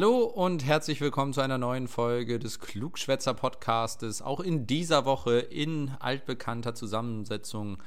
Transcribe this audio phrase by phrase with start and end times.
[0.00, 4.22] Hallo und herzlich willkommen zu einer neuen Folge des Klugschwätzer Podcastes.
[4.22, 7.82] Auch in dieser Woche in altbekannter Zusammensetzung.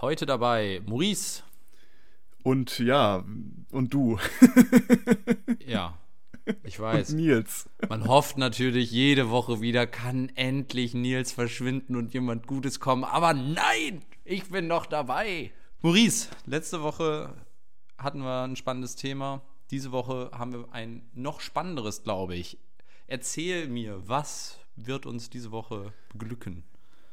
[0.00, 1.44] Heute dabei Maurice.
[2.42, 3.24] Und ja,
[3.70, 4.18] und du.
[5.64, 5.96] ja,
[6.64, 7.10] ich weiß.
[7.10, 7.70] Und Nils.
[7.88, 13.04] Man hofft natürlich jede Woche wieder, kann endlich Nils verschwinden und jemand Gutes kommen.
[13.04, 15.52] Aber nein, ich bin noch dabei.
[15.82, 17.32] Maurice, letzte Woche
[17.96, 22.58] hatten wir ein spannendes Thema diese Woche haben wir ein noch spannenderes, glaube ich.
[23.06, 26.64] Erzähl mir, was wird uns diese Woche beglücken?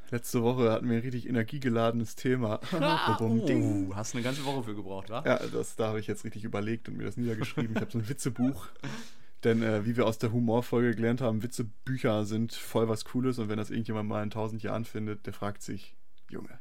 [0.09, 2.59] Letzte Woche hatten wir ein richtig energiegeladenes Thema.
[2.73, 5.23] Ah, oh, hast eine ganze Woche für gebraucht, wa?
[5.25, 7.75] Ja, das, da habe ich jetzt richtig überlegt und mir das niedergeschrieben.
[7.75, 8.67] ich habe so ein Witzebuch.
[9.44, 13.49] Denn äh, wie wir aus der Humorfolge gelernt haben, Witzebücher sind voll was Cooles und
[13.49, 15.95] wenn das irgendjemand mal in tausend Jahren findet, der fragt sich,
[16.29, 16.59] Junge,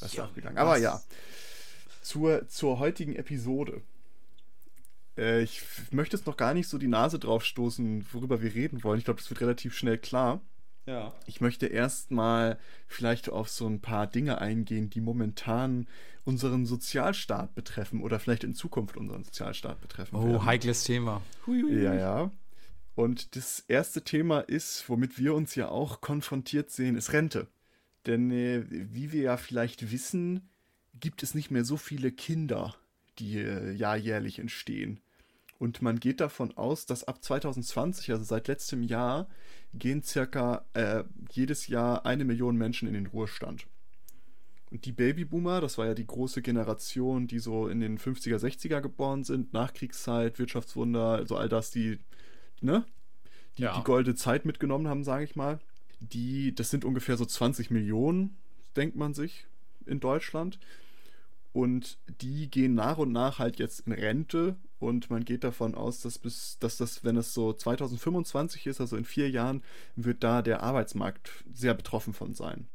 [0.00, 0.58] was ist abgegangen?
[0.58, 1.00] Aber ja,
[2.02, 3.80] zur, zur heutigen Episode.
[5.16, 8.82] Äh, ich möchte jetzt noch gar nicht so die Nase drauf stoßen, worüber wir reden
[8.84, 8.98] wollen.
[8.98, 10.40] Ich glaube, das wird relativ schnell klar.
[10.86, 11.12] Ja.
[11.26, 15.86] Ich möchte erstmal vielleicht auf so ein paar Dinge eingehen, die momentan
[16.24, 20.16] unseren Sozialstaat betreffen oder vielleicht in Zukunft unseren Sozialstaat betreffen.
[20.16, 20.44] Oh, werden.
[20.44, 21.22] heikles Thema.
[21.46, 22.30] Hui, Ja, ja.
[22.94, 27.46] Und das erste Thema ist, womit wir uns ja auch konfrontiert sehen, ist Rente.
[28.06, 30.50] Denn äh, wie wir ja vielleicht wissen,
[30.94, 32.74] gibt es nicht mehr so viele Kinder
[33.18, 35.00] die äh, jährlich entstehen.
[35.58, 39.28] Und man geht davon aus, dass ab 2020, also seit letztem Jahr,
[39.72, 43.66] gehen circa äh, jedes Jahr eine Million Menschen in den Ruhestand.
[44.72, 48.80] Und die Babyboomer, das war ja die große Generation, die so in den 50er, 60er
[48.80, 51.98] geboren sind, Nachkriegszeit, Wirtschaftswunder, also all das, die,
[52.60, 52.84] ne?
[53.58, 53.76] Die, ja.
[53.76, 55.60] die goldene Zeit mitgenommen haben, sage ich mal.
[56.00, 58.36] Die, das sind ungefähr so 20 Millionen,
[58.74, 59.46] denkt man sich,
[59.84, 60.58] in Deutschland.
[61.52, 66.00] Und die gehen nach und nach halt jetzt in Rente und man geht davon aus,
[66.00, 69.62] dass bis, dass das, wenn es so 2025 ist, also in vier Jahren,
[69.94, 72.68] wird da der Arbeitsmarkt sehr betroffen von sein.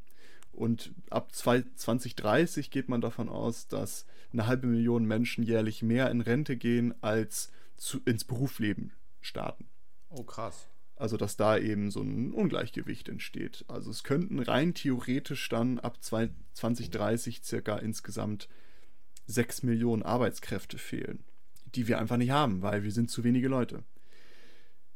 [0.51, 6.21] Und ab 2030 geht man davon aus, dass eine halbe Million Menschen jährlich mehr in
[6.21, 9.67] Rente gehen, als zu, ins Berufsleben starten.
[10.09, 10.67] Oh, krass.
[10.95, 13.65] Also, dass da eben so ein Ungleichgewicht entsteht.
[13.67, 18.49] Also, es könnten rein theoretisch dann ab 2030 circa insgesamt
[19.27, 21.23] 6 Millionen Arbeitskräfte fehlen,
[21.75, 23.83] die wir einfach nicht haben, weil wir sind zu wenige Leute.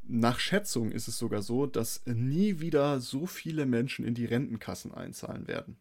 [0.03, 4.93] Nach Schätzung ist es sogar so, dass nie wieder so viele Menschen in die Rentenkassen
[4.93, 5.77] einzahlen werden,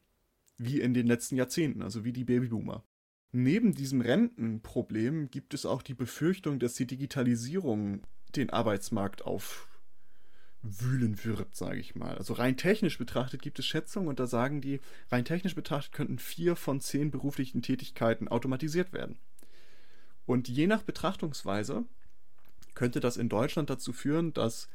[0.58, 2.84] wie in den letzten Jahrzehnten, also wie die Babyboomer.
[3.32, 8.02] Neben diesem Rentenproblem gibt es auch die Befürchtung, dass die Digitalisierung
[8.34, 9.69] den Arbeitsmarkt auf
[10.62, 12.18] wühlen wird, sage ich mal.
[12.18, 16.18] Also rein technisch betrachtet gibt es Schätzungen und da sagen die, rein technisch betrachtet könnten
[16.18, 19.18] vier von zehn beruflichen Tätigkeiten automatisiert werden.
[20.26, 21.84] Und je nach Betrachtungsweise
[22.74, 24.68] könnte das in Deutschland dazu führen, dass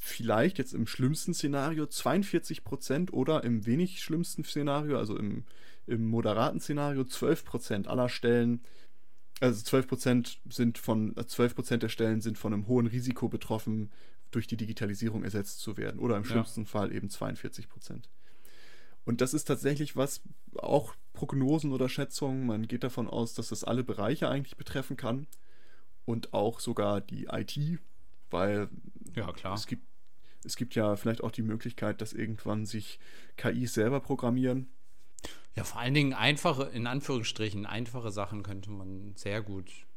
[0.00, 5.44] vielleicht jetzt im schlimmsten Szenario 42 Prozent oder im wenig schlimmsten Szenario, also im,
[5.86, 8.62] im moderaten Szenario 12 Prozent aller Stellen,
[9.40, 13.90] also 12 Prozent sind von 12 Prozent der Stellen sind von einem hohen Risiko betroffen,
[14.30, 16.00] durch die Digitalisierung ersetzt zu werden.
[16.00, 16.66] Oder im schlimmsten ja.
[16.66, 18.08] Fall eben 42 Prozent.
[19.04, 20.22] Und das ist tatsächlich was,
[20.56, 25.26] auch Prognosen oder Schätzungen, man geht davon aus, dass das alle Bereiche eigentlich betreffen kann.
[26.04, 27.80] Und auch sogar die IT,
[28.30, 28.68] weil
[29.14, 29.54] ja, klar.
[29.54, 29.86] Es, gibt,
[30.44, 32.98] es gibt ja vielleicht auch die Möglichkeit, dass irgendwann sich
[33.36, 34.68] KIs selber programmieren.
[35.54, 39.87] Ja, vor allen Dingen einfache, in Anführungsstrichen, einfache Sachen könnte man sehr gut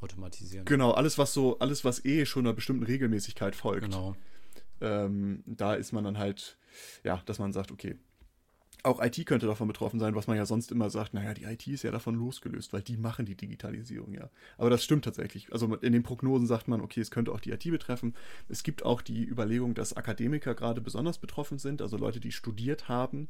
[0.00, 0.64] automatisieren.
[0.64, 3.84] Genau, alles, was so, alles, was eh schon einer bestimmten Regelmäßigkeit folgt.
[3.84, 4.16] Genau.
[4.80, 6.58] Ähm, da ist man dann halt,
[7.02, 7.96] ja, dass man sagt, okay,
[8.86, 11.66] auch IT könnte davon betroffen sein, was man ja sonst immer sagt, naja, die IT
[11.66, 14.30] ist ja davon losgelöst, weil die machen die Digitalisierung ja.
[14.58, 15.52] Aber das stimmt tatsächlich.
[15.52, 18.14] Also in den Prognosen sagt man, okay, es könnte auch die IT betreffen.
[18.48, 22.88] Es gibt auch die Überlegung, dass Akademiker gerade besonders betroffen sind, also Leute, die studiert
[22.88, 23.28] haben,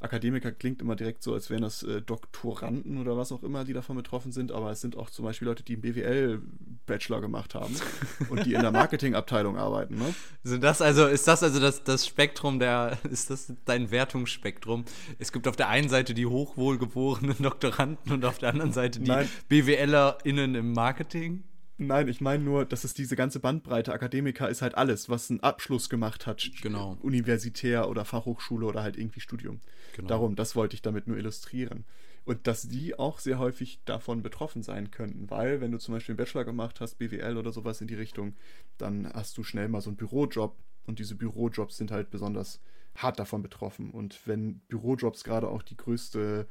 [0.00, 3.72] Akademiker klingt immer direkt so, als wären das äh, Doktoranden oder was auch immer, die
[3.72, 7.74] davon betroffen sind, aber es sind auch zum Beispiel Leute, die einen BWL-Bachelor gemacht haben
[8.30, 9.96] und die in der Marketingabteilung arbeiten.
[9.96, 10.14] Ne?
[10.42, 14.84] Sind das also, ist das also das, das Spektrum der, ist das dein Wertungsspektrum?
[15.18, 19.12] Es gibt auf der einen Seite die hochwohlgeborenen Doktoranden und auf der anderen Seite die.
[19.48, 21.44] BWLerInnen im Marketing?
[21.78, 25.40] Nein, ich meine nur, dass es diese ganze Bandbreite Akademiker ist halt alles, was einen
[25.40, 26.48] Abschluss gemacht hat.
[26.60, 26.98] Genau.
[27.00, 29.60] Universitär oder Fachhochschule oder halt irgendwie Studium.
[29.96, 30.08] Genau.
[30.08, 31.84] Darum, das wollte ich damit nur illustrieren.
[32.24, 36.12] Und dass die auch sehr häufig davon betroffen sein könnten, weil wenn du zum Beispiel
[36.12, 38.36] einen Bachelor gemacht hast, BWL oder sowas in die Richtung,
[38.78, 42.60] dann hast du schnell mal so einen Bürojob und diese Bürojobs sind halt besonders
[42.96, 43.90] hart davon betroffen.
[43.90, 46.46] Und wenn Bürojobs gerade auch die größte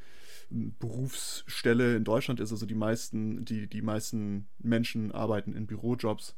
[0.52, 6.36] ähm, Berufsstelle in Deutschland ist, also die meisten, die, die meisten Menschen arbeiten in Bürojobs,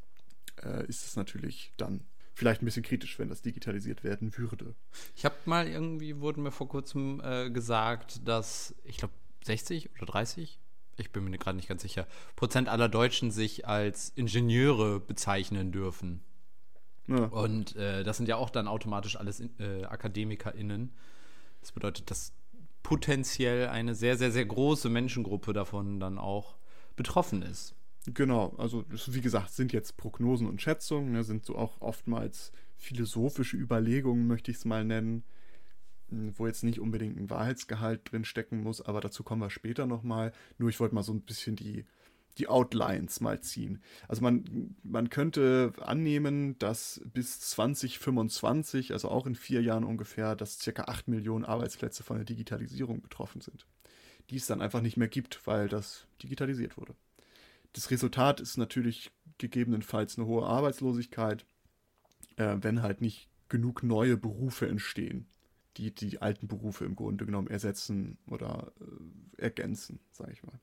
[0.63, 2.01] äh, ist es natürlich dann
[2.33, 4.75] vielleicht ein bisschen kritisch, wenn das digitalisiert werden würde.
[5.15, 9.13] Ich habe mal irgendwie, wurde mir vor kurzem äh, gesagt, dass, ich glaube,
[9.43, 10.59] 60 oder 30,
[10.97, 16.21] ich bin mir gerade nicht ganz sicher, Prozent aller Deutschen sich als Ingenieure bezeichnen dürfen.
[17.07, 17.25] Ja.
[17.25, 20.91] Und äh, das sind ja auch dann automatisch alles äh, AkademikerInnen.
[21.61, 22.33] Das bedeutet, dass
[22.81, 26.55] potenziell eine sehr, sehr, sehr große Menschengruppe davon dann auch
[26.95, 27.75] betroffen ist.
[28.05, 33.55] Genau, also wie gesagt, sind jetzt Prognosen und Schätzungen, ne, sind so auch oftmals philosophische
[33.55, 35.23] Überlegungen, möchte ich es mal nennen,
[36.09, 39.85] hm, wo jetzt nicht unbedingt ein Wahrheitsgehalt drin stecken muss, aber dazu kommen wir später
[39.85, 40.33] nochmal.
[40.57, 41.85] Nur ich wollte mal so ein bisschen die,
[42.37, 43.81] die Outlines mal ziehen.
[44.07, 50.59] Also man, man könnte annehmen, dass bis 2025, also auch in vier Jahren ungefähr, dass
[50.59, 53.65] circa 8 Millionen Arbeitsplätze von der Digitalisierung betroffen sind.
[54.29, 56.95] Die es dann einfach nicht mehr gibt, weil das digitalisiert wurde.
[57.73, 61.45] Das Resultat ist natürlich gegebenenfalls eine hohe Arbeitslosigkeit,
[62.37, 65.27] äh, wenn halt nicht genug neue Berufe entstehen,
[65.77, 70.59] die die alten Berufe im Grunde genommen ersetzen oder äh, ergänzen, sage ich mal.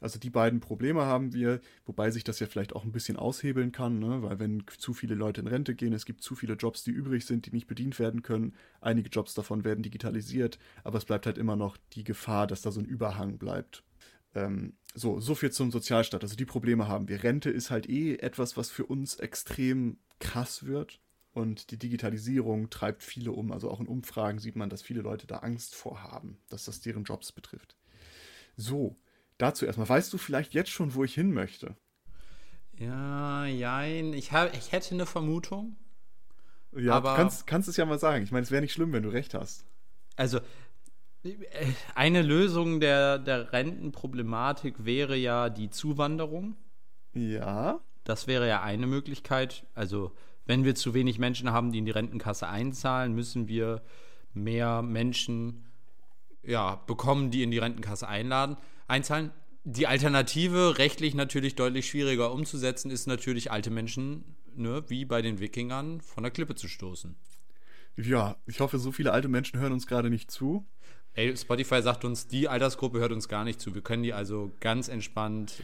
[0.00, 3.72] Also die beiden Probleme haben wir, wobei sich das ja vielleicht auch ein bisschen aushebeln
[3.72, 4.22] kann, ne?
[4.22, 7.26] weil wenn zu viele Leute in Rente gehen, es gibt zu viele Jobs, die übrig
[7.26, 8.54] sind, die nicht bedient werden können.
[8.80, 12.70] Einige Jobs davon werden digitalisiert, aber es bleibt halt immer noch die Gefahr, dass da
[12.70, 13.82] so ein Überhang bleibt.
[14.34, 16.22] Ähm, so, so viel zum Sozialstaat.
[16.22, 17.22] Also die Probleme haben wir.
[17.22, 21.00] Rente ist halt eh etwas, was für uns extrem krass wird.
[21.32, 23.50] Und die Digitalisierung treibt viele um.
[23.50, 26.80] Also auch in Umfragen sieht man, dass viele Leute da Angst vor haben, dass das
[26.80, 27.76] deren Jobs betrifft.
[28.56, 28.96] So,
[29.38, 29.88] dazu erstmal.
[29.88, 31.76] Weißt du vielleicht jetzt schon, wo ich hin möchte?
[32.76, 34.12] Ja, jein.
[34.12, 35.76] Ich, hab, ich hätte eine Vermutung.
[36.76, 38.24] Ja, Aber- du kannst, kannst es ja mal sagen.
[38.24, 39.64] Ich meine, es wäre nicht schlimm, wenn du recht hast.
[40.16, 40.40] Also,
[41.94, 46.56] eine Lösung der, der Rentenproblematik wäre ja die Zuwanderung.
[47.14, 49.66] Ja, Das wäre ja eine Möglichkeit.
[49.74, 50.12] Also,
[50.46, 53.82] wenn wir zu wenig Menschen haben, die in die Rentenkasse einzahlen, müssen wir
[54.34, 55.64] mehr Menschen
[56.42, 59.30] ja, bekommen, die in die Rentenkasse einladen, einzahlen.
[59.64, 65.40] Die Alternative, rechtlich natürlich deutlich schwieriger umzusetzen, ist natürlich alte Menschen, ne, wie bei den
[65.40, 67.16] Wikingern, von der Klippe zu stoßen.
[67.96, 68.36] ja.
[68.46, 70.66] Ich hoffe, so viele alte Menschen hören uns gerade nicht zu.
[71.14, 73.74] Ey, Spotify sagt uns, die Altersgruppe hört uns gar nicht zu.
[73.74, 75.62] Wir können die also ganz entspannt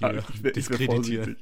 [0.00, 1.36] äh, diskreditieren.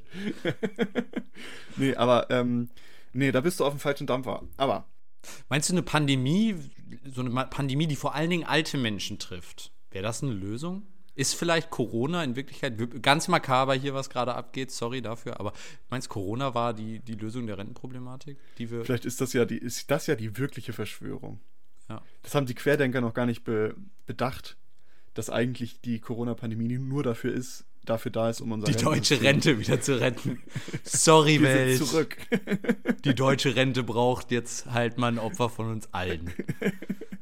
[1.77, 2.69] nee, aber ähm,
[3.13, 4.43] nee, da bist du auf dem falschen Dampfer.
[4.57, 4.85] Aber
[5.49, 6.55] Meinst du eine Pandemie,
[7.13, 10.87] so eine Pandemie, die vor allen Dingen alte Menschen trifft, wäre das eine Lösung?
[11.13, 15.51] Ist vielleicht Corona in Wirklichkeit, wir- ganz makaber hier, was gerade abgeht, sorry dafür, aber
[15.89, 18.85] meinst du, Corona war die, die Lösung der Rentenproblematik, die wir.
[18.85, 21.41] vielleicht ist das ja die, ist das ja die wirkliche Verschwörung.
[21.89, 22.01] Ja.
[22.21, 24.57] Das haben die Querdenker noch gar nicht be bedacht,
[25.13, 29.25] dass eigentlich die Corona-Pandemie nur dafür ist, dafür da ist, um unser Die deutsche Rentensystem-
[29.25, 30.41] Rente wieder zu retten.
[30.83, 31.77] Sorry, Wir Welt.
[31.77, 32.17] sind zurück.
[33.05, 36.31] Die deutsche Rente braucht jetzt halt mal ein Opfer von uns allen.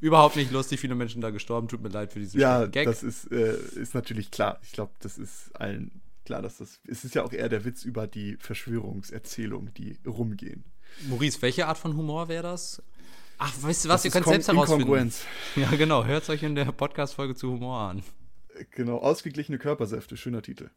[0.02, 1.68] Überhaupt nicht lustig, viele Menschen da gestorben.
[1.68, 2.86] Tut mir leid für diesen ja, Gag.
[2.86, 4.60] das ist, äh, ist natürlich klar.
[4.64, 6.80] Ich glaube, das ist allen klar, dass das.
[6.88, 10.64] Es ist ja auch eher der Witz über die Verschwörungserzählungen, die rumgehen.
[11.08, 12.82] Maurice, welche Art von Humor wäre das?
[13.38, 15.14] Ach, weißt du was, Das ihr könnt selbst herausfinden.
[15.56, 16.04] Ja, genau.
[16.06, 18.04] Hört euch in der Podcast-Folge zu Humor an.
[18.72, 20.70] Genau, ausgeglichene Körpersäfte, schöner Titel.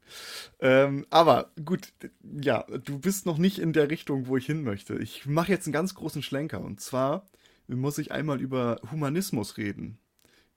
[0.61, 4.97] Ähm, aber gut, ja, du bist noch nicht in der Richtung, wo ich hin möchte.
[4.99, 7.27] Ich mache jetzt einen ganz großen Schlenker und zwar
[7.67, 9.99] muss ich einmal über Humanismus reden.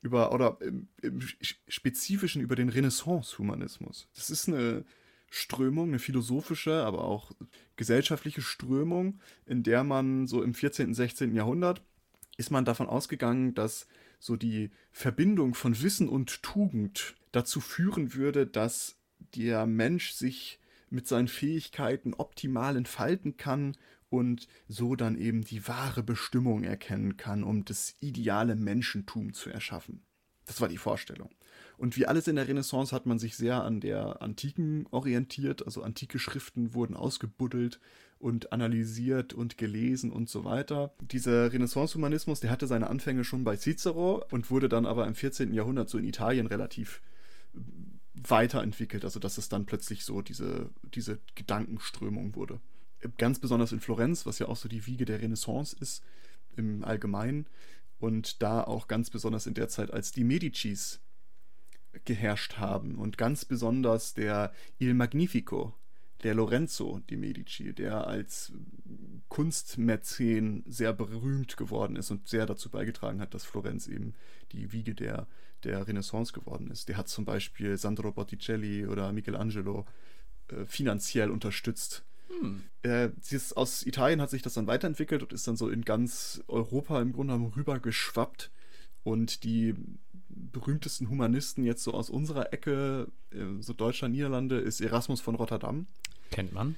[0.01, 4.07] Über, oder im, im Spezifischen über den Renaissance-Humanismus.
[4.13, 4.85] Das ist eine
[5.31, 7.31] Strömung, eine philosophische, aber auch
[7.75, 11.33] gesellschaftliche Strömung, in der man so im 14., 16.
[11.33, 11.81] Jahrhundert
[12.37, 13.87] ist man davon ausgegangen, dass
[14.19, 18.97] so die Verbindung von Wissen und Tugend dazu führen würde, dass
[19.35, 23.75] der Mensch sich mit seinen Fähigkeiten optimal entfalten kann
[24.09, 30.03] und so dann eben die wahre Bestimmung erkennen kann, um das ideale Menschentum zu erschaffen.
[30.45, 31.29] Das war die Vorstellung.
[31.77, 35.81] Und wie alles in der Renaissance hat man sich sehr an der Antiken orientiert, also
[35.81, 37.79] antike Schriften wurden ausgebuddelt
[38.19, 40.93] und analysiert und gelesen und so weiter.
[41.01, 45.53] Dieser Renaissance-Humanismus, der hatte seine Anfänge schon bei Cicero und wurde dann aber im 14.
[45.53, 47.01] Jahrhundert so in Italien relativ
[48.13, 52.59] weiterentwickelt, also dass es dann plötzlich so diese, diese Gedankenströmung wurde.
[53.17, 56.03] Ganz besonders in Florenz, was ja auch so die Wiege der Renaissance ist
[56.55, 57.45] im Allgemeinen
[57.99, 61.01] und da auch ganz besonders in der Zeit, als die Medicis
[62.03, 65.73] geherrscht haben und ganz besonders der Il Magnifico,
[66.23, 68.53] der Lorenzo di Medici, der als
[69.29, 74.13] Kunstmäzen sehr berühmt geworden ist und sehr dazu beigetragen hat, dass Florenz eben
[74.51, 75.27] die Wiege der,
[75.63, 76.87] der Renaissance geworden ist.
[76.89, 79.85] Der hat zum Beispiel Sandro Botticelli oder Michelangelo
[80.47, 82.03] äh, finanziell unterstützt.
[82.29, 82.63] Hm.
[82.81, 83.09] Äh,
[83.55, 87.13] aus Italien hat sich das dann weiterentwickelt und ist dann so in ganz Europa im
[87.13, 88.51] Grunde genommen rübergeschwappt.
[89.03, 89.75] Und die
[90.29, 95.87] berühmtesten Humanisten jetzt so aus unserer Ecke, äh, so Deutschland, Niederlande, ist Erasmus von Rotterdam.
[96.35, 96.75] Kennt man.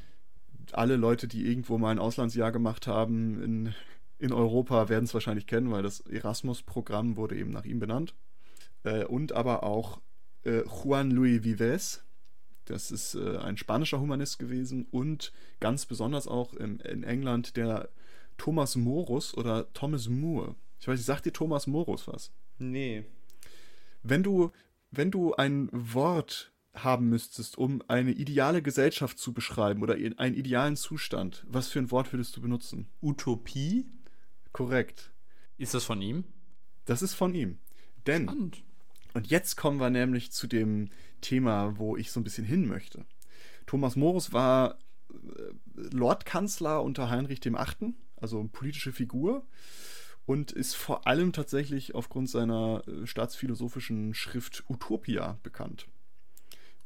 [0.73, 3.73] Alle Leute, die irgendwo mal ein Auslandsjahr gemacht haben in,
[4.19, 8.13] in Europa, werden es wahrscheinlich kennen, weil das Erasmus-Programm wurde eben nach ihm benannt.
[8.83, 9.99] Äh, und aber auch
[10.43, 12.03] äh, Juan Luis Vives,
[12.65, 17.89] das ist äh, ein spanischer Humanist gewesen und ganz besonders auch im, in England der
[18.37, 20.53] Thomas Morus oder Thomas Moore.
[20.79, 22.31] Ich weiß nicht, sagt dir Thomas Morus was?
[22.59, 23.05] Nee.
[24.03, 24.51] Wenn du,
[24.91, 30.75] wenn du ein Wort haben müsstest, um eine ideale Gesellschaft zu beschreiben oder einen idealen
[30.75, 32.87] Zustand, was für ein Wort würdest du benutzen?
[33.01, 33.87] Utopie?
[34.51, 35.11] Korrekt.
[35.57, 36.23] Ist das von ihm?
[36.85, 37.59] Das ist von ihm.
[38.05, 38.63] Denn, Spannend.
[39.13, 40.89] und jetzt kommen wir nämlich zu dem
[41.21, 43.05] Thema, wo ich so ein bisschen hin möchte.
[43.65, 44.77] Thomas Morus war
[45.09, 45.15] äh,
[45.91, 49.45] Lordkanzler unter Heinrich VIII., also politische Figur
[50.25, 55.87] und ist vor allem tatsächlich aufgrund seiner äh, staatsphilosophischen Schrift Utopia bekannt.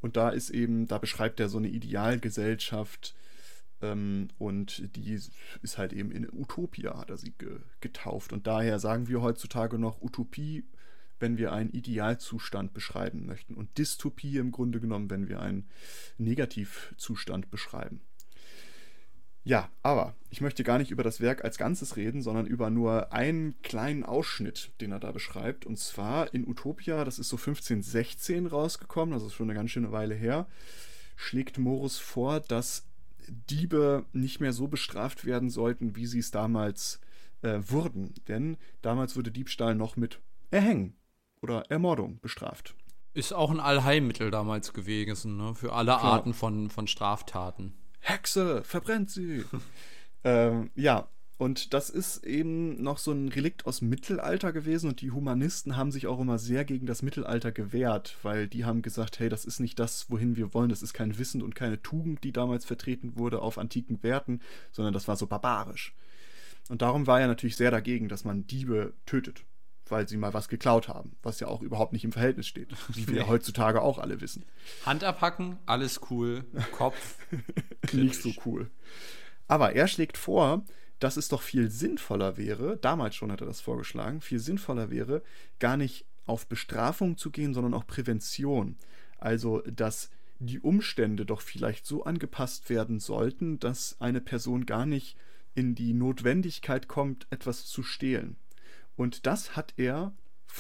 [0.01, 3.15] Und da ist eben, da beschreibt er so eine Idealgesellschaft
[3.81, 5.13] ähm, und die
[5.62, 8.34] ist halt eben in Utopia, hat er sie ge getauft.
[8.34, 10.65] Und daher sagen wir heutzutage noch Utopie,
[11.20, 15.70] wenn wir einen Idealzustand beschreiben möchten und Dystopie im Grunde genommen, wenn wir einen
[16.17, 18.01] Negativzustand beschreiben.
[19.43, 23.12] Ja, aber ich möchte gar nicht über das Werk als Ganzes reden, sondern über nur
[23.12, 25.65] einen kleinen Ausschnitt, den er da beschreibt.
[25.65, 30.13] Und zwar in Utopia, das ist so 1516 rausgekommen, also schon eine ganz schöne Weile
[30.13, 30.48] her,
[31.15, 32.86] schlägt Morus vor, dass
[33.27, 37.00] Diebe nicht mehr so bestraft werden sollten, wie sie es damals
[37.41, 38.13] äh, wurden.
[38.27, 40.19] Denn damals wurde Diebstahl noch mit
[40.51, 40.95] Erhängen
[41.41, 42.75] oder Ermordung bestraft.
[43.13, 45.55] Ist auch ein Allheilmittel damals gewesen, ne?
[45.55, 46.03] für alle Klar.
[46.03, 47.74] Arten von, von Straftaten.
[48.01, 49.46] Hexe, verbrennt sie.
[50.24, 55.10] ähm, ja, und das ist eben noch so ein Relikt aus Mittelalter gewesen und die
[55.10, 59.27] Humanisten haben sich auch immer sehr gegen das Mittelalter gewehrt, weil die haben gesagt, hey,
[59.27, 62.31] das ist nicht das, wohin wir wollen, das ist kein Wissen und keine Tugend, die
[62.31, 64.39] damals vertreten wurde auf antiken Werten,
[64.72, 65.96] sondern das war so barbarisch.
[66.70, 69.43] Und darum war er natürlich sehr dagegen, dass man Diebe tötet
[69.91, 73.07] weil sie mal was geklaut haben, was ja auch überhaupt nicht im Verhältnis steht, wie
[73.07, 73.27] wir nee.
[73.27, 74.45] heutzutage auch alle wissen.
[74.86, 77.17] Hand abhacken, alles cool, Kopf
[77.91, 78.69] nicht so cool.
[79.48, 80.63] Aber er schlägt vor,
[81.00, 85.24] dass es doch viel sinnvoller wäre, damals schon hat er das vorgeschlagen, viel sinnvoller wäre,
[85.60, 88.77] gar nicht auf Bestrafung zu gehen, sondern auch Prävention.
[89.17, 95.17] Also, dass die Umstände doch vielleicht so angepasst werden sollten, dass eine Person gar nicht
[95.53, 98.38] in die Notwendigkeit kommt, etwas zu stehlen.
[98.95, 100.13] Und das hat er,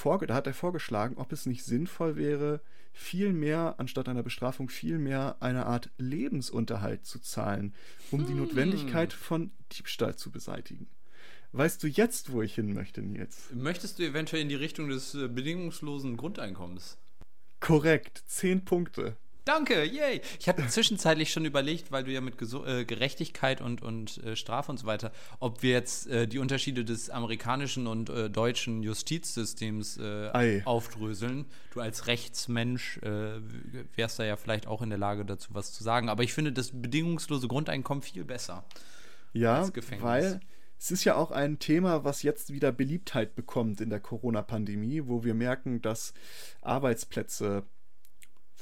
[0.03, 2.61] da hat er vorgeschlagen, ob es nicht sinnvoll wäre,
[2.93, 7.73] viel mehr, anstatt einer Bestrafung, viel mehr eine Art Lebensunterhalt zu zahlen,
[8.11, 8.27] um hm.
[8.27, 10.87] die Notwendigkeit von Diebstahl zu beseitigen.
[11.53, 13.49] Weißt du jetzt, wo ich hin möchte, Nils?
[13.53, 16.97] Möchtest du eventuell in die Richtung des äh, bedingungslosen Grundeinkommens?
[17.59, 19.17] Korrekt, zehn Punkte.
[19.43, 20.21] Danke, yay.
[20.39, 24.35] Ich habe zwischenzeitlich schon überlegt, weil du ja mit Gesu äh, Gerechtigkeit und, und äh,
[24.35, 28.83] Strafe und so weiter, ob wir jetzt äh, die Unterschiede des amerikanischen und äh, deutschen
[28.83, 31.45] Justizsystems äh, aufdröseln.
[31.73, 33.39] Du als Rechtsmensch äh,
[33.95, 36.09] wärst da ja vielleicht auch in der Lage dazu was zu sagen.
[36.09, 38.63] Aber ich finde das bedingungslose Grundeinkommen viel besser.
[39.33, 39.67] Ja,
[39.99, 40.39] weil
[40.77, 45.23] es ist ja auch ein Thema, was jetzt wieder Beliebtheit bekommt in der Corona-Pandemie, wo
[45.23, 46.13] wir merken, dass
[46.61, 47.63] Arbeitsplätze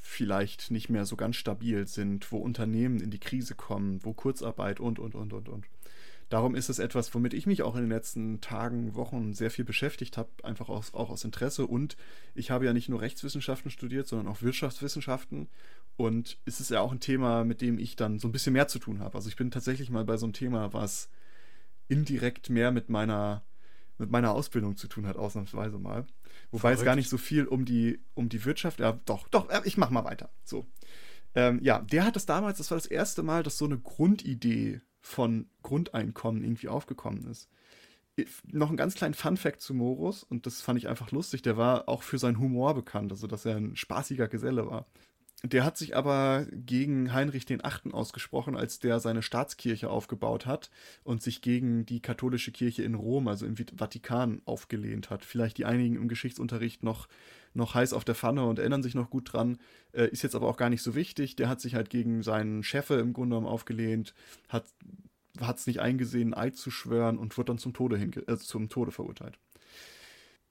[0.09, 4.79] vielleicht nicht mehr so ganz stabil sind, wo Unternehmen in die Krise kommen, wo Kurzarbeit
[4.79, 5.65] und, und, und, und, und.
[6.29, 9.65] Darum ist es etwas, womit ich mich auch in den letzten Tagen, Wochen sehr viel
[9.65, 11.65] beschäftigt habe, einfach aus, auch aus Interesse.
[11.65, 11.95] Und
[12.35, 15.47] ich habe ja nicht nur Rechtswissenschaften studiert, sondern auch Wirtschaftswissenschaften.
[15.95, 18.67] Und es ist ja auch ein Thema, mit dem ich dann so ein bisschen mehr
[18.67, 19.15] zu tun habe.
[19.15, 21.09] Also ich bin tatsächlich mal bei so einem Thema, was
[21.87, 23.43] indirekt mehr mit meiner,
[23.97, 26.05] mit meiner Ausbildung zu tun hat, ausnahmsweise mal.
[26.51, 26.79] Wobei Verrückt.
[26.79, 29.89] es gar nicht so viel um die, um die Wirtschaft, ja, doch, doch, ich mach
[29.89, 30.31] mal weiter.
[30.43, 30.65] So.
[31.35, 34.81] Ähm, ja, der hat das damals, das war das erste Mal, dass so eine Grundidee
[35.01, 37.49] von Grundeinkommen irgendwie aufgekommen ist.
[38.51, 41.87] Noch einen ganz kleinen Fun-Fact zu Morus, und das fand ich einfach lustig, der war
[41.87, 44.87] auch für seinen Humor bekannt, also dass er ein spaßiger Geselle war.
[45.43, 50.69] Der hat sich aber gegen Heinrich den Achten ausgesprochen, als der seine Staatskirche aufgebaut hat
[51.05, 55.23] und sich gegen die katholische Kirche in Rom, also im Vatikan, aufgelehnt hat.
[55.23, 57.07] Vielleicht die einigen im Geschichtsunterricht noch,
[57.53, 59.59] noch heiß auf der Pfanne und erinnern sich noch gut dran.
[59.93, 61.37] Äh, ist jetzt aber auch gar nicht so wichtig.
[61.37, 64.13] Der hat sich halt gegen seinen Cheffe im Grunde genommen aufgelehnt,
[64.49, 64.65] hat
[65.39, 69.39] es nicht eingesehen, Eid zu schwören und wird dann zum Tode, äh, zum Tode verurteilt.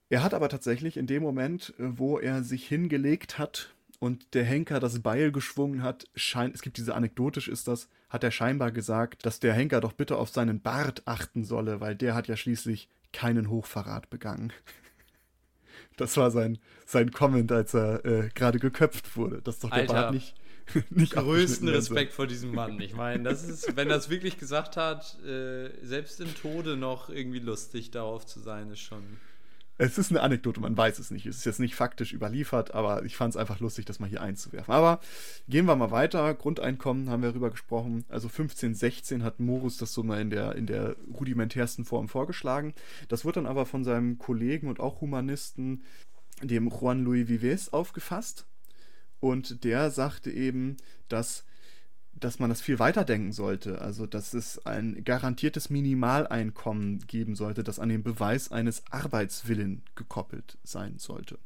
[0.08, 4.44] Er hat aber tatsächlich in dem Moment, äh, wo er sich hingelegt hat und der
[4.44, 8.70] Henker das Beil geschwungen hat, scheint, es gibt diese anekdotisch ist das, hat er scheinbar
[8.70, 12.36] gesagt, dass der Henker doch bitte auf seinen Bart achten solle, weil der hat ja
[12.36, 14.52] schließlich keinen Hochverrat begangen.
[15.96, 19.92] Das war sein, sein Comment, als er äh, gerade geköpft wurde, dass doch der Alter.
[19.94, 20.36] Bart nicht,
[20.90, 21.68] nicht Größten.
[21.68, 22.80] Respekt vor diesem Mann.
[22.80, 27.10] Ich meine, das ist, wenn er es wirklich gesagt hat, äh, selbst im Tode noch
[27.10, 29.02] irgendwie lustig darauf zu sein, ist schon.
[29.80, 31.24] Es ist eine Anekdote, man weiß es nicht.
[31.24, 34.20] Es ist jetzt nicht faktisch überliefert, aber ich fand es einfach lustig, das mal hier
[34.20, 34.74] einzuwerfen.
[34.74, 34.98] Aber
[35.48, 36.34] gehen wir mal weiter.
[36.34, 38.04] Grundeinkommen haben wir darüber gesprochen.
[38.08, 42.74] Also 1516 hat Morus das so mal in der, in der rudimentärsten Form vorgeschlagen.
[43.06, 45.84] Das wird dann aber von seinem Kollegen und auch Humanisten,
[46.42, 48.46] dem Juan Luis Vives, aufgefasst.
[49.20, 50.76] Und der sagte eben,
[51.08, 51.44] dass
[52.20, 53.80] dass man das viel weiter denken sollte.
[53.80, 60.58] Also, dass es ein garantiertes Minimaleinkommen geben sollte, das an den Beweis eines Arbeitswillen gekoppelt
[60.62, 61.38] sein sollte.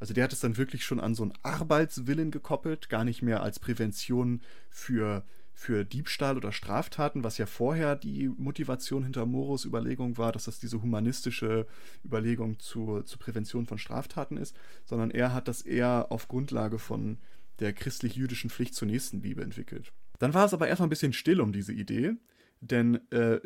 [0.00, 3.42] Also, der hat es dann wirklich schon an so einen Arbeitswillen gekoppelt, gar nicht mehr
[3.42, 10.16] als Prävention für, für Diebstahl oder Straftaten, was ja vorher die Motivation hinter Moros Überlegung
[10.16, 11.66] war, dass das diese humanistische
[12.04, 17.18] Überlegung zur, zur Prävention von Straftaten ist, sondern er hat das eher auf Grundlage von
[17.60, 19.92] der christlich-jüdischen Pflicht zur Nächstenliebe entwickelt.
[20.18, 22.14] Dann war es aber erstmal ein bisschen still um diese Idee,
[22.60, 23.40] denn äh,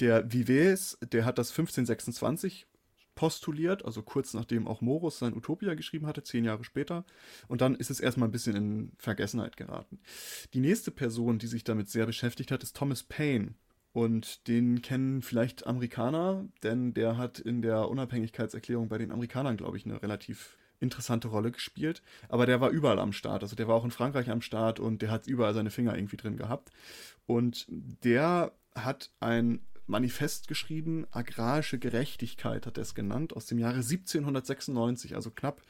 [0.00, 2.66] der Vives, der hat das 1526
[3.14, 7.04] postuliert, also kurz nachdem auch Morus sein Utopia geschrieben hatte, zehn Jahre später.
[7.48, 9.98] Und dann ist es erstmal ein bisschen in Vergessenheit geraten.
[10.54, 13.54] Die nächste Person, die sich damit sehr beschäftigt hat, ist Thomas Paine.
[13.92, 19.78] Und den kennen vielleicht Amerikaner, denn der hat in der Unabhängigkeitserklärung bei den Amerikanern, glaube
[19.78, 22.02] ich, eine relativ interessante Rolle gespielt.
[22.28, 23.42] Aber der war überall am Start.
[23.42, 26.16] Also der war auch in Frankreich am Start und der hat überall seine Finger irgendwie
[26.16, 26.70] drin gehabt.
[27.26, 33.76] Und der hat ein Manifest geschrieben, agrarische Gerechtigkeit hat er es genannt, aus dem Jahre
[33.76, 35.62] 1796, also knapp,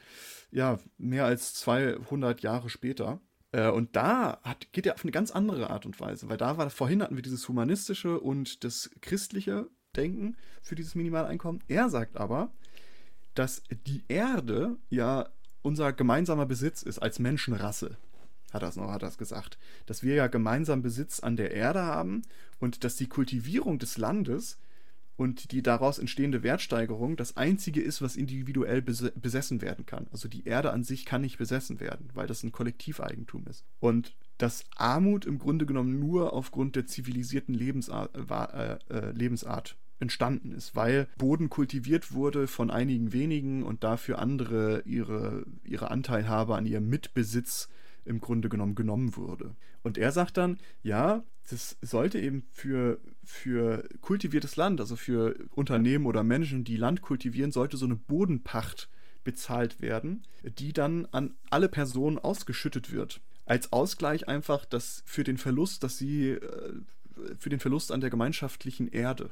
[0.51, 3.21] ja, mehr als 200 Jahre später.
[3.51, 6.57] Äh, Und da hat, geht er auf eine ganz andere Art und Weise, weil da
[6.57, 11.63] war, vorhin hatten wir dieses humanistische und das christliche Denken für dieses Minimaleinkommen.
[11.67, 12.51] Er sagt aber,
[13.39, 15.29] dass die Erde ja
[15.61, 17.95] unser gemeinsamer Besitz ist als Menschenrasse.
[18.51, 19.57] Hat es noch, hat es gesagt.
[19.85, 22.23] Dass wir ja gemeinsam Besitz an der Erde haben
[22.59, 24.59] und dass die Kultivierung des Landes
[25.15, 30.07] und die daraus entstehende Wertsteigerung das einzige ist, was individuell bes besessen werden kann.
[30.11, 33.63] Also die Erde an sich kann nicht besessen werden, weil das ein Kollektiveigentum ist.
[33.79, 40.51] Und dass Armut im Grunde genommen nur aufgrund der zivilisierten Lebensart, äh, äh, Lebensart entstanden
[40.51, 46.65] ist, weil Boden kultiviert wurde von einigen wenigen und dafür andere ihre, ihre Anteilhabe an
[46.65, 47.69] ihrem Mitbesitz
[48.05, 49.55] im Grunde genommen genommen wurde.
[49.83, 56.05] Und er sagt dann, ja, das sollte eben für, für kultiviertes Land, also für Unternehmen
[56.05, 58.89] oder Menschen, die Land kultivieren, sollte so eine Bodenpacht
[59.23, 63.21] bezahlt werden, die dann an alle Personen ausgeschüttet wird.
[63.45, 66.73] Als Ausgleich einfach das für den Verlust, dass sie äh,
[67.37, 69.31] für den Verlust an der gemeinschaftlichen Erde.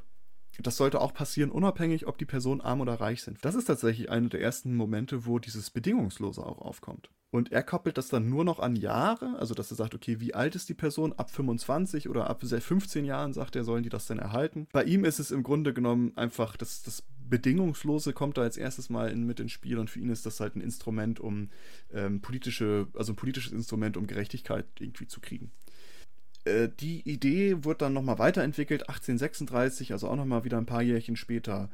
[0.64, 3.38] Das sollte auch passieren, unabhängig, ob die Personen arm oder reich sind.
[3.44, 7.10] Das ist tatsächlich einer der ersten Momente, wo dieses Bedingungslose auch aufkommt.
[7.30, 10.34] Und er koppelt das dann nur noch an Jahre, also dass er sagt, okay, wie
[10.34, 11.12] alt ist die Person?
[11.14, 14.68] Ab 25 oder ab 15 Jahren, sagt er, sollen die das denn erhalten.
[14.72, 18.90] Bei ihm ist es im Grunde genommen einfach, das, das Bedingungslose kommt da als erstes
[18.90, 21.50] mal in, mit ins Spiel und für ihn ist das halt ein Instrument, um
[21.92, 25.52] ähm, politische, also ein politisches Instrument, um Gerechtigkeit irgendwie zu kriegen
[26.48, 31.16] Äh, die Idee wurde dann nochmal weiterentwickelt, 1836, also auch nochmal wieder ein paar Jährchen
[31.16, 31.70] später,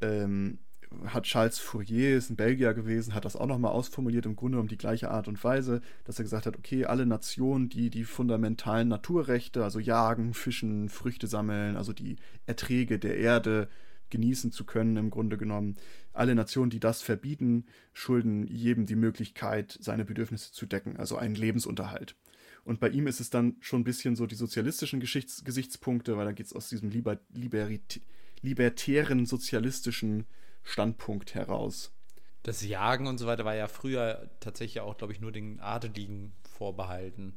[0.00, 0.58] ähm,
[1.06, 4.68] hat Charles Fourier, ist ein Belgier gewesen, hat das auch nochmal ausformuliert, im Grunde um
[4.68, 8.88] die gleiche Art und Weise, dass er gesagt hat, okay, alle Nationen, die die fundamentalen
[8.88, 13.68] Naturrechte, also jagen, fischen, Früchte sammeln, also die Erträge der Erde
[14.10, 15.76] genießen zu können, im Grunde genommen,
[16.12, 21.34] alle Nationen, die das verbieten, schulden jedem die Möglichkeit, seine Bedürfnisse zu decken, also einen
[21.34, 22.14] Lebensunterhalt.
[22.64, 26.26] Und bei ihm ist es dann schon ein bisschen so die sozialistischen Geschichts Gesichtspunkte, weil
[26.26, 27.18] da geht es aus diesem Liber
[28.42, 30.26] libertären sozialistischen
[30.62, 31.92] Standpunkt heraus.
[32.42, 36.32] Das Jagen und so weiter war ja früher tatsächlich auch, glaube ich, nur den Adeligen
[36.42, 37.34] vorbehalten.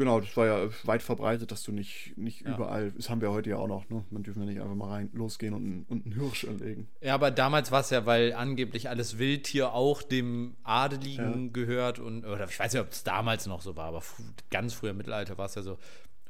[0.00, 2.54] Genau, das war ja weit verbreitet, dass du nicht, nicht ja.
[2.54, 4.02] überall, das haben wir heute ja auch noch, ne?
[4.08, 6.88] Man dürfen ja nicht einfach mal rein losgehen und, und einen Hirsch erlegen.
[7.02, 11.50] Ja, aber damals war es ja, weil angeblich alles Wildtier auch dem Adeligen ja.
[11.52, 14.02] gehört und, oder ich weiß nicht, ob es damals noch so war, aber
[14.50, 15.76] ganz früher im Mittelalter war es ja so.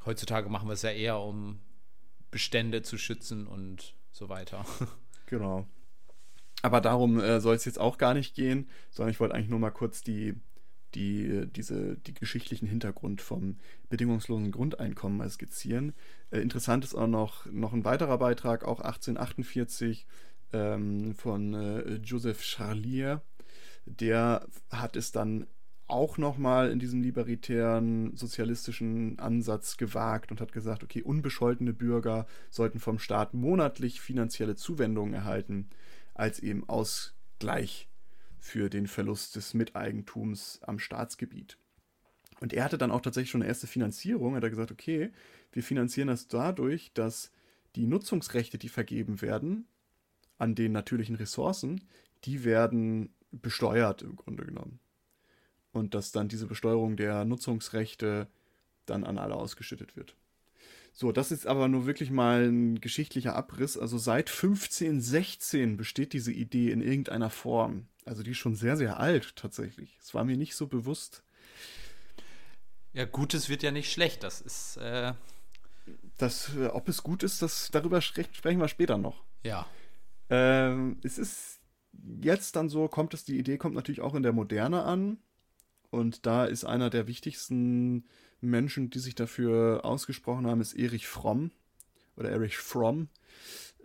[0.05, 1.61] Heutzutage machen wir es ja eher, um
[2.29, 4.65] Bestände zu schützen und so weiter.
[5.27, 5.65] Genau.
[6.61, 9.59] Aber darum äh, soll es jetzt auch gar nicht gehen, sondern ich wollte eigentlich nur
[9.59, 10.35] mal kurz die,
[10.95, 13.57] die, diese, die geschichtlichen Hintergrund vom
[13.89, 15.93] bedingungslosen Grundeinkommen mal skizzieren.
[16.31, 20.05] Äh, interessant ist auch noch, noch ein weiterer Beitrag, auch 1848
[20.53, 23.21] ähm, von äh, Joseph Charlier.
[23.85, 25.47] Der hat es dann
[25.87, 32.79] auch nochmal in diesem libertären sozialistischen Ansatz gewagt und hat gesagt, okay, unbescholtene Bürger sollten
[32.79, 35.69] vom Staat monatlich finanzielle Zuwendungen erhalten,
[36.13, 37.90] als eben Ausgleich
[38.41, 41.57] für den Verlust des Miteigentums am Staatsgebiet.
[42.39, 44.33] Und er hatte dann auch tatsächlich schon eine erste Finanzierung.
[44.33, 45.11] Er hat gesagt, okay,
[45.51, 47.31] wir finanzieren das dadurch, dass
[47.75, 49.67] die Nutzungsrechte, die vergeben werden
[50.39, 51.87] an den natürlichen Ressourcen,
[52.23, 54.79] die werden besteuert im Grunde genommen.
[55.71, 58.27] Und dass dann diese Besteuerung der Nutzungsrechte
[58.87, 60.15] dann an alle ausgeschüttet wird.
[60.93, 63.77] So, das ist aber nur wirklich mal ein geschichtlicher Abriss.
[63.77, 67.87] Also seit 1516 besteht diese Idee in irgendeiner Form.
[68.05, 69.97] Also die ist schon sehr, sehr alt tatsächlich.
[70.01, 71.23] Es war mir nicht so bewusst.
[72.93, 74.23] Ja, Gutes wird ja nicht schlecht.
[74.23, 74.77] Das ist.
[74.77, 75.13] Äh
[76.17, 79.23] das, äh, ob es gut ist, das, darüber sprechen wir später noch.
[79.43, 79.65] Ja.
[80.29, 81.59] Ähm, es ist
[82.21, 85.17] jetzt dann so, kommt es, die Idee kommt natürlich auch in der Moderne an.
[85.91, 88.05] Und da ist einer der wichtigsten
[88.39, 91.51] Menschen, die sich dafür ausgesprochen haben, ist Erich Fromm
[92.15, 93.09] oder Erich Fromm,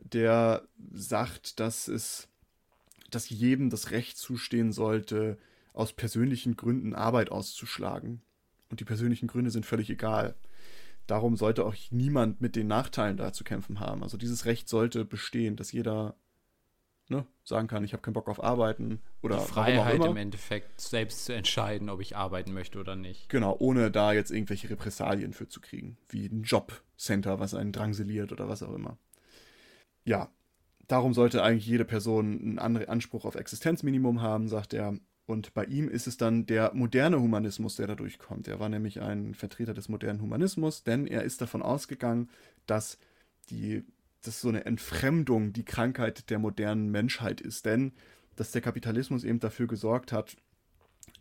[0.02, 2.28] der sagt, dass es
[3.10, 5.38] dass jedem das Recht zustehen sollte,
[5.72, 8.22] aus persönlichen Gründen Arbeit auszuschlagen.
[8.68, 10.34] Und die persönlichen Gründe sind völlig egal.
[11.06, 14.02] Darum sollte auch niemand mit den Nachteilen da zu kämpfen haben.
[14.02, 16.16] Also dieses Recht sollte bestehen, dass jeder
[17.08, 21.24] ne, sagen kann, ich habe keinen Bock auf Arbeiten oder die Freiheit im Endeffekt selbst
[21.24, 23.28] zu entscheiden, ob ich arbeiten möchte oder nicht.
[23.28, 28.32] Genau, ohne da jetzt irgendwelche Repressalien für zu kriegen, wie ein Jobcenter, was einen drangseliert
[28.32, 28.98] oder was auch immer.
[30.04, 30.30] Ja,
[30.88, 34.98] darum sollte eigentlich jede Person einen Anspruch auf Existenzminimum haben, sagt er.
[35.26, 38.46] Und bei ihm ist es dann der moderne Humanismus, der da durchkommt.
[38.46, 42.30] Er war nämlich ein Vertreter des modernen Humanismus, denn er ist davon ausgegangen,
[42.66, 42.98] dass
[43.50, 43.84] die,
[44.26, 47.66] dass so eine Entfremdung die Krankheit der modernen Menschheit ist.
[47.66, 47.92] Denn
[48.36, 50.36] dass der Kapitalismus eben dafür gesorgt hat,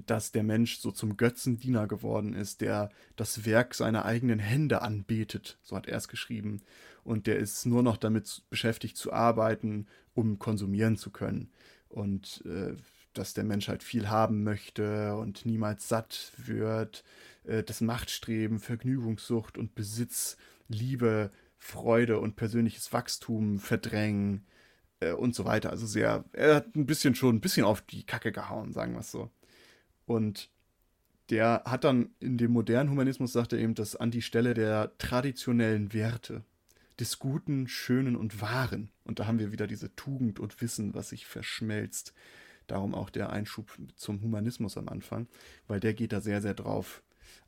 [0.05, 5.57] dass der Mensch so zum Götzendiener geworden ist, der das Werk seiner eigenen Hände anbetet,
[5.61, 6.61] so hat er es geschrieben,
[7.03, 11.51] und der ist nur noch damit beschäftigt zu arbeiten, um konsumieren zu können.
[11.87, 12.75] Und äh,
[13.13, 17.03] dass der Mensch halt viel haben möchte und niemals satt wird,
[17.45, 20.35] äh, das Machtstreben, Vergnügungssucht und Besitz,
[20.67, 24.45] Liebe, Freude und persönliches Wachstum verdrängen
[24.99, 25.69] äh, und so weiter.
[25.71, 28.99] Also sehr, er hat ein bisschen schon ein bisschen auf die Kacke gehauen, sagen wir
[28.99, 29.31] es so.
[30.05, 30.49] Und
[31.29, 34.95] der hat dann in dem modernen Humanismus, sagt er eben, das an die Stelle der
[34.97, 36.43] traditionellen Werte,
[36.99, 38.91] des Guten, Schönen und Wahren.
[39.03, 42.13] Und da haben wir wieder diese Tugend und Wissen, was sich verschmelzt.
[42.67, 45.27] Darum auch der Einschub zum Humanismus am Anfang,
[45.67, 47.03] weil der geht da sehr, sehr drauf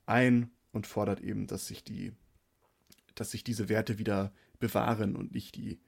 [0.06, 2.14] ein und fordert eben, dass sich die,
[3.20, 5.80] dass sich diese Werte wieder bewahren und nicht die,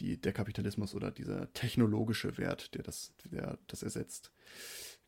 [0.00, 4.30] die, der Kapitalismus oder dieser technologische Wert, der das, der das ersetzt.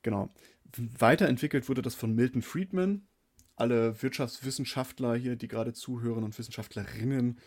[0.02, 0.30] Genau.
[0.76, 3.02] Weiterentwickelt wurde das von Milton Friedman.
[3.56, 7.38] Alle Wirtschaftswissenschaftler hier, die gerade zuhören und Wissenschaftlerinnen,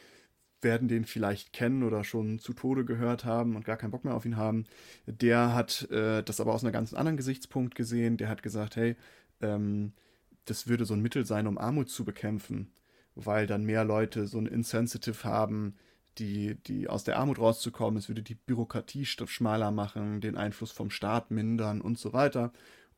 [0.62, 4.13] werden den vielleicht kennen oder schon zu Tode gehört haben und gar keinen Bock mehr
[4.13, 4.65] auf ihn haben.
[5.06, 8.17] Der hat äh, das aber aus einem ganz anderen Gesichtspunkt gesehen.
[8.17, 8.96] Der hat gesagt, hey,
[9.41, 9.93] ähm,
[10.46, 12.72] das würde so ein Mittel sein, um Armut zu bekämpfen,
[13.15, 15.76] weil dann mehr Leute so ein Insensitive haben,
[16.17, 17.97] die, die aus der Armut rauszukommen.
[17.97, 22.52] Es würde die Bürokratie schmaler machen, den Einfluss vom Staat mindern und so weiter.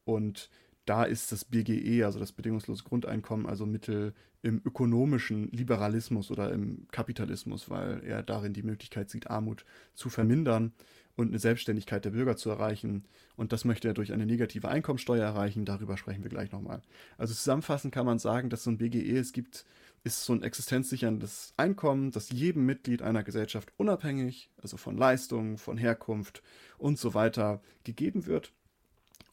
[0.04, 0.50] Und
[0.86, 6.88] da ist das BGE, also das bedingungslose Grundeinkommen, also Mittel im ökonomischen Liberalismus oder im
[6.92, 10.74] Kapitalismus, weil er darin die Möglichkeit sieht, Armut zu vermindern
[11.16, 13.06] und eine Selbstständigkeit der Bürger zu erreichen.
[13.36, 15.66] Und das möchte er durch eine negative Einkommensteuer erreichen.
[15.66, 16.84] Darüber sprechen wir gleich nochmal.
[17.18, 19.66] Also zusammenfassend kann man sagen, dass so ein BGE es gibt,
[20.06, 25.78] ist so ein existenzsicherndes Einkommen, das jedem Mitglied einer Gesellschaft unabhängig, also von Leistung, von
[25.78, 26.44] Herkunft
[26.78, 28.54] und so weiter, gegeben wird.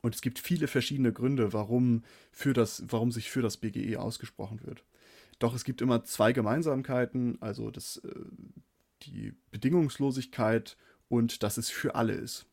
[0.01, 4.61] Und es gibt viele verschiedene Gründe, warum, für das, warum sich für das BGE ausgesprochen
[4.65, 4.83] wird.
[5.39, 8.15] Doch es gibt immer zwei Gemeinsamkeiten, also das, äh,
[9.03, 12.47] die Bedingungslosigkeit und dass es für alle ist.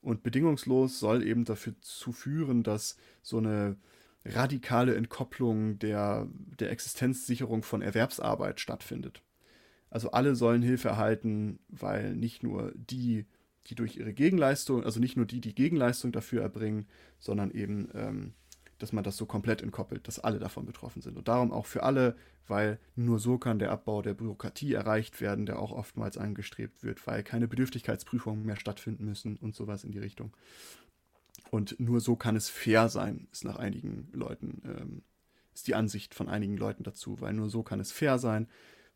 [0.00, 3.76] Und bedingungslos soll eben dafür zu führen, dass so eine
[4.24, 9.22] radikale Entkopplung der, der Existenzsicherung von Erwerbsarbeit stattfindet.
[9.90, 13.26] Also alle sollen Hilfe erhalten, weil nicht nur die,
[13.66, 16.86] die durch ihre Gegenleistung, also nicht nur die, die Gegenleistung dafür erbringen,
[17.18, 18.32] sondern eben, ähm,
[18.78, 21.16] dass man das so komplett entkoppelt, dass alle davon betroffen sind.
[21.16, 22.16] Und darum auch für alle,
[22.48, 27.06] weil nur so kann der Abbau der Bürokratie erreicht werden, der auch oftmals angestrebt wird,
[27.06, 30.32] weil keine Bedürftigkeitsprüfungen mehr stattfinden müssen und sowas in die Richtung.
[31.52, 35.02] Und nur so kann es fair sein, ist nach einigen Leuten, ähm,
[35.52, 38.48] ist die Ansicht von einigen Leuten dazu, weil nur so kann es fair sein,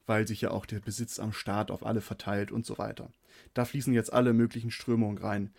[0.06, 3.10] weil sich ja auch der Besitz am Staat auf alle verteilt und so weiter.
[3.52, 5.52] Da fließen jetzt alle möglichen Strömungen rein.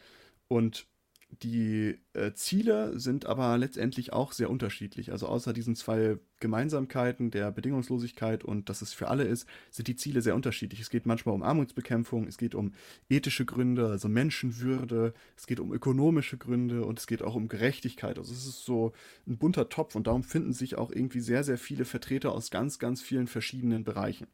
[0.48, 0.88] Und
[1.30, 5.12] die äh, Ziele sind aber letztendlich auch sehr unterschiedlich.
[5.12, 9.98] Also außer diesen zwei Gemeinsamkeiten der Bedingungslosigkeit und dass es für alle ist, sind die
[9.98, 10.80] Ziele sehr unterschiedlich.
[10.80, 12.74] Es geht manchmal um Armutsbekämpfung, es geht um
[13.10, 18.18] ethische Gründe, also Menschenwürde, es geht um ökonomische Gründe und es geht auch um Gerechtigkeit.
[18.18, 18.94] Also es ist so
[19.28, 22.80] ein bunter Topf und darum finden sich auch irgendwie sehr, sehr viele Vertreter aus ganz,
[22.80, 24.28] ganz vielen verschiedenen Bereichen.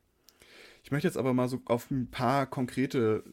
[0.84, 3.24] Ich möchte jetzt aber mal so auf ein paar konkrete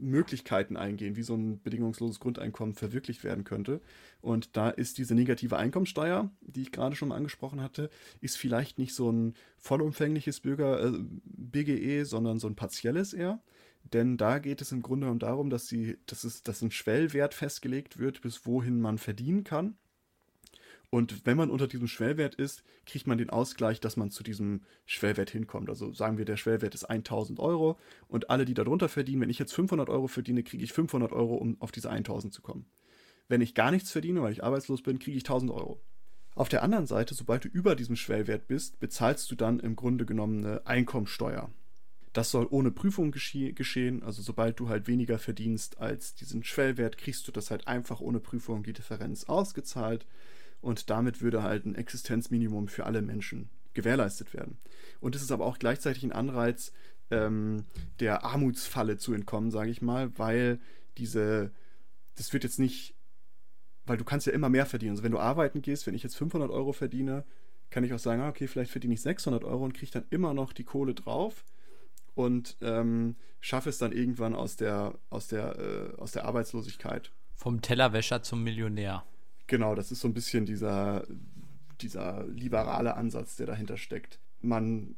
[0.00, 3.80] Möglichkeiten eingehen, wie so ein bedingungsloses Grundeinkommen verwirklicht werden könnte.
[4.20, 8.78] Und da ist diese negative Einkommensteuer, die ich gerade schon mal angesprochen hatte, ist vielleicht
[8.78, 13.40] nicht so ein vollumfängliches Bürger, äh, BGE, sondern so ein partielles eher.
[13.92, 17.98] Denn da geht es im Grunde darum, dass, sie, dass, es, dass ein Schwellwert festgelegt
[17.98, 19.76] wird, bis wohin man verdienen kann.
[20.90, 24.62] Und wenn man unter diesem Schwellwert ist, kriegt man den Ausgleich, dass man zu diesem
[24.86, 25.68] Schwellwert hinkommt.
[25.68, 29.38] Also sagen wir, der Schwellwert ist 1000 Euro und alle, die darunter verdienen, wenn ich
[29.38, 32.66] jetzt 500 Euro verdiene, kriege ich 500 Euro, um auf diese 1000 zu kommen.
[33.28, 35.82] Wenn ich gar nichts verdiene, weil ich arbeitslos bin, kriege ich 1000 Euro.
[36.34, 40.06] Auf der anderen Seite, sobald du über diesem Schwellwert bist, bezahlst du dann im Grunde
[40.06, 41.50] genommen eine Einkommensteuer.
[42.14, 44.02] Das soll ohne Prüfung gesche geschehen.
[44.02, 48.20] Also sobald du halt weniger verdienst als diesen Schwellwert, kriegst du das halt einfach ohne
[48.20, 50.06] Prüfung die Differenz ausgezahlt
[50.60, 54.58] und damit würde halt ein Existenzminimum für alle Menschen gewährleistet werden.
[55.00, 56.72] Und es ist aber auch gleichzeitig ein Anreiz,
[57.10, 57.64] ähm,
[58.00, 60.60] der Armutsfalle zu entkommen, sage ich mal, weil
[60.98, 61.52] diese,
[62.16, 62.94] das wird jetzt nicht,
[63.86, 64.92] weil du kannst ja immer mehr verdienen.
[64.92, 67.24] Also wenn du arbeiten gehst, wenn ich jetzt 500 Euro verdiene,
[67.70, 70.34] kann ich auch sagen, ah, okay, vielleicht verdiene ich 600 Euro und kriege dann immer
[70.34, 71.44] noch die Kohle drauf
[72.14, 77.12] und ähm, schaffe es dann irgendwann aus der, aus der, äh, aus der Arbeitslosigkeit.
[77.34, 79.04] Vom Tellerwäscher zum Millionär.
[79.48, 81.06] Genau, das ist so ein bisschen dieser,
[81.80, 84.20] dieser liberale Ansatz, der dahinter steckt.
[84.40, 84.94] Man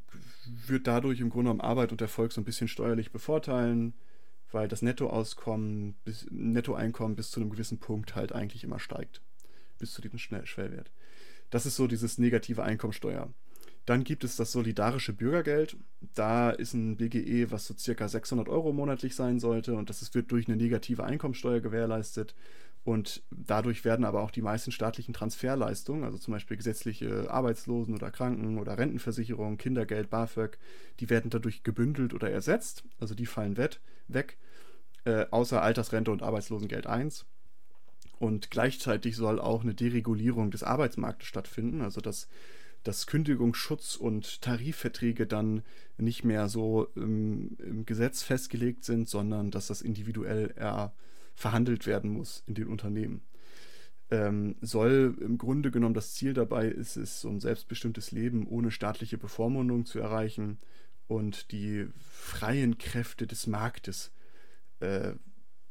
[0.66, 3.94] wird dadurch im Grunde genommen Arbeit und Erfolg so ein bisschen steuerlich bevorteilen,
[4.50, 9.22] weil das Nettoauskommen, bis, Nettoeinkommen bis zu einem gewissen Punkt halt eigentlich immer steigt.
[9.78, 10.90] Bis zu diesem Schwellwert.
[11.50, 13.32] Das ist so dieses negative Einkommensteuer.
[13.86, 15.76] Dann gibt es das solidarische Bürgergeld.
[16.14, 20.30] Da ist ein BGE, was so circa 600 Euro monatlich sein sollte und das wird
[20.32, 22.34] durch eine negative Einkommensteuer gewährleistet.
[22.82, 28.10] Und dadurch werden aber auch die meisten staatlichen Transferleistungen, also zum Beispiel gesetzliche Arbeitslosen- oder
[28.10, 30.58] Kranken- oder Rentenversicherung, Kindergeld, BAföG,
[30.98, 32.84] die werden dadurch gebündelt oder ersetzt.
[32.98, 34.38] Also die fallen weg,
[35.04, 37.26] äh, außer Altersrente und Arbeitslosengeld 1.
[38.18, 42.28] Und gleichzeitig soll auch eine Deregulierung des Arbeitsmarktes stattfinden, also dass,
[42.82, 45.62] dass Kündigungsschutz und Tarifverträge dann
[45.98, 50.92] nicht mehr so im, im Gesetz festgelegt sind, sondern dass das individuell eher
[51.40, 53.22] verhandelt werden muss in den Unternehmen.
[54.10, 58.70] Ähm, soll im Grunde genommen das Ziel dabei ist es, so ein selbstbestimmtes Leben ohne
[58.70, 60.58] staatliche Bevormundung zu erreichen
[61.06, 64.12] und die freien Kräfte des Marktes
[64.80, 65.14] äh,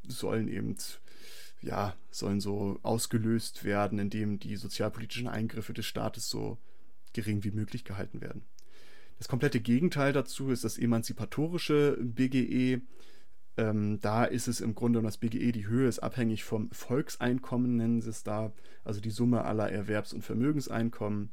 [0.07, 0.75] sollen eben
[1.61, 6.57] ja sollen so ausgelöst werden, indem die sozialpolitischen Eingriffe des Staates so
[7.13, 8.43] gering wie möglich gehalten werden.
[9.19, 12.81] Das komplette Gegenteil dazu ist das emanzipatorische BGE,
[13.57, 17.75] ähm, da ist es im Grunde um das BGE, die Höhe ist abhängig vom Volkseinkommen,
[17.75, 21.31] nennen sie es da, also die Summe aller Erwerbs- und Vermögenseinkommen.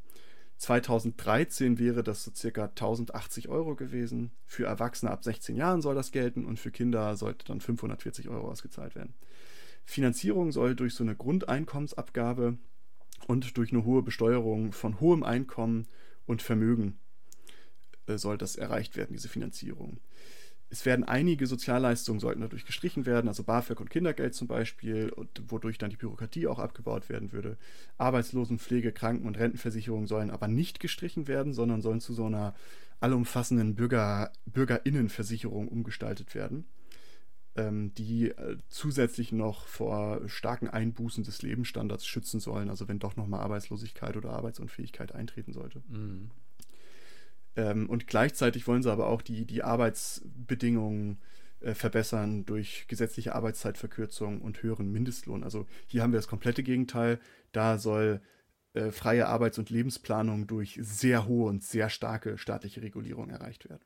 [0.59, 4.33] 2013 wäre das so circa 1080 Euro gewesen.
[4.47, 8.51] Für Erwachsene ab 16 Jahren soll das gelten und für Kinder sollte dann 540 Euro
[8.51, 9.15] ausgezahlt werden.
[9.85, 12.57] Finanzierung soll durch so eine Grundeinkommensabgabe
[13.29, 15.87] und durch eine hohe Besteuerung von hohem Einkommen
[16.25, 16.99] und Vermögen
[18.07, 20.01] äh, soll das erreicht werden, diese Finanzierung
[20.69, 25.13] es werden einige Sozialleistungen sollten dadurch gestrichen werden, also BAföG und Kindergeld zum Beispiel,
[25.49, 27.57] wodurch dann die Bürokratie auch abgebaut werden würde.
[27.99, 32.55] Arbeitslosenpflege, Kranken- und Rentenversicherung sollen aber nicht gestrichen werden, sondern sollen zu so einer
[33.01, 36.67] allumfassenden Bürger, Bürgerinnenversicherung umgestaltet werden.
[37.57, 43.17] ähm, die äh, zusätzlich noch vor starken Einbußen des Lebensstandards schützen sollen, also wenn doch
[43.17, 45.83] nochmal Arbeitslosigkeit oder Arbeitsunfähigkeit eintreten sollte.
[45.89, 46.31] Mhm.
[47.57, 51.19] Ähm, und gleichzeitig wollen sie aber auch die, die Arbeitsbedingungen
[51.61, 55.43] äh, verbessern durch gesetzliche Arbeitszeitverkürzung und höheren Mindestlohn.
[55.43, 57.19] Also hier haben wir das komplette Gegenteil.
[57.53, 58.21] Da soll
[58.75, 63.85] äh, freie Arbeits- und Lebensplanung durch sehr hohe und sehr starke staatliche Regulierung erreicht werden.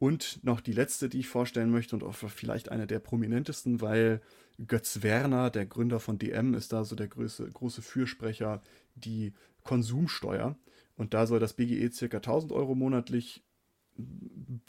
[0.00, 4.20] Und noch die letzte, die ich vorstellen möchte und auch vielleicht eine der prominentesten, weil
[4.66, 8.62] Götz Werner, der Gründer von DM, ist da so der große, große Fürsprecher,
[8.94, 10.56] die Konsumsteuer.
[10.98, 12.16] Und da soll das BGE ca.
[12.16, 13.44] 1000 Euro monatlich,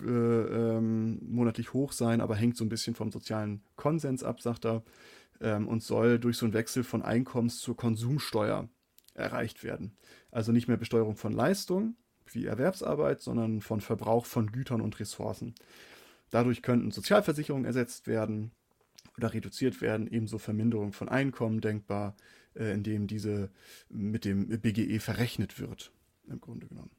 [0.02, 4.66] äh, ähm, monatlich hoch sein, aber hängt so ein bisschen vom sozialen Konsens ab, sagt
[4.66, 4.84] er,
[5.42, 8.70] ähm, und soll durch so einen Wechsel von Einkommens zur Konsumsteuer
[9.16, 9.98] erreicht werden.
[10.30, 11.96] Also nicht mehr Besteuerung von Leistung
[12.32, 15.56] wie Erwerbsarbeit, sondern von Verbrauch von Gütern und Ressourcen.
[16.30, 18.52] Dadurch könnten Sozialversicherungen ersetzt werden
[19.18, 22.16] oder reduziert werden, ebenso Verminderung von Einkommen denkbar,
[22.56, 23.50] äh, indem diese
[23.90, 25.92] mit dem BGE verrechnet wird,
[26.32, 26.92] im Grunde genommen.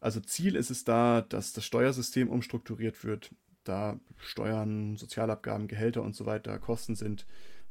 [0.00, 6.14] Also Ziel ist es da, dass das Steuersystem umstrukturiert wird, da Steuern, Sozialabgaben, Gehälter und
[6.14, 7.26] so weiter Kosten sind,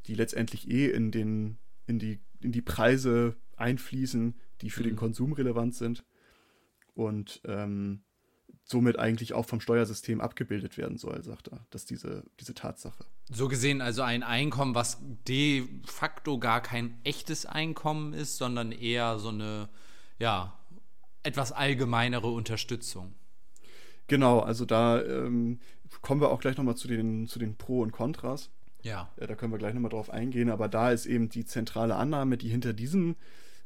[0.07, 4.88] die letztendlich eh in, den, in, die, in die Preise einfließen, die für mhm.
[4.88, 6.03] den Konsum relevant sind
[6.95, 8.03] und ähm,
[8.63, 13.05] somit eigentlich auch vom Steuersystem abgebildet werden soll, sagt er, dass diese, diese Tatsache.
[13.29, 19.19] So gesehen also ein Einkommen, was de facto gar kein echtes Einkommen ist, sondern eher
[19.19, 19.69] so eine,
[20.17, 20.57] ja,
[21.23, 23.15] etwas allgemeinere Unterstützung.
[24.07, 25.59] Genau, also da ähm,
[26.01, 28.49] kommen wir auch gleich nochmal zu den, zu den Pro und Kontras.
[28.81, 29.09] Ja.
[29.19, 29.27] ja.
[29.27, 32.49] Da können wir gleich nochmal drauf eingehen, aber da ist eben die zentrale Annahme, die
[32.49, 33.15] hinter diesem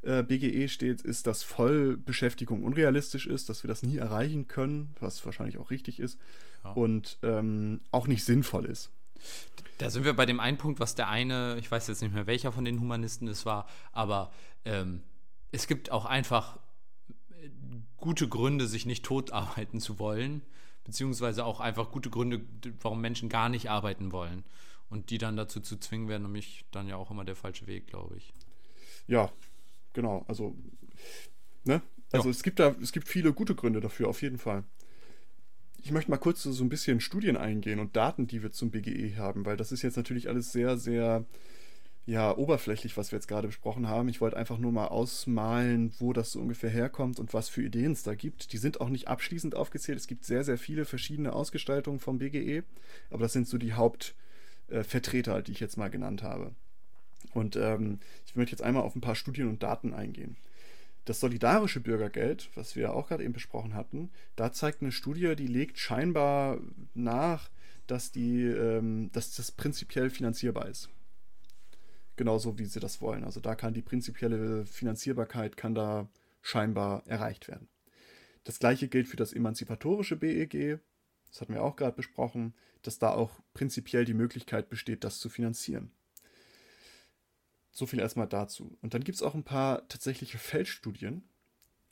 [0.04, 5.26] äh, BGE steht, ist, dass Vollbeschäftigung unrealistisch ist, dass wir das nie erreichen können, was
[5.26, 6.20] wahrscheinlich auch richtig ist
[6.64, 6.72] ja.
[6.72, 8.92] und ähm, auch nicht sinnvoll ist.
[9.80, 12.28] Da sind wir bei dem einen Punkt, was der eine, ich weiß jetzt nicht mehr
[12.28, 14.32] welcher von den Humanisten es war, aber
[14.66, 15.02] ähm,
[15.52, 16.60] es gibt auch einfach
[17.98, 20.42] gute Gründe, sich nicht tot arbeiten zu wollen,
[20.84, 22.42] beziehungsweise auch einfach gute Gründe,
[22.82, 24.44] warum Menschen gar nicht arbeiten wollen.
[24.90, 27.88] Und die dann dazu zu zwingen, wäre nämlich dann ja auch immer der falsche Weg,
[27.88, 28.34] glaube ich.
[29.08, 29.30] Ja,
[29.94, 30.24] genau.
[30.28, 30.56] Also,
[31.66, 31.82] ne?
[32.12, 32.32] Also ja.
[32.32, 34.64] es gibt da, es gibt viele gute Gründe dafür, auf jeden Fall.
[35.84, 39.18] Ich möchte mal kurz so ein bisschen Studien eingehen und Daten, die wir zum BGE
[39.18, 41.26] haben, weil das ist jetzt natürlich alles sehr, sehr
[42.08, 44.08] ja, oberflächlich, was wir jetzt gerade besprochen haben.
[44.08, 47.92] Ich wollte einfach nur mal ausmalen, wo das so ungefähr herkommt und was für Ideen
[47.92, 48.54] es da gibt.
[48.54, 50.00] Die sind auch nicht abschließend aufgezählt.
[50.00, 52.64] Es gibt sehr, sehr viele verschiedene Ausgestaltungen vom BGE,
[53.10, 56.56] aber das sind so die Hauptvertreter, äh, die ich jetzt mal genannt habe.
[57.34, 60.38] Und ähm, ich möchte jetzt einmal auf ein paar Studien und Daten eingehen.
[61.04, 65.48] Das solidarische Bürgergeld, was wir auch gerade eben besprochen hatten, da zeigt eine Studie, die
[65.48, 66.62] legt scheinbar
[66.94, 67.50] nach,
[67.86, 70.90] dass, die, ähm, dass das prinzipiell finanzierbar ist.
[72.18, 73.24] Genauso wie sie das wollen.
[73.24, 76.10] Also da kann die prinzipielle Finanzierbarkeit kann da
[76.42, 77.70] scheinbar erreicht werden.
[78.44, 80.80] Das gleiche gilt für das emanzipatorische BEG,
[81.30, 85.30] das hatten wir auch gerade besprochen, dass da auch prinzipiell die Möglichkeit besteht, das zu
[85.30, 85.92] finanzieren.
[87.72, 88.78] So viel erstmal dazu.
[88.82, 91.24] Und dann gibt es auch ein paar tatsächliche Feldstudien.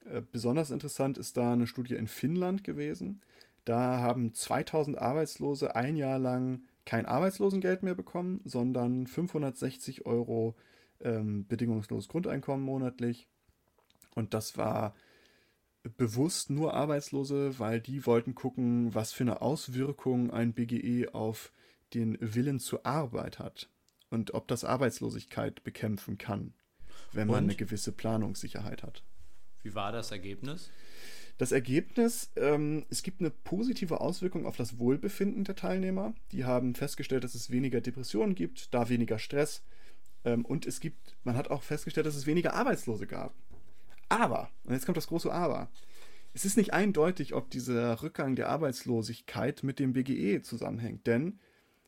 [0.06, 3.22] Äh, besonders interessant ist da eine Studie in Finnland gewesen.
[3.66, 10.56] Da haben 2000 Arbeitslose ein Jahr lang kein Arbeitslosengeld mehr bekommen, sondern 560 Euro
[11.02, 13.28] ähm, bedingungsloses Grundeinkommen monatlich.
[14.14, 14.96] Und das war
[15.98, 21.52] bewusst nur Arbeitslose, weil die wollten gucken, was für eine Auswirkung ein BGE auf
[21.94, 23.70] den Willen zur Arbeit hat
[24.10, 26.54] und ob das Arbeitslosigkeit bekämpfen kann,
[27.12, 27.44] wenn man und?
[27.44, 29.04] eine gewisse Planungssicherheit hat.
[29.62, 30.70] Wie war das Ergebnis?
[31.38, 36.14] Das Ergebnis, ähm, es gibt eine positive Auswirkung auf das Wohlbefinden der Teilnehmer.
[36.32, 39.64] Die haben festgestellt, dass es weniger Depressionen gibt, da weniger Stress.
[40.24, 43.34] Ähm, und es gibt, man hat auch festgestellt, dass es weniger Arbeitslose gab.
[44.08, 45.70] Aber, und jetzt kommt das große Aber,
[46.34, 51.06] es ist nicht eindeutig, ob dieser Rückgang der Arbeitslosigkeit mit dem BGE zusammenhängt.
[51.08, 51.40] Denn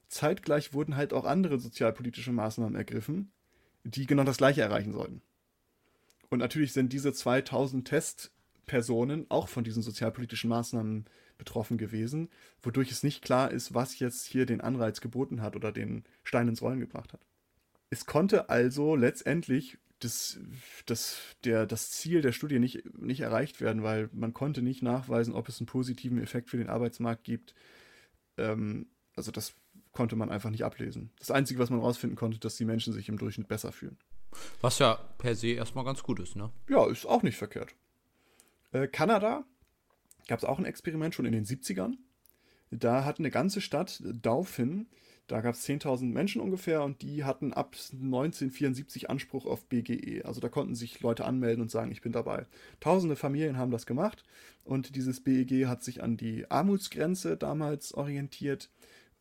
[0.10, 3.32] zeitgleich wurden halt auch andere sozialpolitische Maßnahmen ergriffen,
[3.84, 5.22] die genau das Gleiche erreichen sollten.
[6.30, 7.88] Und natürlich sind diese 2000
[8.68, 11.06] Testpersonen auch von diesen sozialpolitischen Maßnahmen
[11.38, 12.30] betroffen gewesen,
[12.62, 16.48] wodurch es nicht klar ist, was jetzt hier den Anreiz geboten hat oder den Stein
[16.48, 17.22] ins Rollen gebracht hat.
[17.90, 20.40] Es konnte also letztendlich das,
[20.86, 25.34] das, der, das Ziel der Studie nicht, nicht erreicht werden, weil man konnte nicht nachweisen,
[25.34, 27.56] ob es einen positiven Effekt für den Arbeitsmarkt gibt.
[28.38, 29.56] Ähm, also das
[29.94, 31.12] konnte man einfach nicht ablesen.
[31.18, 33.98] Das Einzige, was man rausfinden konnte, dass die Menschen sich im Durchschnitt besser fühlen.
[34.62, 36.52] Was ja per se erstmal ganz gut ist, ne?
[36.70, 37.74] Ja, ist auch nicht verkehrt.
[38.72, 39.46] Äh, Kanada
[40.28, 41.96] gab es auch ein Experiment schon in den 70ern.
[42.70, 44.88] Da hat eine ganze Stadt, Dauphin,
[45.28, 50.24] da gab es 10.000 Menschen ungefähr und die hatten ab 1974 Anspruch auf BGE.
[50.24, 52.46] Also da konnten sich Leute anmelden und sagen, ich bin dabei.
[52.80, 54.24] Tausende Familien haben das gemacht
[54.64, 58.70] und dieses BEG hat sich an die Armutsgrenze damals orientiert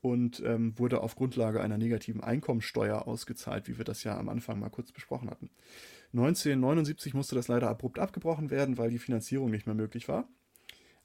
[0.01, 4.61] und ähm, wurde auf Grundlage einer negativen Einkommensteuer ausgezahlt, wie wir das ja am Anfang
[4.61, 5.51] mal kurz besprochen hatten.
[6.12, 10.28] 1979 musste das leider abrupt abgebrochen werden, weil die Finanzierung nicht mehr möglich war.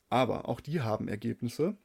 [0.09, 1.77] Aber auch die haben Ergebnisse.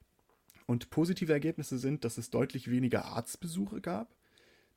[0.67, 4.17] Und positive Ergebnisse sind, dass es deutlich weniger Arztbesuche gab,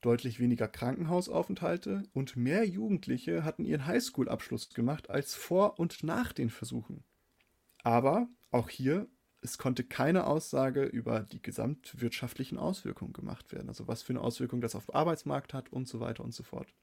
[0.01, 6.49] deutlich weniger Krankenhausaufenthalte und mehr Jugendliche hatten ihren Highschool-Abschluss gemacht als vor und nach den
[6.49, 7.03] Versuchen.
[7.83, 9.07] Aber auch hier,
[9.41, 13.69] es konnte keine Aussage über die gesamtwirtschaftlichen Auswirkungen gemacht werden.
[13.69, 16.43] Also was für eine Auswirkung das auf den Arbeitsmarkt hat und so weiter und so
[16.43, 16.73] fort.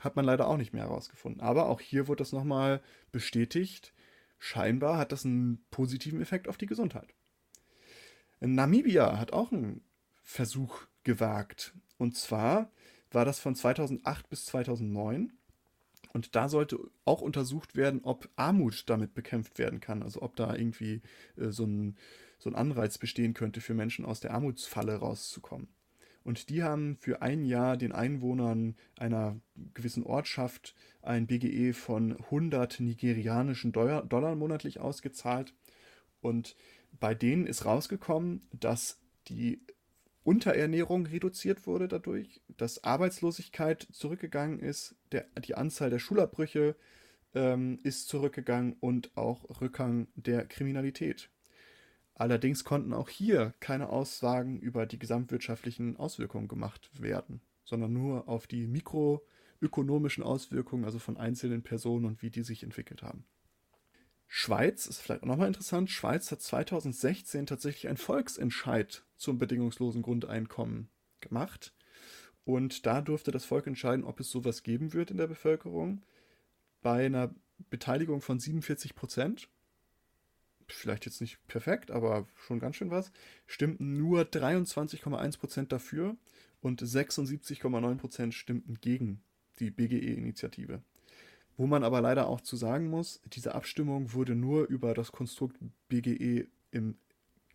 [0.00, 1.40] Hat man leider auch nicht mehr herausgefunden.
[1.40, 2.82] Aber auch hier wurde das nochmal
[3.12, 3.94] bestätigt.
[4.38, 7.14] Scheinbar hat das einen positiven Effekt auf die Gesundheit.
[8.40, 9.82] Namibia hat auch einen
[10.22, 11.74] Versuch gewagt.
[11.98, 12.70] Und zwar
[13.10, 15.32] war das von 2008 bis 2009.
[16.12, 20.02] Und da sollte auch untersucht werden, ob Armut damit bekämpft werden kann.
[20.02, 21.02] Also ob da irgendwie
[21.36, 21.96] äh, so, ein,
[22.38, 25.68] so ein Anreiz bestehen könnte für Menschen aus der Armutsfalle rauszukommen.
[26.22, 29.40] Und die haben für ein Jahr den Einwohnern einer
[29.74, 35.54] gewissen Ortschaft ein BGE von 100 nigerianischen Dollar monatlich ausgezahlt.
[36.20, 36.56] Und
[36.98, 39.62] bei denen ist rausgekommen, dass die
[40.22, 46.76] Unterernährung reduziert wurde dadurch, dass Arbeitslosigkeit zurückgegangen ist, der, die Anzahl der Schulabbrüche
[47.34, 51.30] ähm, ist zurückgegangen und auch Rückgang der Kriminalität.
[52.20, 58.46] Allerdings konnten auch hier keine Aussagen über die gesamtwirtschaftlichen Auswirkungen gemacht werden, sondern nur auf
[58.46, 63.24] die mikroökonomischen Auswirkungen, also von einzelnen Personen und wie die sich entwickelt haben.
[64.26, 65.88] Schweiz ist vielleicht auch nochmal interessant.
[65.88, 70.90] Schweiz hat 2016 tatsächlich einen Volksentscheid zum bedingungslosen Grundeinkommen
[71.22, 71.72] gemacht.
[72.44, 76.02] Und da durfte das Volk entscheiden, ob es sowas geben wird in der Bevölkerung.
[76.82, 77.34] Bei einer
[77.70, 79.48] Beteiligung von 47 Prozent,
[80.72, 83.12] vielleicht jetzt nicht perfekt, aber schon ganz schön was,
[83.46, 86.16] stimmten nur 23,1 Prozent dafür
[86.60, 89.22] und 76,9 Prozent stimmten gegen
[89.58, 90.82] die BGE-Initiative.
[91.56, 95.58] Wo man aber leider auch zu sagen muss, diese Abstimmung wurde nur über das Konstrukt
[95.88, 96.96] BGE im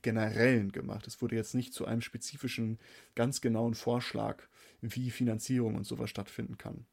[0.03, 1.07] Generellen gemacht.
[1.07, 2.77] Es wurde jetzt nicht zu einem spezifischen,
[3.15, 4.43] ganz genauen Vorschlag,
[4.81, 6.85] wie Finanzierung und sowas stattfinden kann.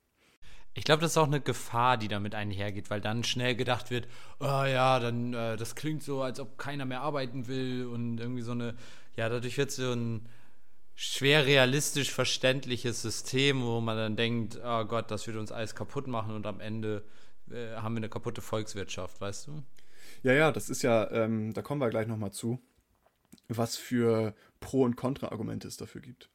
[0.75, 4.09] Ich glaube, das ist auch eine Gefahr, die damit einhergeht, weil dann schnell gedacht wird,
[4.41, 8.43] oh ja, dann äh, das klingt so, als ob keiner mehr arbeiten will und irgendwie
[8.43, 8.75] so eine,
[9.17, 10.29] ja, dadurch wird so ein
[10.95, 16.07] schwer realistisch verständliches System, wo man dann denkt, oh Gott, das wird uns alles kaputt
[16.07, 17.05] machen und am Ende
[17.51, 19.63] äh, haben wir eine kaputte Volkswirtschaft, weißt du?
[20.23, 22.61] Ja, ja, das ist ja, ähm, da kommen wir gleich nochmal zu,
[23.49, 26.31] was für Pro- und Kontra-Argumente es dafür gibt.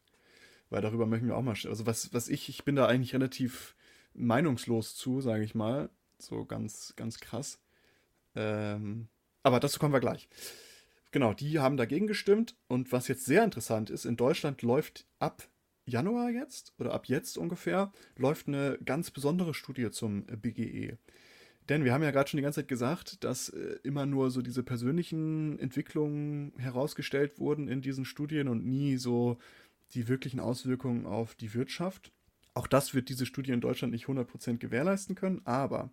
[0.69, 3.75] Weil darüber möchten wir auch mal, also was, was ich, ich bin da eigentlich relativ
[4.17, 7.59] meinungslos zu, sage ich mal, so ganz, ganz krass.
[8.35, 9.07] Ähm,
[9.43, 10.27] aber dazu kommen wir gleich.
[11.11, 12.55] Genau, die haben dagegen gestimmt.
[12.67, 15.47] Und was jetzt sehr interessant ist, in Deutschland läuft ab
[15.85, 20.97] Januar jetzt oder ab jetzt ungefähr läuft eine ganz besondere Studie zum BGE.
[21.69, 24.41] Denn wir haben ja gerade schon die ganze Zeit gesagt, dass äh, immer nur so
[24.41, 29.37] diese persönlichen Entwicklungen herausgestellt wurden in diesen Studien und nie so
[29.93, 32.11] die wirklichen Auswirkungen auf die Wirtschaft.
[32.57, 35.91] Auch das wird diese Studie in Deutschland nicht 100% gewährleisten können, aber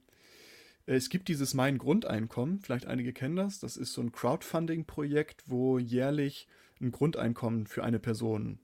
[0.86, 3.60] es gibt dieses Mein Grundeinkommen, vielleicht einige kennen das.
[3.60, 6.48] Das ist so ein Crowdfunding-Projekt, wo jährlich
[6.80, 8.60] ein Grundeinkommen für eine Person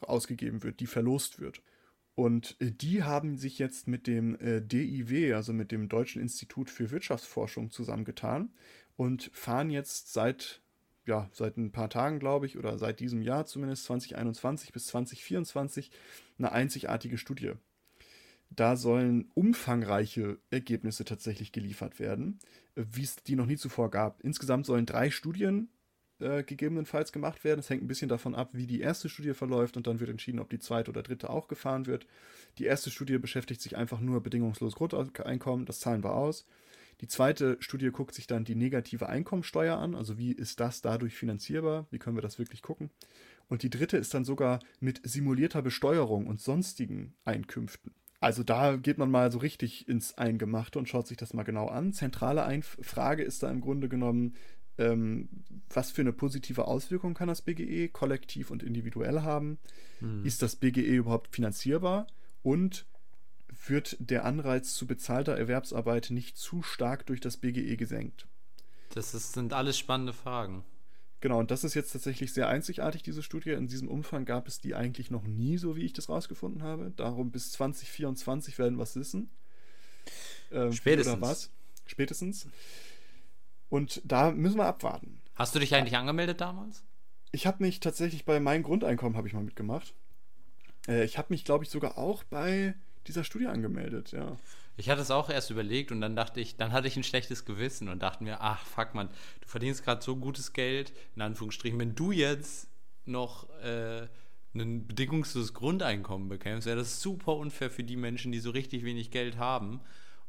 [0.00, 1.62] ausgegeben wird, die verlost wird.
[2.16, 6.70] Und äh, die haben sich jetzt mit dem äh, DIW, also mit dem Deutschen Institut
[6.70, 8.50] für Wirtschaftsforschung, zusammengetan
[8.96, 10.60] und fahren jetzt seit,
[11.06, 15.90] ja, seit ein paar Tagen, glaube ich, oder seit diesem Jahr zumindest 2021 bis 2024
[16.38, 17.52] eine einzigartige Studie
[18.56, 22.38] da sollen umfangreiche Ergebnisse tatsächlich geliefert werden,
[22.74, 24.20] wie es die noch nie zuvor gab.
[24.22, 25.68] Insgesamt sollen drei Studien
[26.20, 27.60] äh, gegebenenfalls gemacht werden.
[27.60, 30.40] Es hängt ein bisschen davon ab, wie die erste Studie verläuft und dann wird entschieden,
[30.40, 32.06] ob die zweite oder dritte auch gefahren wird.
[32.58, 36.46] Die erste Studie beschäftigt sich einfach nur bedingungslos Grundeinkommen, das zahlen wir aus.
[37.00, 41.14] Die zweite Studie guckt sich dann die negative Einkommensteuer an, also wie ist das dadurch
[41.14, 42.90] finanzierbar, wie können wir das wirklich gucken.
[43.48, 47.92] Und die dritte ist dann sogar mit simulierter Besteuerung und sonstigen Einkünften.
[48.20, 51.66] Also da geht man mal so richtig ins Eingemachte und schaut sich das mal genau
[51.66, 51.92] an.
[51.92, 54.34] Zentrale Einf Frage ist da im Grunde genommen,
[54.78, 55.28] ähm,
[55.68, 59.58] was für eine positive Auswirkung kann das BGE kollektiv und individuell haben?
[60.00, 60.24] Hm.
[60.24, 62.06] Ist das BGE überhaupt finanzierbar?
[62.42, 62.86] Und
[63.66, 68.26] wird der Anreiz zu bezahlter Erwerbsarbeit nicht zu stark durch das BGE gesenkt?
[68.90, 70.64] Das ist, sind alles spannende Fragen.
[71.20, 73.50] Genau, und das ist jetzt tatsächlich sehr einzigartig, diese Studie.
[73.52, 76.92] In diesem Umfang gab es die eigentlich noch nie, so wie ich das rausgefunden habe.
[76.96, 79.30] Darum bis 2024 werden wir es wissen.
[80.50, 81.14] Äh, Spätestens.
[81.14, 81.50] Oder was?
[81.86, 82.46] Spätestens.
[83.70, 85.22] Und da müssen wir abwarten.
[85.34, 86.84] Hast du dich eigentlich angemeldet damals?
[87.32, 89.94] Ich habe mich tatsächlich bei meinem Grundeinkommen habe ich mal mitgemacht.
[90.86, 92.74] Äh, ich habe mich, glaube ich, sogar auch bei
[93.06, 94.36] dieser Studie angemeldet, ja.
[94.76, 97.44] Ich hatte es auch erst überlegt und dann dachte ich, dann hatte ich ein schlechtes
[97.44, 99.08] Gewissen und dachte mir, ach fuck man,
[99.40, 102.68] du verdienst gerade so gutes Geld, in Anführungsstrichen, wenn du jetzt
[103.04, 104.08] noch äh,
[104.54, 109.10] ein bedingungsloses Grundeinkommen bekämst, wäre das super unfair für die Menschen, die so richtig wenig
[109.10, 109.80] Geld haben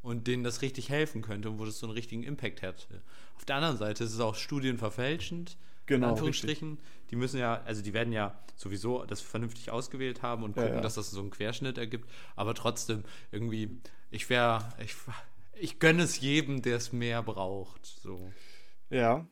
[0.02, 3.02] und denen das richtig helfen könnte und wo das so einen richtigen Impact hätte.
[3.36, 6.72] Auf der anderen Seite ist es auch studienverfälschend, genau, in Anführungsstrichen.
[6.72, 7.08] Richtig.
[7.10, 10.76] Die müssen ja, also die werden ja sowieso das vernünftig ausgewählt haben und gucken, ja,
[10.76, 10.82] ja.
[10.82, 12.10] dass das so einen Querschnitt ergibt.
[12.36, 14.96] Aber trotzdem, irgendwie, ich wäre, ich,
[15.54, 17.86] ich gönne es jedem, der es mehr braucht.
[17.86, 18.32] So.
[18.90, 19.28] Ja.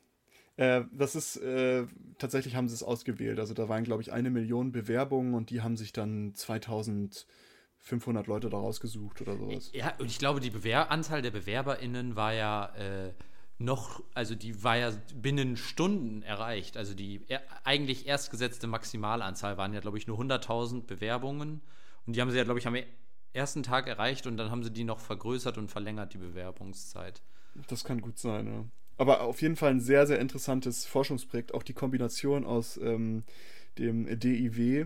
[0.55, 1.87] Äh, das ist, äh,
[2.19, 3.39] tatsächlich haben sie es ausgewählt.
[3.39, 8.49] Also da waren, glaube ich, eine Million Bewerbungen und die haben sich dann 2500 Leute
[8.49, 9.71] da rausgesucht oder sowas.
[9.73, 13.13] Ja, und ich glaube, die Bewer Anzahl der BewerberInnen war ja äh,
[13.63, 16.77] noch, also die war ja binnen Stunden erreicht.
[16.77, 21.61] Also die er, eigentlich erstgesetzte Maximalanzahl waren ja, glaube ich, nur 100.000 Bewerbungen.
[22.05, 22.75] Und die haben sie ja, glaube ich, am
[23.33, 27.21] ersten Tag erreicht und dann haben sie die noch vergrößert und verlängert, die Bewerbungszeit.
[27.67, 28.65] Das kann gut sein, ja.
[28.97, 31.53] Aber auf jeden Fall ein sehr, sehr interessantes Forschungsprojekt.
[31.53, 33.23] Auch die Kombination aus ähm,
[33.79, 34.85] dem DIW,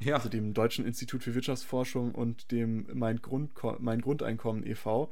[0.00, 0.16] ja.
[0.16, 5.10] also dem Deutschen Institut für Wirtschaftsforschung und dem Mein, Grund, mein Grundeinkommen e.V.,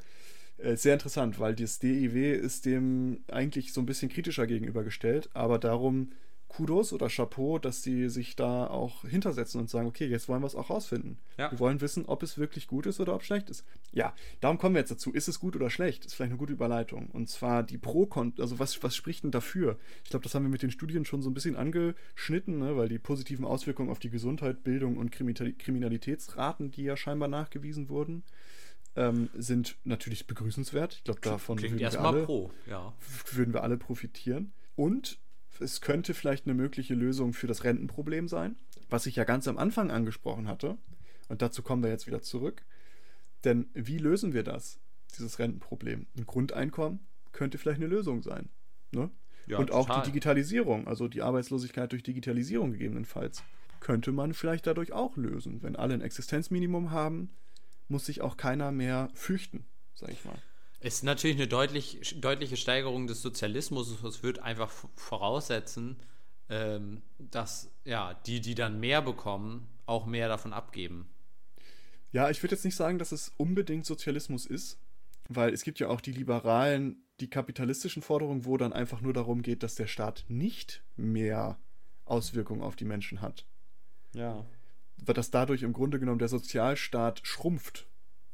[0.58, 5.58] äh, sehr interessant, weil das DIW ist dem eigentlich so ein bisschen kritischer gegenübergestellt, aber
[5.58, 6.10] darum
[6.56, 10.46] Kudos oder Chapeau, dass sie sich da auch hintersetzen und sagen, okay, jetzt wollen wir
[10.46, 11.18] es auch rausfinden.
[11.36, 11.50] Ja.
[11.50, 13.64] Wir wollen wissen, ob es wirklich gut ist oder ob es schlecht ist.
[13.90, 15.12] Ja, darum kommen wir jetzt dazu.
[15.12, 16.04] Ist es gut oder schlecht?
[16.04, 17.08] Ist vielleicht eine gute Überleitung.
[17.10, 19.78] Und zwar die pro also was, was spricht denn dafür?
[20.04, 22.76] Ich glaube, das haben wir mit den Studien schon so ein bisschen angeschnitten, ne?
[22.76, 28.22] weil die positiven Auswirkungen auf die Gesundheit, Bildung und Kriminalitätsraten, die ja scheinbar nachgewiesen wurden,
[28.96, 30.94] ähm, sind natürlich begrüßenswert.
[30.94, 32.94] Ich glaube, davon Klingt würden, wir alle, pro, ja.
[33.32, 34.52] würden wir alle profitieren.
[34.76, 35.18] Und
[35.60, 38.56] es könnte vielleicht eine mögliche Lösung für das Rentenproblem sein,
[38.90, 40.78] was ich ja ganz am Anfang angesprochen hatte.
[41.28, 42.64] Und dazu kommen wir jetzt wieder zurück.
[43.44, 44.78] Denn wie lösen wir das,
[45.16, 46.06] dieses Rentenproblem?
[46.16, 47.00] Ein Grundeinkommen
[47.32, 48.48] könnte vielleicht eine Lösung sein.
[48.90, 49.10] Ne?
[49.46, 50.02] Ja, und auch total.
[50.02, 53.42] die Digitalisierung, also die Arbeitslosigkeit durch Digitalisierung gegebenenfalls,
[53.80, 55.62] könnte man vielleicht dadurch auch lösen.
[55.62, 57.30] Wenn alle ein Existenzminimum haben,
[57.88, 59.64] muss sich auch keiner mehr fürchten,
[59.94, 60.38] sag ich mal.
[60.80, 64.02] Ist natürlich eine deutlich, deutliche Steigerung des Sozialismus.
[64.02, 65.96] Es wird einfach voraussetzen,
[66.50, 71.08] ähm, dass ja, die, die dann mehr bekommen, auch mehr davon abgeben.
[72.12, 74.78] Ja, ich würde jetzt nicht sagen, dass es unbedingt Sozialismus ist,
[75.28, 79.42] weil es gibt ja auch die liberalen, die kapitalistischen Forderungen, wo dann einfach nur darum
[79.42, 81.58] geht, dass der Staat nicht mehr
[82.04, 83.46] Auswirkungen auf die Menschen hat.
[84.12, 84.44] Ja
[85.12, 87.86] dass dadurch im Grunde genommen der Sozialstaat schrumpft.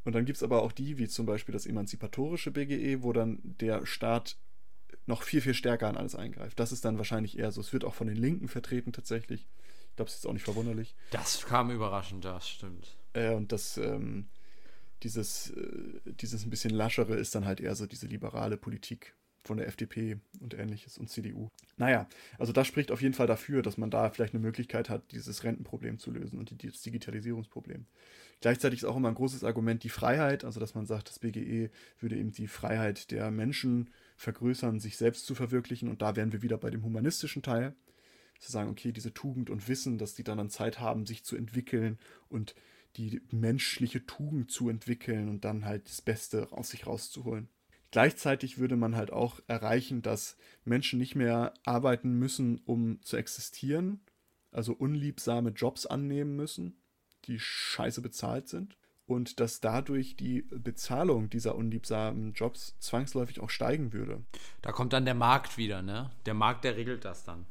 [0.05, 3.41] Und dann gibt es aber auch die, wie zum Beispiel das emanzipatorische BGE, wo dann
[3.43, 4.37] der Staat
[5.07, 6.59] noch viel, viel stärker an alles eingreift.
[6.59, 7.61] Das ist dann wahrscheinlich eher so.
[7.61, 9.49] Es wird auch von den Linken vertreten tatsächlich.
[9.91, 10.95] Ich glaube, es ist auch nicht verwunderlich.
[11.11, 12.97] Das kam überraschend, das stimmt.
[13.13, 14.29] Äh, und das, ähm,
[15.03, 19.57] dieses, äh, dieses ein bisschen laschere ist dann halt eher so diese liberale Politik von
[19.57, 21.49] der FDP und ähnliches und CDU.
[21.77, 25.13] Naja, also das spricht auf jeden Fall dafür, dass man da vielleicht eine Möglichkeit hat,
[25.13, 27.87] dieses Rentenproblem zu lösen und das Digitalisierungsproblem.
[28.41, 31.71] Gleichzeitig ist auch immer ein großes Argument die Freiheit, also dass man sagt, das BGE
[31.99, 36.43] würde eben die Freiheit der Menschen vergrößern, sich selbst zu verwirklichen und da wären wir
[36.43, 37.75] wieder bei dem humanistischen Teil.
[38.39, 41.37] Zu sagen, okay, diese Tugend und Wissen, dass die dann, dann Zeit haben, sich zu
[41.37, 41.99] entwickeln
[42.31, 42.55] und
[42.97, 47.49] die menschliche Tugend zu entwickeln und dann halt das Beste aus sich rauszuholen.
[47.91, 54.01] Gleichzeitig würde man halt auch erreichen, dass Menschen nicht mehr arbeiten müssen, um zu existieren,
[54.53, 56.81] also unliebsame Jobs annehmen müssen,
[57.25, 58.77] die scheiße bezahlt sind.
[59.07, 64.23] Und dass dadurch die Bezahlung dieser unliebsamen Jobs zwangsläufig auch steigen würde.
[64.63, 66.13] Da kommt dann der Markt wieder, ne?
[66.27, 67.45] Der Markt, der regelt das dann.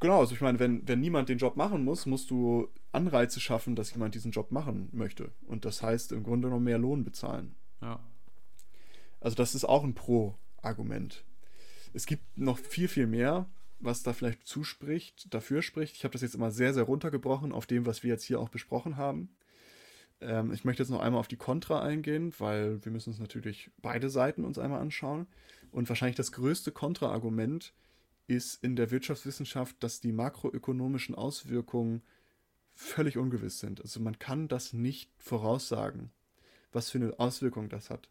[0.00, 3.76] Genau, also ich meine, wenn, wenn niemand den Job machen muss, musst du Anreize schaffen,
[3.76, 5.30] dass jemand diesen Job machen möchte.
[5.46, 7.54] Und das heißt im Grunde noch mehr Lohn bezahlen.
[7.80, 8.00] Ja.
[9.20, 11.24] Also das ist auch ein Pro-Argument.
[11.92, 13.48] Es gibt noch viel, viel mehr,
[13.78, 15.96] was da vielleicht zuspricht, dafür spricht.
[15.96, 18.48] Ich habe das jetzt immer sehr, sehr runtergebrochen auf dem, was wir jetzt hier auch
[18.48, 19.30] besprochen haben.
[20.20, 23.70] Ähm, ich möchte jetzt noch einmal auf die Kontra eingehen, weil wir müssen uns natürlich
[23.78, 25.26] beide Seiten uns einmal anschauen.
[25.72, 27.72] Und wahrscheinlich das größte Kontraargument
[28.26, 32.02] ist in der Wirtschaftswissenschaft, dass die makroökonomischen Auswirkungen
[32.74, 33.80] völlig ungewiss sind.
[33.80, 36.10] Also man kann das nicht voraussagen,
[36.72, 38.08] was für eine Auswirkung das hat.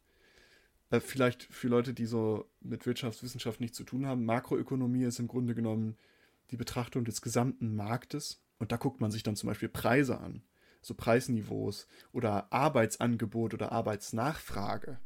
[0.89, 5.27] Äh, vielleicht für Leute, die so mit Wirtschaftswissenschaft nichts zu tun haben, Makroökonomie ist im
[5.27, 5.97] Grunde genommen
[6.51, 8.41] die Betrachtung des gesamten Marktes.
[8.57, 10.43] Und da guckt man sich dann zum Beispiel Preise an,
[10.81, 14.99] so Preisniveaus oder Arbeitsangebot oder Arbeitsnachfrage.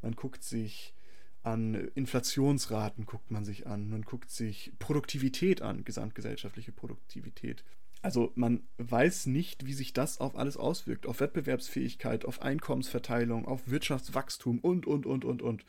[0.00, 0.94] Man guckt sich
[1.42, 3.88] an Inflationsraten, guckt man sich an.
[3.90, 7.64] Man guckt sich Produktivität an, gesamtgesellschaftliche Produktivität.
[8.04, 13.66] Also man weiß nicht, wie sich das auf alles auswirkt, auf Wettbewerbsfähigkeit, auf Einkommensverteilung, auf
[13.70, 15.64] Wirtschaftswachstum und, und, und, und, und.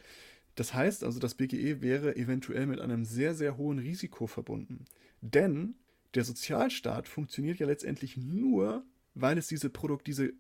[0.56, 4.84] Das heißt also, das BGE wäre eventuell mit einem sehr, sehr hohen Risiko verbunden.
[5.22, 5.76] Denn
[6.14, 10.34] der Sozialstaat funktioniert ja letztendlich nur, weil es diese, Produkt, diese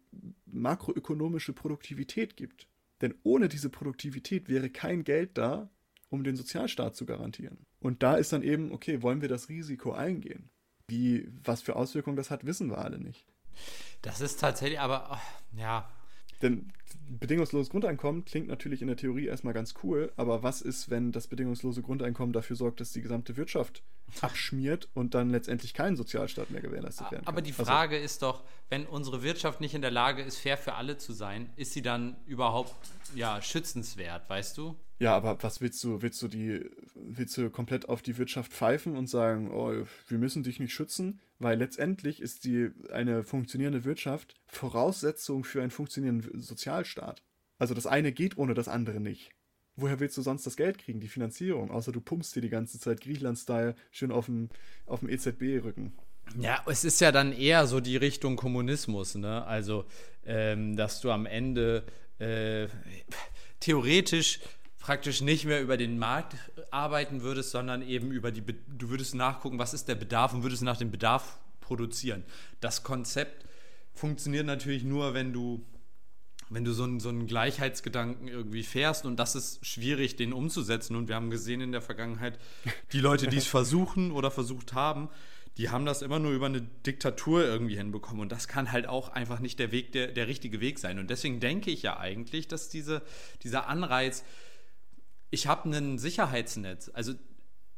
[0.48, 2.68] makroökonomische Produktivität gibt.
[3.00, 5.70] Denn ohne diese Produktivität wäre kein Geld da,
[6.10, 7.60] um den Sozialstaat zu garantieren.
[7.80, 10.50] Und da ist dann eben, okay, wollen wir das Risiko eingehen?
[10.88, 13.26] Wie, was für Auswirkungen das hat, wissen wir alle nicht.
[14.02, 15.90] Das ist tatsächlich, aber oh, ja.
[16.42, 16.72] Denn
[17.08, 21.28] bedingungsloses Grundeinkommen klingt natürlich in der Theorie erstmal ganz cool, aber was ist, wenn das
[21.28, 23.84] bedingungslose Grundeinkommen dafür sorgt, dass die gesamte Wirtschaft
[24.22, 27.34] abschmiert und dann letztendlich kein Sozialstaat mehr gewährleistet werden kann?
[27.34, 30.38] Aber die also Frage also, ist doch, wenn unsere Wirtschaft nicht in der Lage ist,
[30.38, 32.76] fair für alle zu sein, ist sie dann überhaupt
[33.16, 34.76] ja, schützenswert, weißt du?
[34.98, 36.02] Ja, aber was willst du?
[36.02, 40.44] Willst du die, willst du komplett auf die Wirtschaft pfeifen und sagen, oh, wir müssen
[40.44, 41.20] dich nicht schützen?
[41.38, 47.24] Weil letztendlich ist die eine funktionierende Wirtschaft Voraussetzung für einen funktionierenden Sozialstaat.
[47.58, 49.32] Also das eine geht ohne das andere nicht.
[49.76, 51.72] Woher willst du sonst das Geld kriegen, die Finanzierung?
[51.72, 54.50] Außer du pumpst dir die ganze Zeit Griechenland-Style schön auf dem,
[54.86, 55.94] auf dem EZB-Rücken.
[56.40, 59.46] Ja, es ist ja dann eher so die Richtung Kommunismus, ne?
[59.46, 59.86] Also,
[60.26, 61.86] ähm, dass du am Ende
[62.20, 62.68] äh,
[63.60, 64.40] theoretisch
[64.86, 66.36] praktisch nicht mehr über den Markt
[66.70, 70.62] arbeiten würdest, sondern eben über die, du würdest nachgucken, was ist der Bedarf und würdest
[70.62, 72.24] nach dem Bedarf produzieren.
[72.60, 73.48] Das Konzept
[73.96, 75.66] funktioniert natürlich nur, wenn du,
[76.52, 80.96] wenn du so einen, so einen Gleichheitsgedanken irgendwie fährst und das ist schwierig, den umzusetzen.
[80.96, 82.38] Und wir haben gesehen in der Vergangenheit,
[82.92, 85.10] die Leute, die es versuchen oder versucht haben,
[85.58, 88.22] die haben das immer nur über eine Diktatur irgendwie hinbekommen.
[88.22, 91.00] Und das kann halt auch einfach nicht der Weg, der, der richtige Weg sein.
[91.00, 93.02] Und deswegen denke ich ja eigentlich, dass diese,
[93.42, 94.24] dieser Anreiz,
[95.36, 96.90] ich habe ein Sicherheitsnetz.
[96.94, 97.14] Also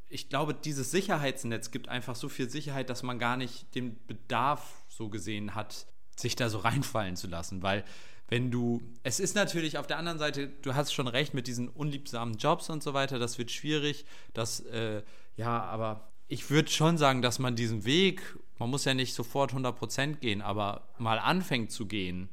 [0.09, 4.83] ich glaube, dieses Sicherheitsnetz gibt einfach so viel Sicherheit, dass man gar nicht den Bedarf
[4.87, 7.63] so gesehen hat, sich da so reinfallen zu lassen.
[7.63, 7.83] Weil
[8.29, 11.67] wenn du, es ist natürlich auf der anderen Seite, du hast schon recht mit diesen
[11.67, 14.05] unliebsamen Jobs und so weiter, das wird schwierig.
[14.35, 15.01] Das, äh,
[15.35, 19.51] ja, aber ich würde schon sagen, dass man diesen Weg, man muss ja nicht sofort
[19.51, 22.29] 100% gehen, aber mal anfängt zu gehen,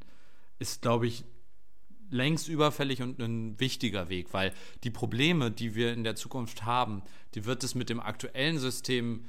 [0.58, 1.24] ist, glaube ich,
[2.14, 4.52] längst überfällig und ein wichtiger Weg, weil
[4.84, 7.02] die Probleme, die wir in der Zukunft haben,
[7.34, 9.26] die wird es mit dem aktuellen System,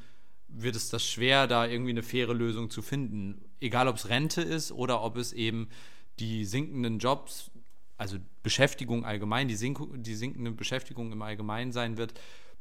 [0.47, 3.41] wird es das schwer, da irgendwie eine faire Lösung zu finden.
[3.59, 5.67] Egal, ob es Rente ist oder ob es eben
[6.19, 7.51] die sinkenden Jobs,
[7.97, 12.13] also Beschäftigung allgemein, die, sink die sinkende Beschäftigung im Allgemeinen sein wird,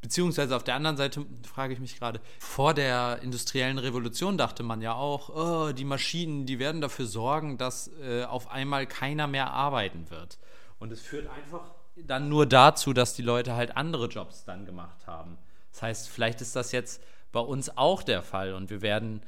[0.05, 4.83] Beziehungsweise auf der anderen Seite frage ich mich gerade, vor der industriellen Revolution dachte man
[4.83, 9.51] ja auch, oh, die Maschinen, die werden dafür sorgen, dass äh, auf einmal keiner mehr
[9.51, 10.39] arbeiten wird.
[10.79, 15.07] Und es führt einfach dann nur dazu, dass die Leute halt andere Jobs dann gemacht
[15.07, 15.39] haben.
[15.73, 17.03] Das heißt, vielleicht ist das jetzt
[17.33, 19.23] bei uns auch der Fall und wir werden,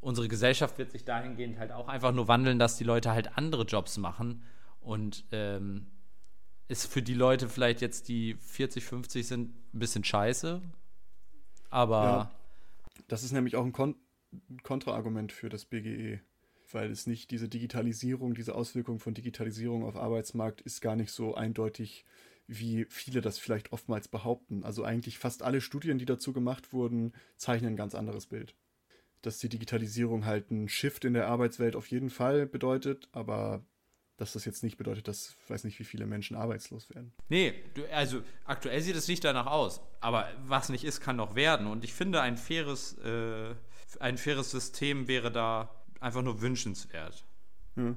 [0.00, 3.64] unsere Gesellschaft wird sich dahingehend halt auch einfach nur wandeln, dass die Leute halt andere
[3.64, 4.42] Jobs machen
[4.80, 5.84] und ähm,
[6.68, 10.62] ist für die Leute vielleicht jetzt, die 40, 50 sind, ein bisschen scheiße.
[11.70, 12.04] Aber.
[12.04, 12.30] Ja.
[13.08, 13.96] Das ist nämlich auch ein Kon
[14.62, 16.20] Kontraargument für das BGE.
[16.72, 21.34] Weil es nicht diese Digitalisierung, diese Auswirkung von Digitalisierung auf Arbeitsmarkt ist gar nicht so
[21.34, 22.04] eindeutig,
[22.48, 24.64] wie viele das vielleicht oftmals behaupten.
[24.64, 28.56] Also eigentlich fast alle Studien, die dazu gemacht wurden, zeichnen ein ganz anderes Bild.
[29.22, 33.64] Dass die Digitalisierung halt ein Shift in der Arbeitswelt auf jeden Fall bedeutet, aber
[34.16, 37.12] dass das jetzt nicht bedeutet, dass ich weiß nicht, wie viele Menschen arbeitslos werden.
[37.28, 39.80] Nee, du, also aktuell sieht es nicht danach aus.
[40.00, 41.66] Aber was nicht ist, kann noch werden.
[41.66, 43.54] Und ich finde, ein faires, äh,
[43.98, 47.24] ein faires System wäre da einfach nur wünschenswert.
[47.76, 47.96] Ja.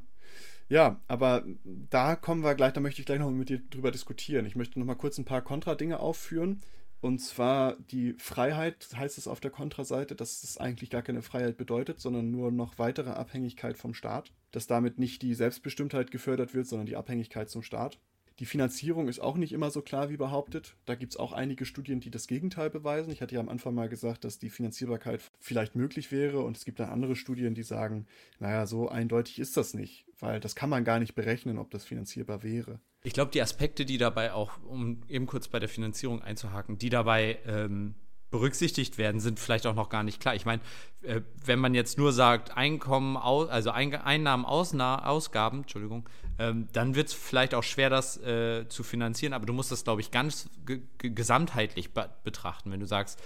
[0.69, 0.99] ja.
[1.07, 4.45] aber da kommen wir gleich, da möchte ich gleich noch mit dir drüber diskutieren.
[4.45, 6.61] Ich möchte noch mal kurz ein paar Kontradinge aufführen.
[6.99, 11.55] Und zwar die Freiheit heißt es auf der Kontraseite, dass es eigentlich gar keine Freiheit
[11.57, 14.31] bedeutet, sondern nur noch weitere Abhängigkeit vom Staat.
[14.51, 17.99] Dass damit nicht die Selbstbestimmtheit gefördert wird, sondern die Abhängigkeit zum Staat.
[18.39, 20.75] Die Finanzierung ist auch nicht immer so klar wie behauptet.
[20.85, 23.11] Da gibt es auch einige Studien, die das Gegenteil beweisen.
[23.11, 26.41] Ich hatte ja am Anfang mal gesagt, dass die Finanzierbarkeit vielleicht möglich wäre.
[26.41, 28.05] Und es gibt dann andere Studien, die sagen,
[28.39, 31.83] naja, so eindeutig ist das nicht, weil das kann man gar nicht berechnen, ob das
[31.83, 32.79] finanzierbar wäre.
[33.03, 36.89] Ich glaube, die Aspekte, die dabei auch, um eben kurz bei der Finanzierung einzuhaken, die
[36.89, 37.95] dabei ähm,
[38.29, 40.35] berücksichtigt werden, sind vielleicht auch noch gar nicht klar.
[40.35, 40.61] Ich meine,
[41.01, 46.09] äh, wenn man jetzt nur sagt, Einkommen, also Einnahmen, Ausna Ausgaben, Entschuldigung,
[46.39, 49.83] ähm, dann wird es vielleicht auch schwer, das äh, zu finanzieren, aber du musst das,
[49.83, 50.49] glaube ich, ganz
[50.97, 52.71] gesamtheitlich be betrachten.
[52.71, 53.21] Wenn du sagst,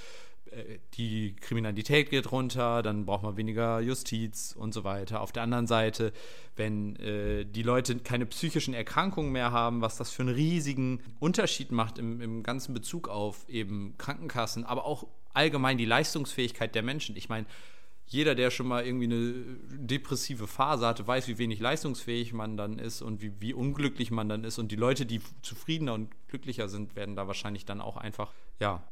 [0.95, 5.21] die Kriminalität geht runter, dann braucht man weniger Justiz und so weiter.
[5.21, 6.11] Auf der anderen Seite,
[6.57, 11.71] wenn äh, die Leute keine psychischen Erkrankungen mehr haben, was das für einen riesigen Unterschied
[11.71, 17.15] macht im, im ganzen Bezug auf eben Krankenkassen, aber auch allgemein die Leistungsfähigkeit der Menschen.
[17.15, 17.45] Ich meine,
[18.05, 19.33] jeder, der schon mal irgendwie eine
[19.69, 24.27] depressive Phase hatte, weiß, wie wenig leistungsfähig man dann ist und wie, wie unglücklich man
[24.27, 24.59] dann ist.
[24.59, 28.83] Und die Leute, die zufriedener und glücklicher sind, werden da wahrscheinlich dann auch einfach, ja,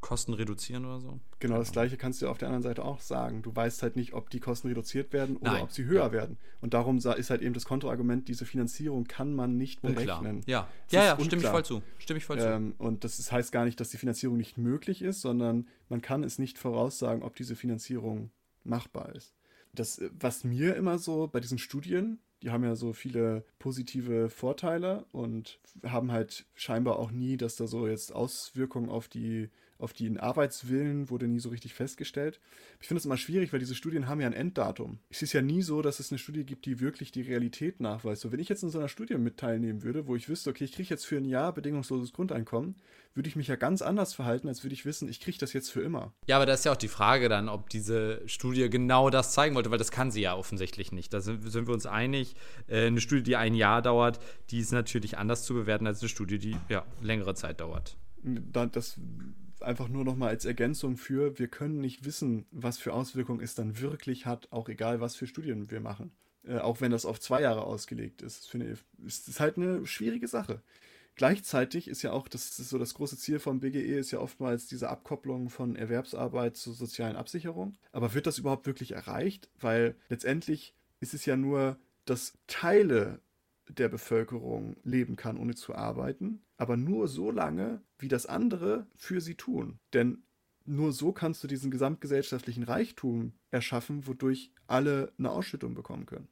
[0.00, 1.20] Kosten reduzieren oder so.
[1.40, 3.42] Genau, das gleiche kannst du auf der anderen Seite auch sagen.
[3.42, 5.62] Du weißt halt nicht, ob die Kosten reduziert werden oder Nein.
[5.62, 6.12] ob sie höher ja.
[6.12, 6.38] werden.
[6.60, 10.20] Und darum ist halt eben das Kontoargument, diese Finanzierung kann man nicht Unklar.
[10.20, 10.42] berechnen.
[10.46, 11.82] Ja, ja, ja, stimme ich voll zu.
[11.98, 12.84] Stimme ich voll ähm, zu.
[12.84, 16.38] Und das heißt gar nicht, dass die Finanzierung nicht möglich ist, sondern man kann es
[16.38, 18.30] nicht voraussagen, ob diese Finanzierung
[18.64, 19.34] machbar ist.
[19.72, 25.04] Das, was mir immer so bei diesen Studien, die haben ja so viele positive Vorteile
[25.12, 29.50] und haben halt scheinbar auch nie, dass da so jetzt Auswirkungen auf die
[29.80, 32.40] auf den Arbeitswillen wurde nie so richtig festgestellt.
[32.80, 34.98] Ich finde es immer schwierig, weil diese Studien haben ja ein Enddatum.
[35.10, 38.22] Es ist ja nie so, dass es eine Studie gibt, die wirklich die Realität nachweist.
[38.22, 40.64] So, wenn ich jetzt in so einer Studie mit teilnehmen würde, wo ich wüsste, okay,
[40.64, 42.76] ich kriege jetzt für ein Jahr bedingungsloses Grundeinkommen,
[43.14, 45.70] würde ich mich ja ganz anders verhalten, als würde ich wissen, ich kriege das jetzt
[45.70, 46.12] für immer.
[46.26, 49.54] Ja, aber da ist ja auch die Frage dann, ob diese Studie genau das zeigen
[49.56, 51.12] wollte, weil das kann sie ja offensichtlich nicht.
[51.12, 52.36] Da sind, sind wir uns einig.
[52.68, 54.20] Äh, eine Studie, die ein Jahr dauert,
[54.50, 57.96] die ist natürlich anders zu bewerten als eine Studie, die ja längere Zeit dauert.
[58.22, 58.98] Das
[59.62, 63.54] einfach nur noch mal als Ergänzung für, wir können nicht wissen, was für Auswirkungen es
[63.54, 66.12] dann wirklich hat, auch egal, was für Studien wir machen.
[66.44, 68.48] Äh, auch wenn das auf zwei Jahre ausgelegt ist.
[68.48, 70.62] Finde ist, ist halt eine schwierige Sache.
[71.16, 74.66] Gleichzeitig ist ja auch, das ist so das große Ziel vom BGE, ist ja oftmals
[74.68, 77.76] diese Abkopplung von Erwerbsarbeit zur sozialen Absicherung.
[77.92, 79.50] Aber wird das überhaupt wirklich erreicht?
[79.60, 83.20] Weil letztendlich ist es ja nur, dass Teile
[83.70, 89.20] der Bevölkerung leben kann, ohne zu arbeiten, aber nur so lange, wie das andere für
[89.20, 89.78] sie tun.
[89.92, 90.24] Denn
[90.64, 96.28] nur so kannst du diesen gesamtgesellschaftlichen Reichtum erschaffen, wodurch alle eine Ausschüttung bekommen können.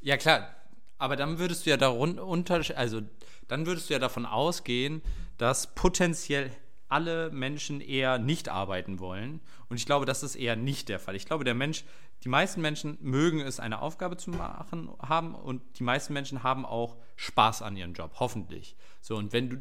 [0.00, 0.54] Ja, klar.
[0.98, 3.02] Aber dann würdest du ja darunter, also
[3.48, 5.02] dann würdest du ja davon ausgehen,
[5.36, 6.50] dass potenziell
[6.88, 9.40] alle Menschen eher nicht arbeiten wollen.
[9.68, 11.16] Und ich glaube, das ist eher nicht der Fall.
[11.16, 11.84] Ich glaube, der Mensch,
[12.24, 16.64] die meisten Menschen mögen es, eine Aufgabe zu machen haben und die meisten Menschen haben
[16.64, 18.76] auch Spaß an ihrem Job, hoffentlich.
[19.00, 19.56] So, und wenn du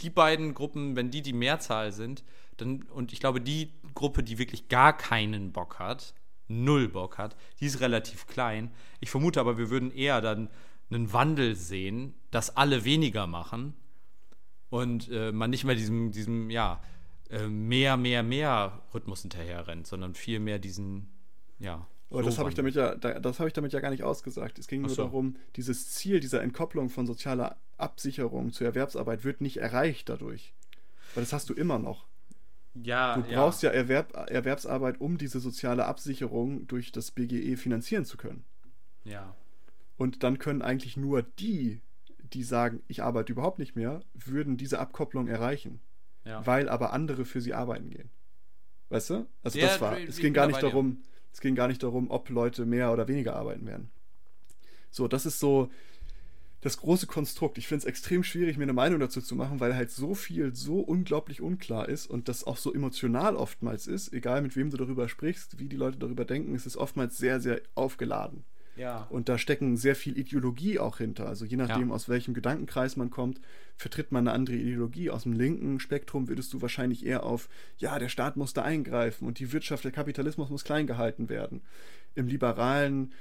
[0.00, 2.22] die beiden Gruppen, wenn die die Mehrzahl sind,
[2.58, 6.14] dann, und ich glaube, die Gruppe, die wirklich gar keinen Bock hat,
[6.48, 8.70] null Bock hat, die ist relativ klein.
[9.00, 10.50] Ich vermute aber, wir würden eher dann
[10.90, 13.74] einen Wandel sehen, dass alle weniger machen
[14.70, 16.80] und äh, man nicht mehr diesem, diesem ja,
[17.30, 21.08] äh, mehr, mehr, mehr Rhythmus hinterher rennt, sondern viel mehr diesen,
[21.58, 21.86] ja.
[22.10, 24.60] Aber so das habe ich damit ja, das habe ich damit ja gar nicht ausgesagt.
[24.60, 25.02] Es ging nur so.
[25.02, 30.54] darum, dieses Ziel dieser Entkopplung von sozialer Absicherung zur Erwerbsarbeit wird nicht erreicht dadurch.
[31.14, 32.06] Weil das hast du immer noch.
[32.74, 38.04] Ja, du brauchst ja, ja Erwerb, Erwerbsarbeit, um diese soziale Absicherung durch das BGE finanzieren
[38.04, 38.44] zu können.
[39.04, 39.34] Ja.
[39.96, 41.80] Und dann können eigentlich nur die
[42.32, 45.80] die sagen, ich arbeite überhaupt nicht mehr, würden diese Abkopplung erreichen.
[46.24, 46.44] Ja.
[46.46, 48.10] Weil aber andere für sie arbeiten gehen.
[48.88, 49.26] Weißt du?
[49.42, 49.98] Also ja, das war.
[49.98, 51.02] Es ging gar nicht darum,
[51.32, 53.90] es ging gar nicht darum, ob Leute mehr oder weniger arbeiten werden.
[54.90, 55.70] So, das ist so
[56.60, 57.58] das große Konstrukt.
[57.58, 60.54] Ich finde es extrem schwierig, mir eine Meinung dazu zu machen, weil halt so viel
[60.54, 64.76] so unglaublich unklar ist und das auch so emotional oftmals ist, egal mit wem du
[64.76, 68.44] darüber sprichst, wie die Leute darüber denken, ist es oftmals sehr, sehr aufgeladen.
[68.76, 69.06] Ja.
[69.10, 71.26] Und da stecken sehr viel Ideologie auch hinter.
[71.26, 71.94] Also je nachdem, ja.
[71.94, 73.40] aus welchem Gedankenkreis man kommt,
[73.76, 75.10] vertritt man eine andere Ideologie.
[75.10, 77.48] Aus dem linken Spektrum würdest du wahrscheinlich eher auf,
[77.78, 81.62] ja, der Staat muss da eingreifen und die Wirtschaft, der Kapitalismus muss klein gehalten werden.
[82.14, 83.12] Im liberalen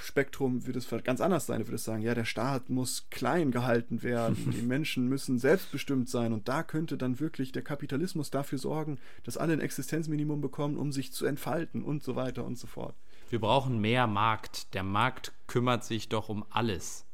[0.00, 1.60] Spektrum würde es ganz anders sein.
[1.60, 6.32] Du würdest sagen, ja, der Staat muss klein gehalten werden, die Menschen müssen selbstbestimmt sein
[6.32, 10.92] und da könnte dann wirklich der Kapitalismus dafür sorgen, dass alle ein Existenzminimum bekommen, um
[10.92, 12.94] sich zu entfalten und so weiter und so fort.
[13.34, 14.72] Wir brauchen mehr Markt.
[14.74, 17.04] Der Markt kümmert sich doch um alles.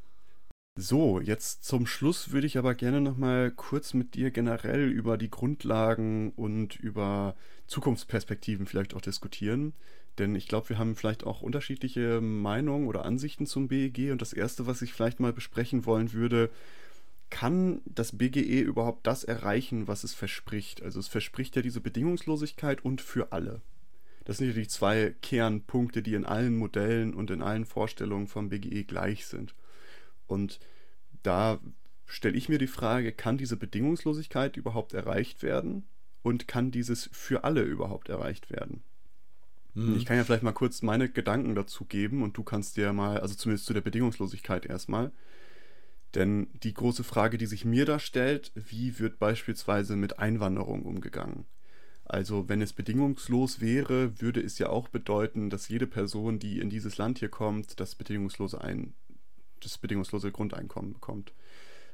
[0.79, 5.17] So, jetzt zum Schluss würde ich aber gerne noch mal kurz mit dir generell über
[5.17, 7.37] die Grundlagen und über
[7.69, 9.73] Zukunftsperspektiven vielleicht auch diskutieren.
[10.19, 14.13] Denn ich glaube, wir haben vielleicht auch unterschiedliche Meinungen oder Ansichten zum BEG.
[14.13, 16.51] Und das Erste, was ich vielleicht mal besprechen wollen würde,
[17.31, 20.83] kann das BGE überhaupt das erreichen, was es verspricht?
[20.83, 23.63] Also es verspricht ja diese Bedingungslosigkeit und für alle.
[24.31, 28.85] Das sind natürlich zwei Kernpunkte, die in allen Modellen und in allen Vorstellungen vom BGE
[28.85, 29.57] gleich sind.
[30.29, 30.61] Und
[31.25, 31.59] da
[32.07, 35.89] stelle ich mir die Frage, kann diese Bedingungslosigkeit überhaupt erreicht werden?
[36.23, 38.85] Und kann dieses für alle überhaupt erreicht werden?
[39.75, 39.97] Mhm.
[39.97, 43.19] Ich kann ja vielleicht mal kurz meine Gedanken dazu geben und du kannst dir mal,
[43.19, 45.11] also zumindest zu der Bedingungslosigkeit erstmal.
[46.15, 51.47] Denn die große Frage, die sich mir da stellt, wie wird beispielsweise mit Einwanderung umgegangen?
[52.11, 56.69] Also wenn es bedingungslos wäre, würde es ja auch bedeuten, dass jede Person, die in
[56.69, 58.95] dieses Land hier kommt, das bedingungslose, ein,
[59.61, 61.33] das bedingungslose Grundeinkommen bekommt.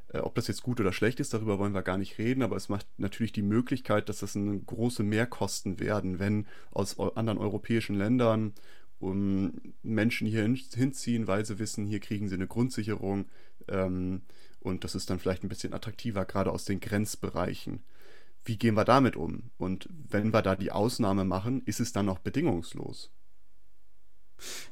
[0.08, 2.56] Äh, ob das jetzt gut oder schlecht ist, darüber wollen wir gar nicht reden, aber
[2.56, 7.94] es macht natürlich die Möglichkeit, dass das eine große Mehrkosten werden, wenn aus anderen europäischen
[7.94, 8.54] Ländern
[8.98, 9.52] um
[9.82, 13.26] Menschen hier hinziehen, weil sie wissen, hier kriegen sie eine Grundsicherung
[13.68, 14.22] ähm,
[14.60, 17.82] und das ist dann vielleicht ein bisschen attraktiver, gerade aus den Grenzbereichen
[18.46, 19.50] wie gehen wir damit um?
[19.58, 23.10] Und wenn wir da die Ausnahme machen, ist es dann noch bedingungslos?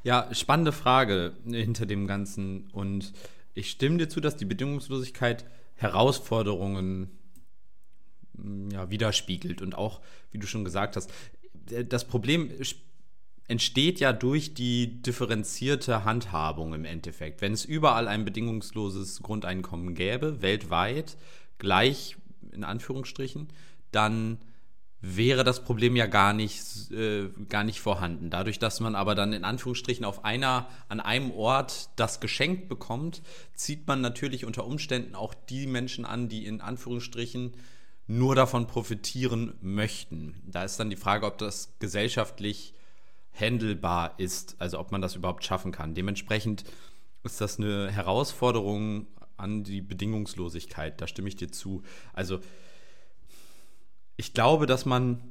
[0.03, 2.69] Ja, spannende Frage hinter dem Ganzen.
[2.71, 3.13] Und
[3.53, 5.45] ich stimme dir zu, dass die Bedingungslosigkeit
[5.75, 7.11] Herausforderungen
[8.33, 9.61] mm, ja, widerspiegelt.
[9.61, 10.01] Und auch,
[10.31, 11.11] wie du schon gesagt hast,
[11.69, 12.51] äh, das Problem
[13.47, 17.41] entsteht ja durch die differenzierte Handhabung im Endeffekt.
[17.41, 21.17] Wenn es überall ein bedingungsloses Grundeinkommen gäbe, weltweit,
[21.57, 22.17] gleich
[22.51, 23.49] in Anführungsstrichen,
[23.91, 24.39] dann
[25.01, 28.29] wäre das Problem ja gar nicht, äh, gar nicht vorhanden.
[28.29, 33.21] Dadurch, dass man aber dann in Anführungsstrichen auf einer, an einem Ort das geschenkt bekommt,
[33.53, 37.53] zieht man natürlich unter Umständen auch die Menschen an, die in Anführungsstrichen
[38.07, 40.41] nur davon profitieren möchten.
[40.45, 42.73] Da ist dann die Frage, ob das gesellschaftlich
[43.33, 45.93] handelbar ist, also ob man das überhaupt schaffen kann.
[45.93, 46.63] Dementsprechend
[47.23, 51.83] ist das eine Herausforderung an die Bedingungslosigkeit, da stimme ich dir zu.
[52.13, 52.39] Also
[54.17, 55.21] ich glaube, dass man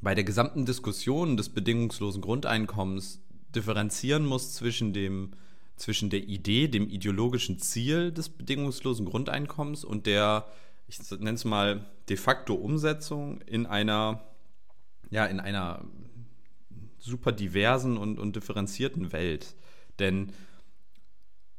[0.00, 3.22] bei der gesamten Diskussion des bedingungslosen Grundeinkommens
[3.54, 5.32] differenzieren muss zwischen dem
[5.76, 10.46] zwischen der Idee, dem ideologischen Ziel des bedingungslosen Grundeinkommens und der,
[10.86, 14.22] ich nenne es mal, de facto Umsetzung in einer,
[15.10, 15.84] ja, in einer
[16.98, 19.56] super diversen und, und differenzierten Welt.
[19.98, 20.32] Denn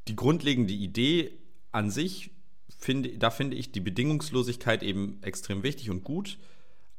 [0.07, 1.31] die grundlegende Idee
[1.76, 2.32] an sich
[2.80, 6.38] finde, da finde ich die Bedingungslosigkeit eben extrem wichtig und gut.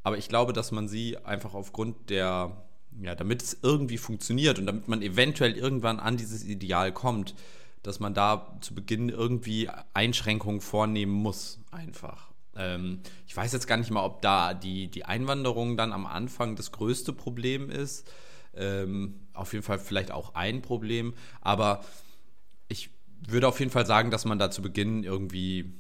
[0.03, 2.64] Aber ich glaube, dass man sie einfach aufgrund der,
[3.01, 7.35] ja, damit es irgendwie funktioniert und damit man eventuell irgendwann an dieses Ideal kommt,
[7.83, 12.31] dass man da zu Beginn irgendwie Einschränkungen vornehmen muss, einfach.
[12.55, 16.57] Ähm, ich weiß jetzt gar nicht mal, ob da die, die Einwanderung dann am Anfang
[16.57, 18.09] das größte Problem ist.
[18.55, 21.85] Ähm, auf jeden Fall vielleicht auch ein Problem, aber
[22.68, 22.91] ich
[23.31, 25.72] würde auf jeden Fall sagen, dass man da zu Beginn irgendwie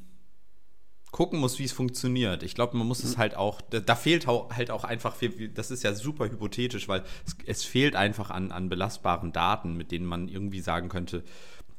[1.12, 2.42] gucken muss, wie es funktioniert.
[2.42, 3.10] Ich glaube, man muss mhm.
[3.10, 6.88] es halt auch, da, da, fehlt halt auch einfach viel, das ist ja super hypothetisch,
[6.88, 11.24] weil es, es, fehlt einfach an, an belastbaren Daten, mit denen man irgendwie sagen könnte,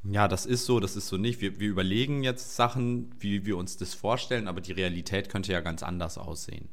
[0.03, 1.41] ja, das ist so, das ist so nicht.
[1.41, 5.59] Wir, wir überlegen jetzt Sachen, wie wir uns das vorstellen, aber die Realität könnte ja
[5.59, 6.70] ganz anders aussehen.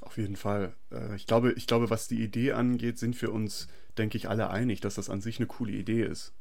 [0.00, 0.74] Auf jeden Fall.
[0.92, 3.66] Äh, ich glaube, ich glaube, was die Idee angeht, sind wir uns,
[3.98, 6.32] denke ich, alle einig, dass das an sich eine coole Idee ist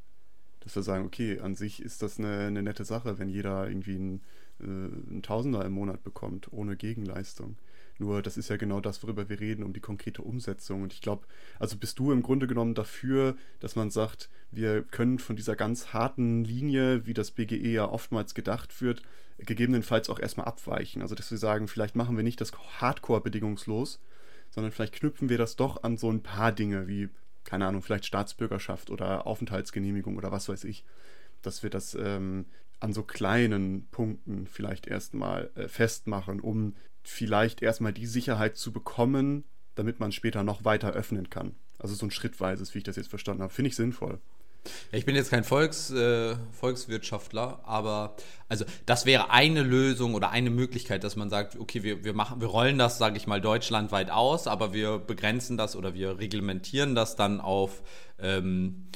[0.65, 3.95] dass wir sagen, okay, an sich ist das eine, eine nette Sache, wenn jeder irgendwie
[3.95, 4.21] einen,
[4.59, 7.55] äh, einen Tausender im Monat bekommt, ohne Gegenleistung.
[7.97, 10.81] Nur das ist ja genau das, worüber wir reden, um die konkrete Umsetzung.
[10.81, 11.27] Und ich glaube,
[11.59, 15.93] also bist du im Grunde genommen dafür, dass man sagt, wir können von dieser ganz
[15.93, 19.01] harten Linie, wie das BGE ja oftmals gedacht wird,
[19.37, 21.03] gegebenenfalls auch erstmal abweichen.
[21.03, 22.51] Also dass wir sagen, vielleicht machen wir nicht das
[22.81, 24.01] Hardcore bedingungslos,
[24.49, 27.09] sondern vielleicht knüpfen wir das doch an so ein paar Dinge wie
[27.45, 30.83] keine Ahnung, vielleicht Staatsbürgerschaft oder Aufenthaltsgenehmigung oder was weiß ich,
[31.41, 32.45] dass wir das ähm,
[32.79, 39.43] an so kleinen Punkten vielleicht erstmal äh, festmachen, um vielleicht erstmal die Sicherheit zu bekommen,
[39.75, 41.55] damit man später noch weiter öffnen kann.
[41.77, 44.19] Also so ein schrittweises, wie ich das jetzt verstanden habe, finde ich sinnvoll.
[44.91, 48.15] Ja, ich bin jetzt kein Volks, äh, Volkswirtschaftler, aber
[48.49, 52.41] also das wäre eine Lösung oder eine Möglichkeit, dass man sagt, okay, wir, wir machen,
[52.41, 56.95] wir rollen das, sage ich mal, deutschlandweit aus, aber wir begrenzen das oder wir reglementieren
[56.95, 57.83] das dann auf
[58.19, 58.87] ähm,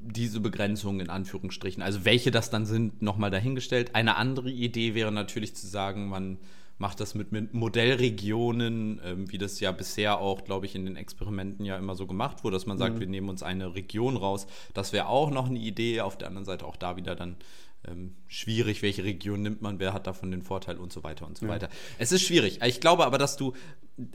[0.00, 1.82] diese Begrenzungen in Anführungsstrichen.
[1.82, 3.94] Also welche das dann sind, nochmal dahingestellt.
[3.94, 6.38] Eine andere Idee wäre natürlich zu sagen, man
[6.78, 10.96] macht das mit, mit Modellregionen, ähm, wie das ja bisher auch, glaube ich, in den
[10.96, 13.00] Experimenten ja immer so gemacht wurde, dass man sagt, mhm.
[13.00, 14.46] wir nehmen uns eine Region raus.
[14.74, 16.00] Das wäre auch noch eine Idee.
[16.00, 17.36] Auf der anderen Seite auch da wieder dann
[17.86, 21.36] ähm, schwierig, welche Region nimmt man, wer hat davon den Vorteil und so weiter und
[21.36, 21.52] so ja.
[21.52, 21.68] weiter.
[21.98, 22.60] Es ist schwierig.
[22.64, 23.54] Ich glaube aber, dass du,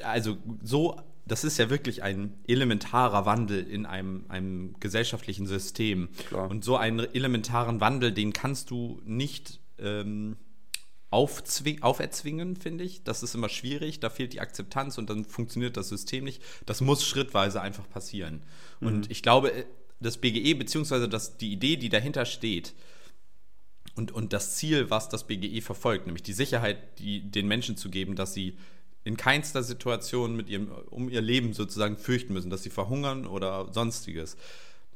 [0.02, 6.10] also so, das ist ja wirklich ein elementarer Wandel in einem, einem gesellschaftlichen System.
[6.28, 6.50] Klar.
[6.50, 10.38] Und so einen elementaren Wandel, den kannst du nicht ähm,
[11.14, 13.04] auferzwingen, finde ich.
[13.04, 16.42] Das ist immer schwierig, da fehlt die Akzeptanz und dann funktioniert das System nicht.
[16.66, 18.44] Das muss schrittweise einfach passieren.
[18.80, 18.88] Mhm.
[18.88, 19.66] Und ich glaube, äh,
[20.00, 22.74] das BGE, beziehungsweise das, die Idee, die dahinter steht,
[23.96, 27.90] und, und das Ziel, was das BGE verfolgt, nämlich die Sicherheit, die, den Menschen zu
[27.90, 28.58] geben, dass sie
[29.04, 33.72] in keinster Situation mit ihrem, um ihr Leben sozusagen fürchten müssen, dass sie verhungern oder
[33.72, 34.38] sonstiges.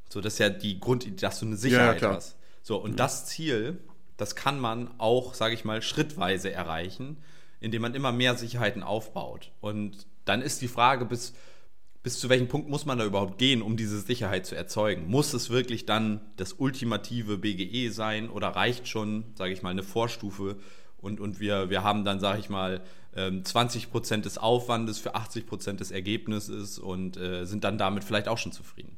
[0.09, 2.37] So, das ist ja die Grund, dass du eine Sicherheit ja, hast.
[2.63, 2.95] So, und mhm.
[2.95, 3.79] das Ziel
[4.17, 7.17] das kann man auch, sage ich mal, schrittweise erreichen,
[7.59, 9.51] indem man immer mehr Sicherheiten aufbaut.
[9.61, 11.33] Und dann ist die Frage, bis,
[12.03, 15.07] bis zu welchem Punkt muss man da überhaupt gehen, um diese Sicherheit zu erzeugen?
[15.07, 19.83] Muss es wirklich dann das ultimative BGE sein oder reicht schon, sage ich mal, eine
[19.83, 20.57] Vorstufe
[20.97, 22.81] und, und wir, wir haben dann, sage ich mal,
[23.13, 28.03] 20 ähm, Prozent des Aufwandes für 80 Prozent des Ergebnisses und äh, sind dann damit
[28.03, 28.97] vielleicht auch schon zufrieden.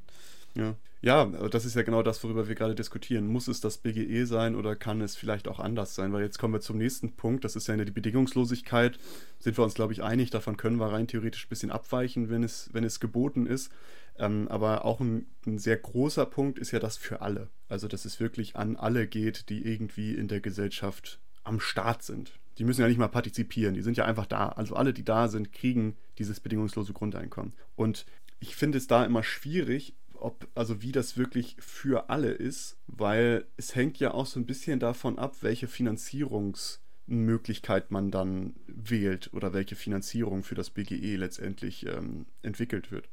[0.56, 0.76] Ja.
[1.02, 3.28] Ja, das ist ja genau das, worüber wir gerade diskutieren.
[3.28, 6.12] Muss es das BGE sein oder kann es vielleicht auch anders sein?
[6.12, 9.00] Weil jetzt kommen wir zum nächsten Punkt, das ist ja die Bedingungslosigkeit.
[9.40, 12.44] Sind wir uns, glaube ich, einig, davon können wir rein theoretisch ein bisschen abweichen, wenn
[12.44, 13.72] es, wenn es geboten ist.
[14.18, 17.50] Ähm, aber auch ein, ein, sehr großer Punkt ist ja das für alle.
[17.70, 22.34] Also, dass es wirklich an alle geht, die irgendwie in der Gesellschaft am Start sind.
[22.58, 24.50] Die müssen ja nicht mal partizipieren, die sind ja einfach da.
[24.50, 27.54] Also alle, die da sind, kriegen dieses bedingungslose Grundeinkommen.
[27.78, 28.06] Und
[28.42, 33.46] ich finde es da immer schwierig, ob, also wie das wirklich für alle ist, weil
[33.58, 39.54] es hängt ja auch so ein bisschen davon ab, welche Finanzierungsmöglichkeit man dann wählt oder
[39.54, 43.10] welche Finanzierung für das BGE letztendlich ähm, entwickelt wird.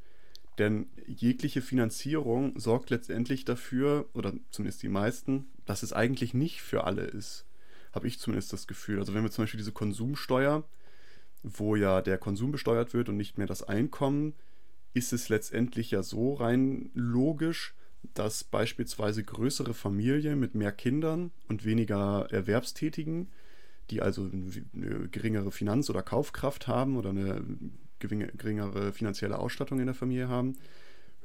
[0.59, 6.85] Denn jegliche Finanzierung sorgt letztendlich dafür, oder zumindest die meisten, dass es eigentlich nicht für
[6.85, 7.47] alle ist
[7.97, 9.01] habe ich zumindest das Gefühl.
[9.01, 10.63] Also wenn wir zum Beispiel diese Konsumsteuer,
[11.43, 14.35] wo ja der Konsum besteuert wird und nicht mehr das Einkommen,
[14.97, 17.75] ist es letztendlich ja so rein logisch,
[18.15, 23.29] dass beispielsweise größere Familien mit mehr Kindern und weniger Erwerbstätigen,
[23.91, 24.31] die also
[24.75, 27.45] eine geringere Finanz- oder Kaufkraft haben oder eine
[27.99, 30.57] geringere finanzielle Ausstattung in der Familie haben,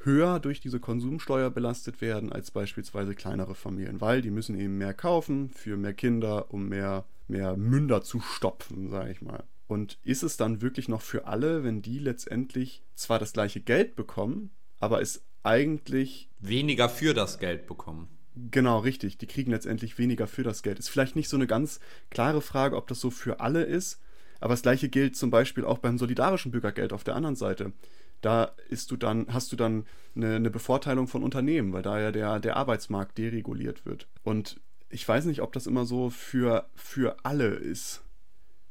[0.03, 4.93] höher durch diese Konsumsteuer belastet werden als beispielsweise kleinere Familien, weil die müssen eben mehr
[4.93, 9.43] kaufen für mehr Kinder, um mehr, mehr Münder zu stopfen, sage ich mal.
[9.71, 13.95] Und ist es dann wirklich noch für alle, wenn die letztendlich zwar das gleiche Geld
[13.95, 14.51] bekommen,
[14.81, 18.09] aber es eigentlich weniger für das Geld bekommen?
[18.35, 19.17] Genau, richtig.
[19.17, 20.77] Die kriegen letztendlich weniger für das Geld.
[20.77, 24.01] Ist vielleicht nicht so eine ganz klare Frage, ob das so für alle ist,
[24.41, 27.71] aber das gleiche gilt zum Beispiel auch beim solidarischen Bürgergeld auf der anderen Seite
[28.19, 32.39] da du dann, hast du dann eine, eine Bevorteilung von Unternehmen, weil da ja der,
[32.39, 34.07] der Arbeitsmarkt dereguliert wird.
[34.21, 34.59] Und
[34.89, 38.03] ich weiß nicht, ob das immer so für, für alle ist,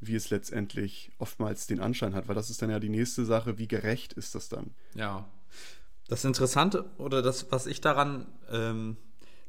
[0.00, 3.58] wie es letztendlich oftmals den Anschein hat, weil das ist dann ja die nächste Sache,
[3.58, 4.70] wie gerecht ist das dann?
[4.94, 5.28] Ja.
[6.08, 8.96] Das Interessante oder das, was ich daran, ähm,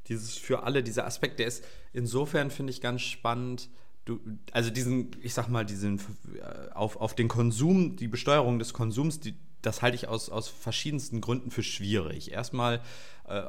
[0.08, 3.70] dieses für alle, dieser Aspekt, der ist insofern, finde ich, ganz spannend.
[4.06, 4.20] Du,
[4.52, 9.20] also diesen, ich sag mal, diesen äh, auf, auf den Konsum, die Besteuerung des Konsums,
[9.20, 12.32] die, das halte ich aus, aus verschiedensten Gründen für schwierig.
[12.32, 12.82] Erstmal
[13.28, 13.44] äh,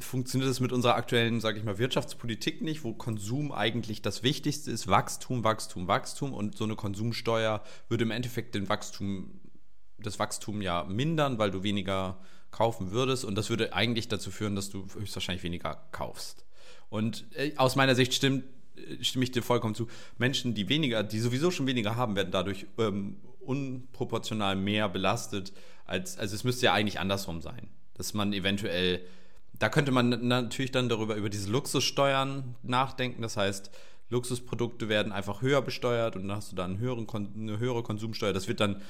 [0.00, 4.70] funktioniert es mit unserer aktuellen, sage ich mal, Wirtschaftspolitik nicht, wo Konsum eigentlich das Wichtigste
[4.70, 4.88] ist.
[4.88, 6.34] Wachstum, Wachstum, Wachstum.
[6.34, 9.40] Und so eine Konsumsteuer würde im Endeffekt den Wachstum,
[9.98, 12.18] das Wachstum ja mindern, weil du weniger
[12.50, 13.24] kaufen würdest.
[13.24, 16.44] Und das würde eigentlich dazu führen, dass du höchstwahrscheinlich weniger kaufst.
[16.90, 18.44] Und äh, aus meiner Sicht stimmt
[18.76, 19.88] äh, stimme ich dir vollkommen zu.
[20.18, 25.52] Menschen, die weniger, die sowieso schon weniger haben, werden dadurch ähm, unproportional mehr belastet,
[25.84, 27.68] als, also es müsste ja eigentlich andersrum sein.
[27.94, 29.00] Dass man eventuell,
[29.58, 33.22] da könnte man natürlich dann darüber, über diese Luxussteuern nachdenken.
[33.22, 33.70] Das heißt,
[34.08, 38.32] Luxusprodukte werden einfach höher besteuert und dann hast du dann eine höhere Konsumsteuer.
[38.32, 38.82] Das wird dann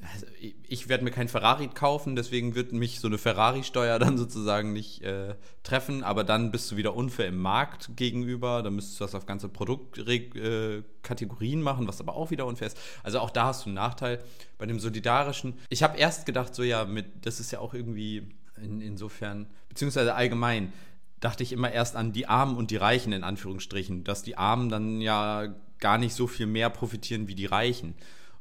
[0.00, 0.26] also
[0.68, 5.02] ich werde mir kein Ferrari kaufen, deswegen wird mich so eine Ferrari-Steuer dann sozusagen nicht
[5.02, 5.34] äh,
[5.64, 9.26] treffen, aber dann bist du wieder unfair im Markt gegenüber, dann müsstest du das auf
[9.26, 12.78] ganze Produktkategorien äh, machen, was aber auch wieder unfair ist.
[13.02, 14.22] Also auch da hast du einen Nachteil.
[14.56, 18.28] Bei dem Solidarischen, ich habe erst gedacht, so ja, mit, das ist ja auch irgendwie
[18.62, 20.72] in, insofern, beziehungsweise allgemein,
[21.18, 24.68] dachte ich immer erst an die Armen und die Reichen in Anführungsstrichen, dass die Armen
[24.68, 27.94] dann ja gar nicht so viel mehr profitieren wie die Reichen.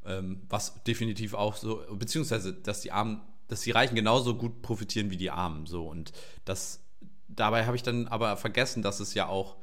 [0.08, 5.12] Ähm, was definitiv auch so, beziehungsweise, dass die Armen, dass die Reichen genauso gut profitieren
[5.12, 5.66] wie die Armen.
[5.66, 5.86] So.
[5.88, 6.14] Und
[6.46, 6.82] das,
[7.28, 9.58] dabei habe ich dann aber vergessen, dass es ja auch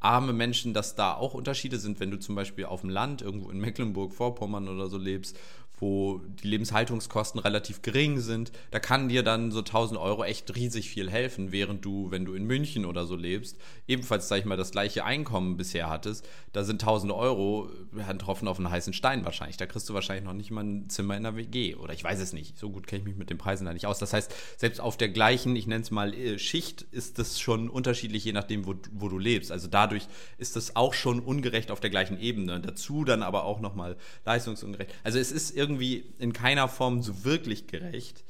[0.00, 3.50] arme Menschen, dass da auch Unterschiede sind, wenn du zum Beispiel auf dem Land, irgendwo
[3.50, 5.38] in Mecklenburg-Vorpommern oder so lebst,
[5.78, 10.88] wo die Lebenshaltungskosten relativ gering sind, da kann dir dann so 1000 Euro echt riesig
[10.88, 14.56] viel helfen, während du, wenn du in München oder so lebst, ebenfalls, sag ich mal,
[14.56, 17.70] das gleiche Einkommen bisher hattest, da sind 1000 Euro
[18.06, 19.58] ein Tropfen auf einen heißen Stein wahrscheinlich.
[19.58, 22.20] Da kriegst du wahrscheinlich noch nicht mal ein Zimmer in der WG oder ich weiß
[22.20, 22.58] es nicht.
[22.58, 23.98] So gut kenne ich mich mit den Preisen da nicht aus.
[23.98, 27.68] Das heißt, selbst auf der gleichen, ich nenne es mal äh, Schicht, ist das schon
[27.68, 29.52] unterschiedlich, je nachdem, wo, wo du lebst.
[29.52, 30.08] Also dadurch
[30.38, 32.60] ist das auch schon ungerecht auf der gleichen Ebene.
[32.60, 34.90] Dazu dann aber auch nochmal leistungsungerecht.
[35.04, 38.24] Also es ist irgendwie irgendwie in keiner Form so wirklich gerecht.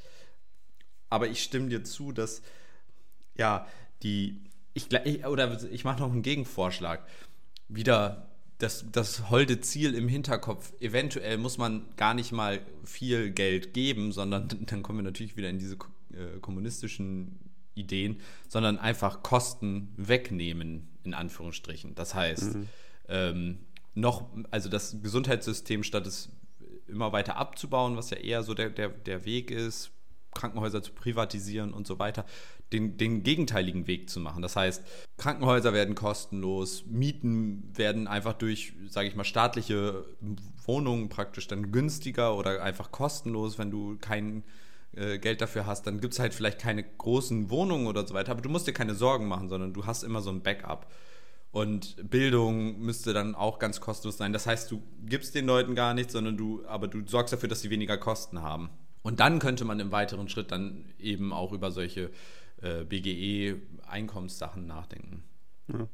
[1.09, 2.41] Aber ich stimme dir zu, dass
[3.35, 3.67] ja,
[4.03, 4.41] die
[4.73, 4.93] ich,
[5.25, 7.07] oder ich mache noch einen Gegenvorschlag.
[7.67, 8.27] Wieder
[8.57, 10.73] das, das holde Ziel im Hinterkopf.
[10.79, 15.49] Eventuell muss man gar nicht mal viel Geld geben, sondern dann kommen wir natürlich wieder
[15.49, 15.75] in diese
[16.13, 17.39] äh, kommunistischen
[17.75, 21.93] Ideen, sondern einfach Kosten wegnehmen, in Anführungsstrichen.
[21.93, 22.67] Das heißt, mhm.
[23.07, 23.57] ähm,
[23.93, 26.29] noch, also das Gesundheitssystem statt es
[26.87, 29.91] immer weiter abzubauen, was ja eher so der, der, der Weg ist,
[30.33, 32.25] Krankenhäuser zu privatisieren und so weiter,
[32.71, 34.41] den, den gegenteiligen Weg zu machen.
[34.41, 34.83] Das heißt,
[35.17, 40.05] Krankenhäuser werden kostenlos, Mieten werden einfach durch, sage ich mal, staatliche
[40.65, 44.43] Wohnungen praktisch dann günstiger oder einfach kostenlos, wenn du kein
[44.93, 48.31] äh, Geld dafür hast, dann gibt es halt vielleicht keine großen Wohnungen oder so weiter,
[48.31, 50.91] aber du musst dir keine Sorgen machen, sondern du hast immer so ein Backup.
[51.51, 54.33] Und Bildung müsste dann auch ganz kostenlos sein.
[54.33, 57.61] Das heißt, du gibst den Leuten gar nichts, sondern du, aber du sorgst dafür, dass
[57.61, 58.69] sie weniger Kosten haben.
[59.01, 62.11] Und dann könnte man im weiteren Schritt dann eben auch über solche
[62.61, 65.23] äh, BGE-Einkommenssachen nachdenken.
[65.67, 65.87] Ja.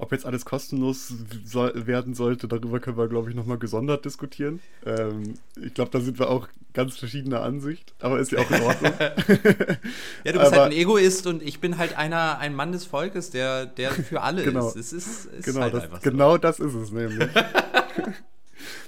[0.00, 1.12] Ob jetzt alles kostenlos
[1.44, 4.60] soll, werden sollte, darüber können wir, glaube ich, nochmal gesondert diskutieren.
[4.86, 8.62] Ähm, ich glaube, da sind wir auch ganz verschiedener Ansicht, aber ist ja auch in
[8.62, 8.92] Ordnung.
[8.98, 12.86] ja, du bist aber, halt ein Egoist und ich bin halt einer, ein Mann des
[12.86, 14.76] Volkes, der, der für alle genau, ist.
[14.76, 17.28] Es ist, ist genau, halt das, genau das ist es nämlich.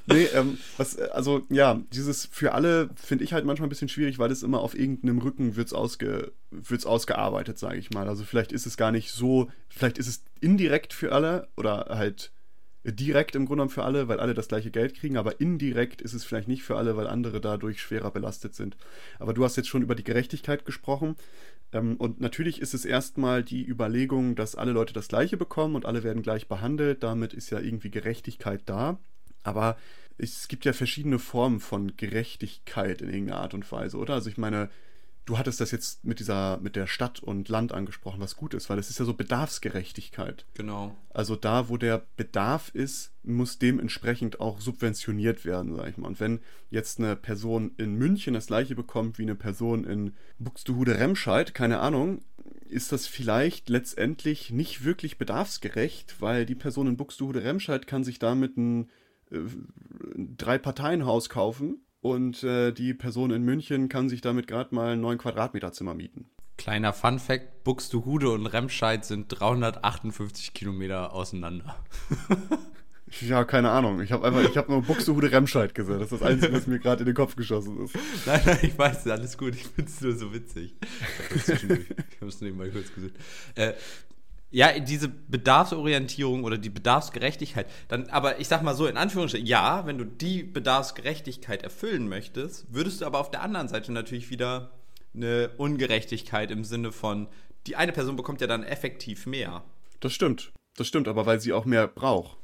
[0.06, 3.88] nee, ähm, was, äh, also ja, dieses für alle finde ich halt manchmal ein bisschen
[3.88, 8.08] schwierig, weil es immer auf irgendeinem Rücken wird's ausge, wird's ausgearbeitet, sage ich mal.
[8.08, 12.32] Also vielleicht ist es gar nicht so, vielleicht ist es indirekt für alle oder halt
[12.84, 16.14] direkt im Grunde genommen für alle, weil alle das gleiche Geld kriegen, aber indirekt ist
[16.14, 18.76] es vielleicht nicht für alle, weil andere dadurch schwerer belastet sind.
[19.20, 21.14] Aber du hast jetzt schon über die Gerechtigkeit gesprochen.
[21.72, 25.86] Ähm, und natürlich ist es erstmal die Überlegung, dass alle Leute das gleiche bekommen und
[25.86, 27.02] alle werden gleich behandelt.
[27.04, 28.98] Damit ist ja irgendwie Gerechtigkeit da.
[29.42, 29.76] Aber
[30.18, 34.14] es gibt ja verschiedene Formen von Gerechtigkeit in irgendeiner Art und Weise, oder?
[34.14, 34.70] Also ich meine,
[35.24, 38.68] du hattest das jetzt mit dieser, mit der Stadt und Land angesprochen, was gut ist,
[38.68, 40.46] weil es ist ja so Bedarfsgerechtigkeit.
[40.54, 40.96] Genau.
[41.10, 46.08] Also da, wo der Bedarf ist, muss dementsprechend auch subventioniert werden, sag ich mal.
[46.08, 46.40] Und wenn
[46.70, 52.22] jetzt eine Person in München das gleiche bekommt wie eine Person in Buxtehude-Remscheid, keine Ahnung,
[52.68, 58.56] ist das vielleicht letztendlich nicht wirklich bedarfsgerecht, weil die Person in Buxtehude-Remscheid kann sich damit
[58.56, 58.90] ein
[60.36, 65.00] drei Parteien-Haus kaufen und äh, die Person in München kann sich damit gerade mal ein
[65.00, 66.26] 9 Quadratmeter Zimmer mieten.
[66.58, 71.76] Kleiner Fun Fact: Buxtehude und Remscheid sind 358 Kilometer auseinander.
[73.20, 74.00] ja, keine Ahnung.
[74.00, 76.00] Ich habe einfach, ich habe nur Buxtehude Remscheid gesagt.
[76.00, 77.96] Das ist das Einzige, was mir gerade in den Kopf geschossen ist.
[78.26, 79.54] Nein, nein, ich weiß, alles gut.
[79.54, 80.74] Ich finde es nur so witzig.
[81.34, 83.14] Ich habe es nebenbei kurz gesehen.
[83.54, 83.72] Äh,
[84.52, 89.86] ja, diese Bedarfsorientierung oder die Bedarfsgerechtigkeit, dann, aber ich sag mal so in Anführungsstrichen, ja,
[89.86, 94.70] wenn du die Bedarfsgerechtigkeit erfüllen möchtest, würdest du aber auf der anderen Seite natürlich wieder
[95.14, 97.28] eine Ungerechtigkeit im Sinne von,
[97.66, 99.64] die eine Person bekommt ja dann effektiv mehr.
[100.00, 100.52] Das stimmt.
[100.76, 102.36] Das stimmt, aber weil sie auch mehr braucht.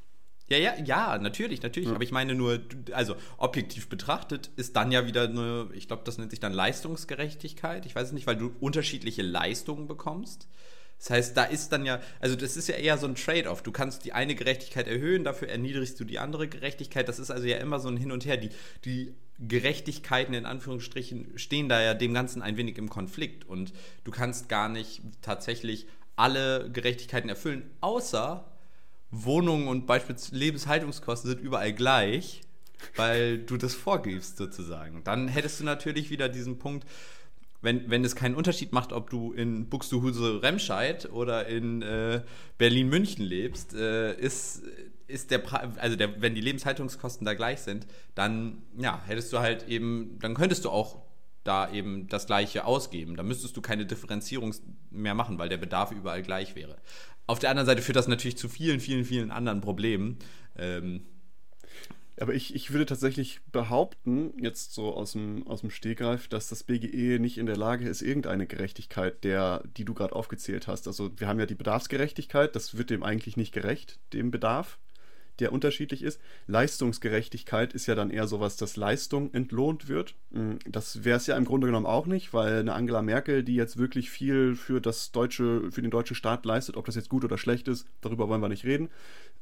[0.49, 1.91] Ja, ja, ja, natürlich, natürlich.
[1.91, 1.95] Ja.
[1.95, 2.61] Aber ich meine nur,
[2.93, 7.85] also objektiv betrachtet ist dann ja wieder eine, ich glaube, das nennt sich dann Leistungsgerechtigkeit.
[7.85, 10.49] Ich weiß es nicht, weil du unterschiedliche Leistungen bekommst.
[10.99, 13.63] Das heißt, da ist dann ja, also das ist ja eher so ein Trade-off.
[13.63, 17.09] Du kannst die eine Gerechtigkeit erhöhen, dafür erniedrigst du die andere Gerechtigkeit.
[17.09, 18.37] Das ist also ja immer so ein Hin und Her.
[18.37, 18.51] Die,
[18.85, 23.73] die Gerechtigkeiten in Anführungsstrichen stehen da ja dem Ganzen ein wenig im Konflikt und
[24.03, 25.87] du kannst gar nicht tatsächlich
[26.17, 28.45] alle Gerechtigkeiten erfüllen, außer
[29.13, 32.43] Wohnungen und beispielsweise Lebenshaltungskosten sind überall gleich,
[32.97, 35.05] weil du das vorgibst sozusagen.
[35.05, 36.87] Dann hättest du natürlich wieder diesen Punkt,
[37.61, 42.23] wenn, wenn es keinen Unterschied macht, ob du in Buxtehude-Remscheid oder in äh,
[42.57, 44.63] Berlin-München lebst, äh, ist,
[45.09, 45.43] ist der,
[45.81, 50.35] also der, wenn die Lebenshaltungskosten da gleich sind, dann ja, hättest du halt eben, dann
[50.35, 51.03] könntest du auch
[51.43, 53.17] da eben das Gleiche ausgeben.
[53.17, 54.55] Da müsstest du keine Differenzierung
[54.91, 56.77] mehr machen, weil der Bedarf überall gleich wäre.
[57.27, 60.19] Auf der anderen Seite führt das natürlich zu vielen, vielen, vielen anderen Problemen.
[60.57, 61.03] Ähm,
[62.21, 66.65] aber ich, ich würde tatsächlich behaupten, jetzt so aus dem, aus dem Stehgreif, dass das
[66.65, 70.87] BGE nicht in der Lage ist, irgendeine Gerechtigkeit, der, die du gerade aufgezählt hast.
[70.87, 74.79] Also wir haben ja die Bedarfsgerechtigkeit, das wird dem eigentlich nicht gerecht, dem Bedarf,
[75.41, 76.21] der unterschiedlich ist.
[76.47, 80.15] Leistungsgerechtigkeit ist ja dann eher sowas, dass Leistung entlohnt wird.
[80.33, 83.55] Hm, das wäre es ja im Grunde genommen auch nicht, weil eine Angela Merkel, die
[83.55, 87.25] jetzt wirklich viel für das deutsche, für den deutschen Staat leistet, ob das jetzt gut
[87.25, 88.89] oder schlecht ist, darüber wollen wir nicht reden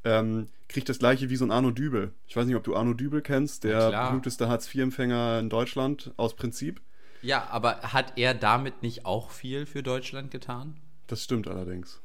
[0.03, 2.13] ähm, kriegt das gleiche wie so ein Arno Dübel.
[2.27, 6.81] Ich weiß nicht, ob du Arno Dübel kennst, der berühmteste Hartz-IV-Empfänger in Deutschland aus Prinzip.
[7.21, 10.77] Ja, aber hat er damit nicht auch viel für Deutschland getan?
[11.07, 12.01] Das stimmt allerdings.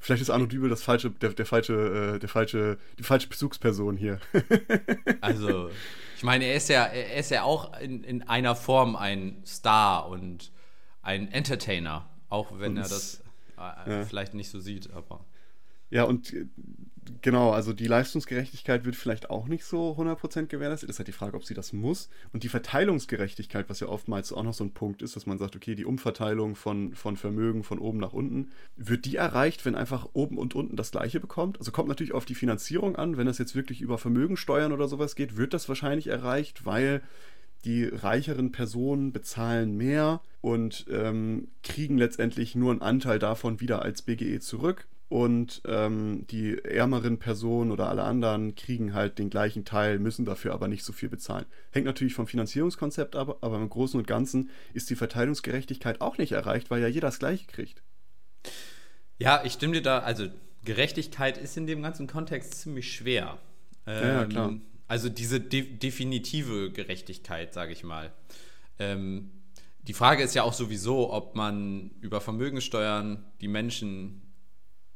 [0.00, 3.96] Vielleicht ist Arno Dübel das falsche, der, der falsche, äh, der falsche, die falsche Bezugsperson
[3.96, 4.20] hier.
[5.20, 5.70] also,
[6.16, 10.08] ich meine, er ist ja, er ist ja auch in, in einer Form ein Star
[10.08, 10.52] und
[11.02, 13.22] ein Entertainer, auch wenn und, er das
[13.56, 14.04] äh, ja.
[14.04, 15.24] vielleicht nicht so sieht, aber.
[15.90, 16.34] Ja, und
[17.22, 20.90] genau, also die Leistungsgerechtigkeit wird vielleicht auch nicht so 100% gewährleistet.
[20.90, 22.08] Ist halt die Frage, ob sie das muss.
[22.32, 25.56] Und die Verteilungsgerechtigkeit, was ja oftmals auch noch so ein Punkt ist, dass man sagt,
[25.56, 30.08] okay, die Umverteilung von, von Vermögen von oben nach unten, wird die erreicht, wenn einfach
[30.12, 31.58] oben und unten das Gleiche bekommt?
[31.58, 33.16] Also kommt natürlich auf die Finanzierung an.
[33.16, 37.02] Wenn das jetzt wirklich über Vermögensteuern oder sowas geht, wird das wahrscheinlich erreicht, weil
[37.64, 44.02] die reicheren Personen bezahlen mehr und ähm, kriegen letztendlich nur einen Anteil davon wieder als
[44.02, 49.98] BGE zurück und ähm, die ärmeren Personen oder alle anderen kriegen halt den gleichen Teil,
[49.98, 51.46] müssen dafür aber nicht so viel bezahlen.
[51.70, 56.32] Hängt natürlich vom Finanzierungskonzept ab, aber im Großen und Ganzen ist die Verteilungsgerechtigkeit auch nicht
[56.32, 57.82] erreicht, weil ja jeder das Gleiche kriegt.
[59.18, 60.26] Ja, ich stimme dir da, also
[60.64, 63.38] Gerechtigkeit ist in dem ganzen Kontext ziemlich schwer.
[63.86, 64.54] Ähm, ja, klar.
[64.88, 68.12] Also diese de definitive Gerechtigkeit, sage ich mal.
[68.78, 69.30] Ähm,
[69.82, 74.27] die Frage ist ja auch sowieso, ob man über Vermögenssteuern die Menschen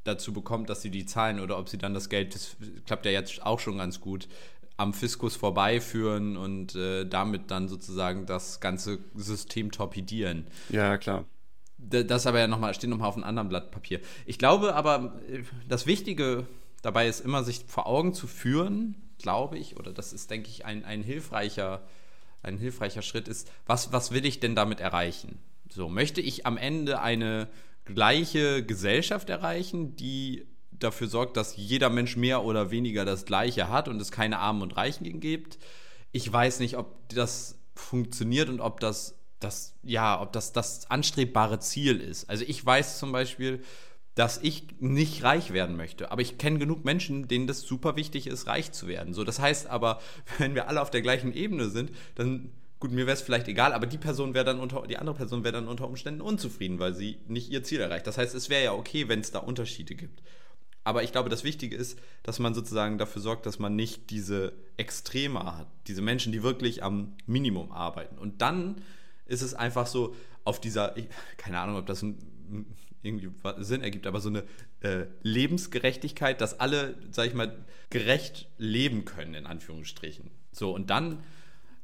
[0.04, 2.56] dazu bekommt, dass sie die zahlen oder ob sie dann das Geld, das
[2.86, 4.28] klappt ja jetzt auch schon ganz gut,
[4.76, 10.46] am Fiskus vorbeiführen und äh, damit dann sozusagen das ganze System torpedieren.
[10.70, 11.24] Ja, klar.
[11.78, 14.00] Das aber ja nochmal, steht nochmal auf einem anderen Blatt Papier.
[14.24, 15.20] Ich glaube aber,
[15.68, 16.46] das Wichtige
[16.80, 20.64] dabei ist immer, sich vor Augen zu führen, glaube ich, oder das ist, denke ich,
[20.64, 21.82] ein, ein hilfreicher,
[22.42, 25.38] ein hilfreicher Schritt ist, was, was will ich denn damit erreichen?
[25.70, 27.48] So, möchte ich am Ende eine
[27.84, 33.88] gleiche Gesellschaft erreichen, die dafür sorgt, dass jeder Mensch mehr oder weniger das Gleiche hat
[33.88, 35.58] und es keine Armen und Reichen gibt.
[36.12, 41.58] Ich weiß nicht, ob das funktioniert und ob das, das ja, ob das das anstrebbare
[41.60, 42.28] Ziel ist.
[42.28, 43.62] Also ich weiß zum Beispiel,
[44.14, 46.10] dass ich nicht reich werden möchte.
[46.10, 49.14] Aber ich kenne genug Menschen, denen das super wichtig ist, reich zu werden.
[49.14, 50.00] So, das heißt aber,
[50.38, 52.50] wenn wir alle auf der gleichen Ebene sind, dann
[52.82, 55.44] gut, mir wäre es vielleicht egal, aber die Person wäre dann unter, die andere Person
[55.44, 58.08] wäre dann unter Umständen unzufrieden, weil sie nicht ihr Ziel erreicht.
[58.08, 60.20] Das heißt, es wäre ja okay, wenn es da Unterschiede gibt.
[60.82, 64.52] Aber ich glaube, das Wichtige ist, dass man sozusagen dafür sorgt, dass man nicht diese
[64.78, 68.18] Extreme hat, diese Menschen, die wirklich am Minimum arbeiten.
[68.18, 68.82] Und dann
[69.26, 70.96] ist es einfach so, auf dieser,
[71.36, 72.04] keine Ahnung, ob das
[73.04, 74.42] irgendwie Sinn ergibt, aber so eine
[74.80, 80.32] äh, Lebensgerechtigkeit, dass alle, sag ich mal, gerecht leben können, in Anführungsstrichen.
[80.50, 81.22] So, und dann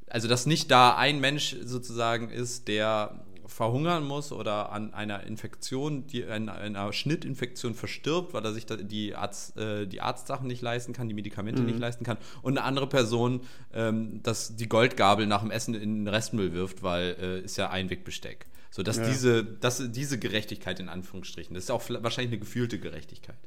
[0.09, 6.07] also dass nicht da ein Mensch sozusagen ist, der verhungern muss oder an einer Infektion,
[6.07, 10.93] die, an einer Schnittinfektion verstirbt, weil er sich die, Arzt, äh, die Arztsachen nicht leisten
[10.93, 11.67] kann, die Medikamente mhm.
[11.67, 13.41] nicht leisten kann, und eine andere Person,
[13.73, 17.69] ähm, dass die Goldgabel nach dem Essen in den Restmüll wirft, weil äh, ist ja
[17.69, 18.45] Einwegbesteck.
[18.71, 19.07] So dass ja.
[19.07, 23.37] diese, dass diese Gerechtigkeit in Anführungsstrichen, das ist auch wahrscheinlich eine gefühlte Gerechtigkeit.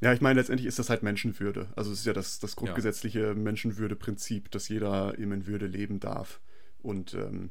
[0.00, 1.68] Ja, ich meine, letztendlich ist das halt Menschenwürde.
[1.76, 3.34] Also es ist ja das, das grundgesetzliche ja.
[3.34, 6.40] Menschenwürde-Prinzip, dass jeder eben in Würde leben darf.
[6.82, 7.50] Und ähm,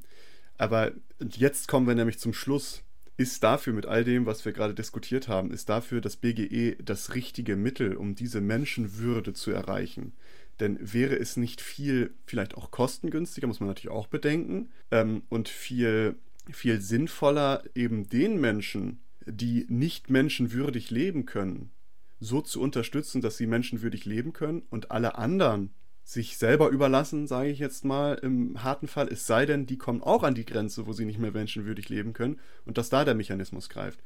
[0.57, 2.83] aber jetzt kommen wir nämlich zum Schluss.
[3.17, 7.15] Ist dafür mit all dem, was wir gerade diskutiert haben, ist dafür das BGE das
[7.15, 10.13] richtige Mittel, um diese Menschenwürde zu erreichen?
[10.59, 15.49] Denn wäre es nicht viel, vielleicht auch kostengünstiger, muss man natürlich auch bedenken, ähm, und
[15.49, 16.15] viel,
[16.51, 21.71] viel sinnvoller, eben den Menschen, die nicht menschenwürdig leben können,
[22.19, 25.73] so zu unterstützen, dass sie menschenwürdig leben können und alle anderen
[26.03, 30.01] sich selber überlassen, sage ich jetzt mal, im harten Fall, es sei denn, die kommen
[30.01, 33.13] auch an die Grenze, wo sie nicht mehr menschenwürdig leben können und dass da der
[33.13, 33.99] Mechanismus greift.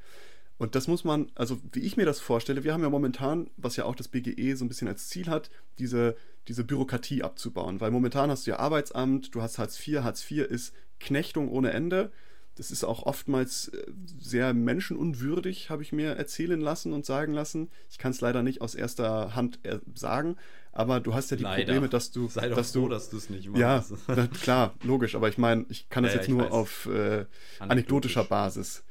[0.57, 3.75] Und das muss man, also wie ich mir das vorstelle, wir haben ja momentan, was
[3.75, 5.49] ja auch das BGE so ein bisschen als Ziel hat,
[5.79, 6.15] diese,
[6.47, 7.81] diese Bürokratie abzubauen.
[7.81, 11.71] Weil momentan hast du ja Arbeitsamt, du hast Hartz IV, Hartz IV ist Knechtung ohne
[11.71, 12.11] Ende.
[12.55, 17.69] Das ist auch oftmals äh, sehr menschenunwürdig, habe ich mir erzählen lassen und sagen lassen.
[17.89, 20.37] Ich kann es leider nicht aus erster Hand äh, sagen,
[20.71, 21.63] aber du hast ja die leider.
[21.63, 22.27] Probleme, dass du.
[22.29, 23.59] Sei doch dass froh, du, dass du es nicht machst.
[23.59, 26.51] Ja, na, klar, logisch, aber ich meine, ich kann das ja, jetzt nur weiß.
[26.51, 27.25] auf äh,
[27.59, 28.83] anekdotischer Basis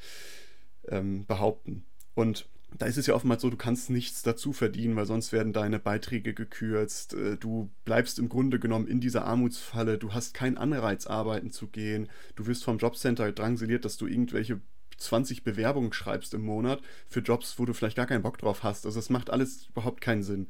[0.88, 1.84] ähm, behaupten.
[2.14, 2.48] Und
[2.78, 5.78] da ist es ja oftmals so, du kannst nichts dazu verdienen, weil sonst werden deine
[5.78, 7.14] Beiträge gekürzt.
[7.14, 9.98] Äh, du bleibst im Grunde genommen in dieser Armutsfalle.
[9.98, 12.08] Du hast keinen Anreiz, arbeiten zu gehen.
[12.36, 14.60] Du wirst vom Jobcenter drangsaliert, dass du irgendwelche
[14.98, 18.86] 20 Bewerbungen schreibst im Monat für Jobs, wo du vielleicht gar keinen Bock drauf hast.
[18.86, 20.48] Also es macht alles überhaupt keinen Sinn.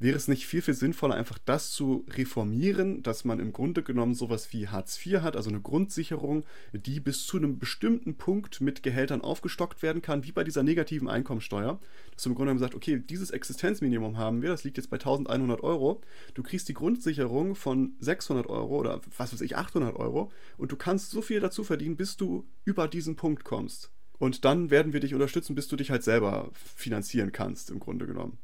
[0.00, 4.14] Wäre es nicht viel, viel sinnvoller, einfach das zu reformieren, dass man im Grunde genommen
[4.14, 8.84] sowas wie Hartz IV hat, also eine Grundsicherung, die bis zu einem bestimmten Punkt mit
[8.84, 11.80] Gehältern aufgestockt werden kann, wie bei dieser negativen Einkommensteuer.
[12.14, 14.98] Dass du im Grunde genommen sagst, okay, dieses Existenzminimum haben wir, das liegt jetzt bei
[14.98, 16.00] 1100 Euro.
[16.34, 20.76] Du kriegst die Grundsicherung von 600 Euro oder was weiß ich, 800 Euro und du
[20.76, 23.90] kannst so viel dazu verdienen, bis du über diesen Punkt kommst.
[24.18, 28.06] Und dann werden wir dich unterstützen, bis du dich halt selber finanzieren kannst, im Grunde
[28.06, 28.38] genommen.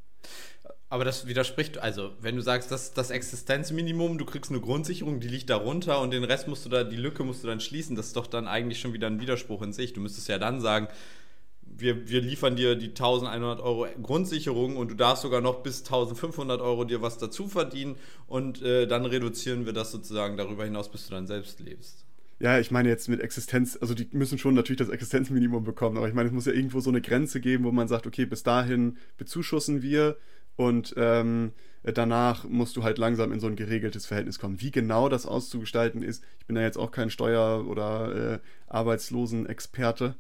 [0.88, 5.20] Aber das widerspricht, also wenn du sagst, das ist das Existenzminimum, du kriegst eine Grundsicherung,
[5.20, 7.96] die liegt darunter und den Rest musst du da, die Lücke musst du dann schließen,
[7.96, 9.92] das ist doch dann eigentlich schon wieder ein Widerspruch in sich.
[9.92, 10.88] Du müsstest ja dann sagen,
[11.62, 16.60] wir, wir liefern dir die 1100 Euro Grundsicherung und du darfst sogar noch bis 1500
[16.60, 17.96] Euro dir was dazu verdienen
[18.26, 22.04] und äh, dann reduzieren wir das sozusagen darüber hinaus, bis du dann selbst lebst.
[22.40, 26.08] Ja, ich meine jetzt mit Existenz, also die müssen schon natürlich das Existenzminimum bekommen, aber
[26.08, 28.42] ich meine, es muss ja irgendwo so eine Grenze geben, wo man sagt, okay, bis
[28.42, 30.16] dahin bezuschussen wir
[30.56, 31.52] und ähm,
[31.82, 34.60] danach musst du halt langsam in so ein geregeltes Verhältnis kommen.
[34.60, 40.16] Wie genau das auszugestalten ist, ich bin ja jetzt auch kein Steuer- oder äh, Arbeitslosenexperte,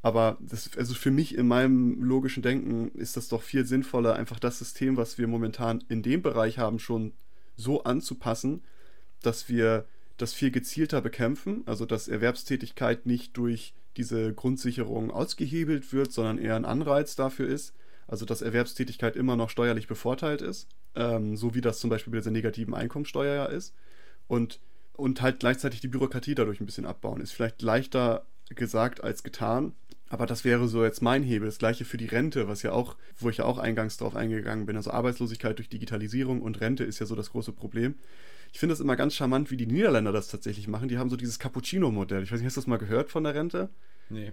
[0.00, 4.38] aber das, also für mich in meinem logischen Denken ist das doch viel sinnvoller, einfach
[4.38, 7.12] das System, was wir momentan in dem Bereich haben, schon
[7.56, 8.62] so anzupassen,
[9.22, 9.86] dass wir
[10.16, 16.54] das viel gezielter bekämpfen, also dass Erwerbstätigkeit nicht durch diese Grundsicherung ausgehebelt wird, sondern eher
[16.54, 17.74] ein Anreiz dafür ist,
[18.08, 20.66] also dass Erwerbstätigkeit immer noch steuerlich bevorteilt ist,
[20.96, 23.74] ähm, so wie das zum Beispiel bei dieser negativen Einkommensteuer ja ist,
[24.26, 24.60] und,
[24.94, 27.20] und halt gleichzeitig die Bürokratie dadurch ein bisschen abbauen.
[27.20, 29.74] Ist vielleicht leichter gesagt als getan,
[30.08, 31.46] aber das wäre so jetzt mein Hebel.
[31.48, 34.64] Das gleiche für die Rente, was ja auch, wo ich ja auch eingangs drauf eingegangen
[34.64, 34.76] bin.
[34.76, 37.94] Also Arbeitslosigkeit durch Digitalisierung und Rente ist ja so das große Problem.
[38.52, 40.88] Ich finde es immer ganz charmant, wie die Niederländer das tatsächlich machen.
[40.88, 42.22] Die haben so dieses Cappuccino-Modell.
[42.22, 43.68] Ich weiß nicht, hast du das mal gehört von der Rente?
[44.08, 44.32] Nee.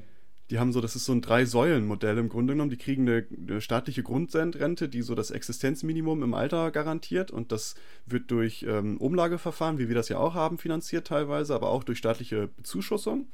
[0.51, 2.69] Die haben so, das ist so ein Drei-Säulen-Modell im Grunde genommen.
[2.69, 7.31] Die kriegen eine, eine staatliche Grundrente, die so das Existenzminimum im Alter garantiert.
[7.31, 11.69] Und das wird durch ähm, Umlageverfahren, wie wir das ja auch haben, finanziert teilweise, aber
[11.69, 13.27] auch durch staatliche Bezuschussung.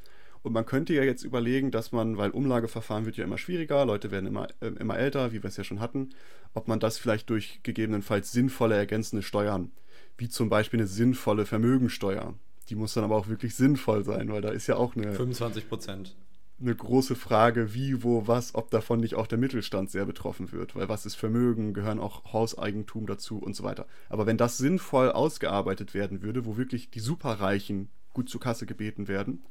[0.43, 4.09] Und man könnte ja jetzt überlegen, dass man, weil Umlageverfahren wird ja immer schwieriger, Leute
[4.09, 6.09] werden immer, äh, immer älter, wie wir es ja schon hatten,
[6.53, 9.71] ob man das vielleicht durch gegebenenfalls sinnvolle ergänzende Steuern,
[10.17, 12.33] wie zum Beispiel eine sinnvolle Vermögensteuer,
[12.69, 15.69] die muss dann aber auch wirklich sinnvoll sein, weil da ist ja auch eine 25
[15.69, 16.15] Prozent
[16.61, 20.75] eine große Frage, wie, wo, was, ob davon nicht auch der Mittelstand sehr betroffen wird.
[20.75, 23.87] Weil was ist Vermögen, gehören auch Hauseigentum dazu und so weiter.
[24.09, 29.07] Aber wenn das sinnvoll ausgearbeitet werden würde, wo wirklich die Superreichen gut zur Kasse gebeten
[29.07, 29.43] werden,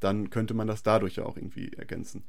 [0.00, 2.24] dann könnte man das dadurch ja auch irgendwie ergänzen.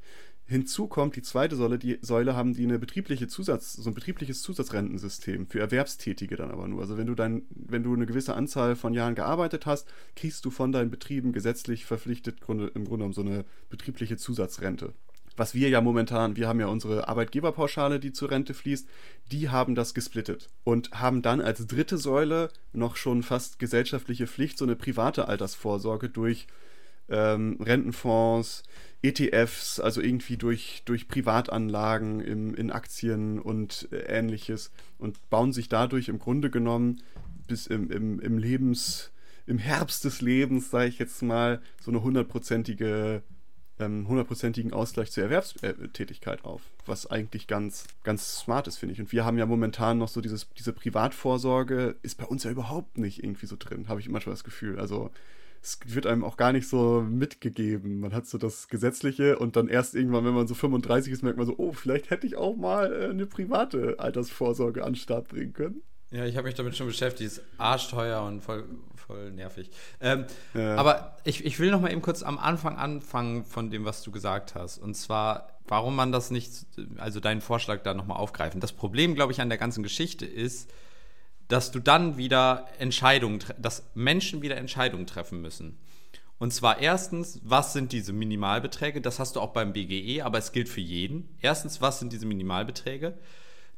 [0.52, 4.42] Hinzu kommt die zweite Säule, die Säule haben die eine betriebliche Zusatz, so ein betriebliches
[4.42, 6.82] Zusatzrentensystem für Erwerbstätige dann aber nur.
[6.82, 10.50] Also wenn du dein, wenn du eine gewisse Anzahl von Jahren gearbeitet hast, kriegst du
[10.50, 14.92] von deinen Betrieben gesetzlich verpflichtet im Grunde genommen so eine betriebliche Zusatzrente.
[15.38, 18.86] Was wir ja momentan, wir haben ja unsere Arbeitgeberpauschale, die zur Rente fließt,
[19.30, 24.58] die haben das gesplittet und haben dann als dritte Säule noch schon fast gesellschaftliche Pflicht,
[24.58, 26.46] so eine private Altersvorsorge durch
[27.08, 28.62] ähm, Rentenfonds,
[29.02, 35.68] ETFs, also irgendwie durch, durch Privatanlagen im, in Aktien und äh, ähnliches und bauen sich
[35.68, 37.02] dadurch im Grunde genommen
[37.48, 39.10] bis im, im, im Lebens,
[39.46, 43.22] im Herbst des Lebens, sage ich jetzt mal, so eine hundertprozentige
[43.82, 49.00] ähm, hundertprozentigen Ausgleich zur Erwerbstätigkeit auf, was eigentlich ganz, ganz smart ist, finde ich.
[49.00, 52.98] Und wir haben ja momentan noch so dieses, diese Privatvorsorge, ist bei uns ja überhaupt
[52.98, 54.78] nicht irgendwie so drin, habe ich manchmal das Gefühl.
[54.78, 55.10] Also
[55.62, 58.00] es wird einem auch gar nicht so mitgegeben.
[58.00, 61.38] Man hat so das Gesetzliche und dann erst irgendwann, wenn man so 35 ist, merkt
[61.38, 65.28] man so, oh, vielleicht hätte ich auch mal äh, eine private Altersvorsorge an den Start
[65.28, 65.82] bringen können.
[66.10, 67.32] Ja, ich habe mich damit schon beschäftigt.
[67.32, 68.64] Ist arschteuer und voll,
[68.96, 69.70] voll nervig.
[70.00, 70.74] Ähm, ja.
[70.74, 74.10] Aber ich, ich will noch mal eben kurz am Anfang anfangen von dem, was du
[74.10, 74.78] gesagt hast.
[74.78, 76.66] Und zwar, warum man das nicht,
[76.98, 78.60] also deinen Vorschlag da noch mal aufgreifen.
[78.60, 80.70] Das Problem, glaube ich, an der ganzen Geschichte ist,
[81.48, 85.78] dass du dann wieder Entscheidungen, dass Menschen wieder Entscheidungen treffen müssen.
[86.38, 89.00] Und zwar erstens, was sind diese Minimalbeträge?
[89.00, 91.28] Das hast du auch beim BGE, aber es gilt für jeden.
[91.40, 93.16] Erstens, was sind diese Minimalbeträge?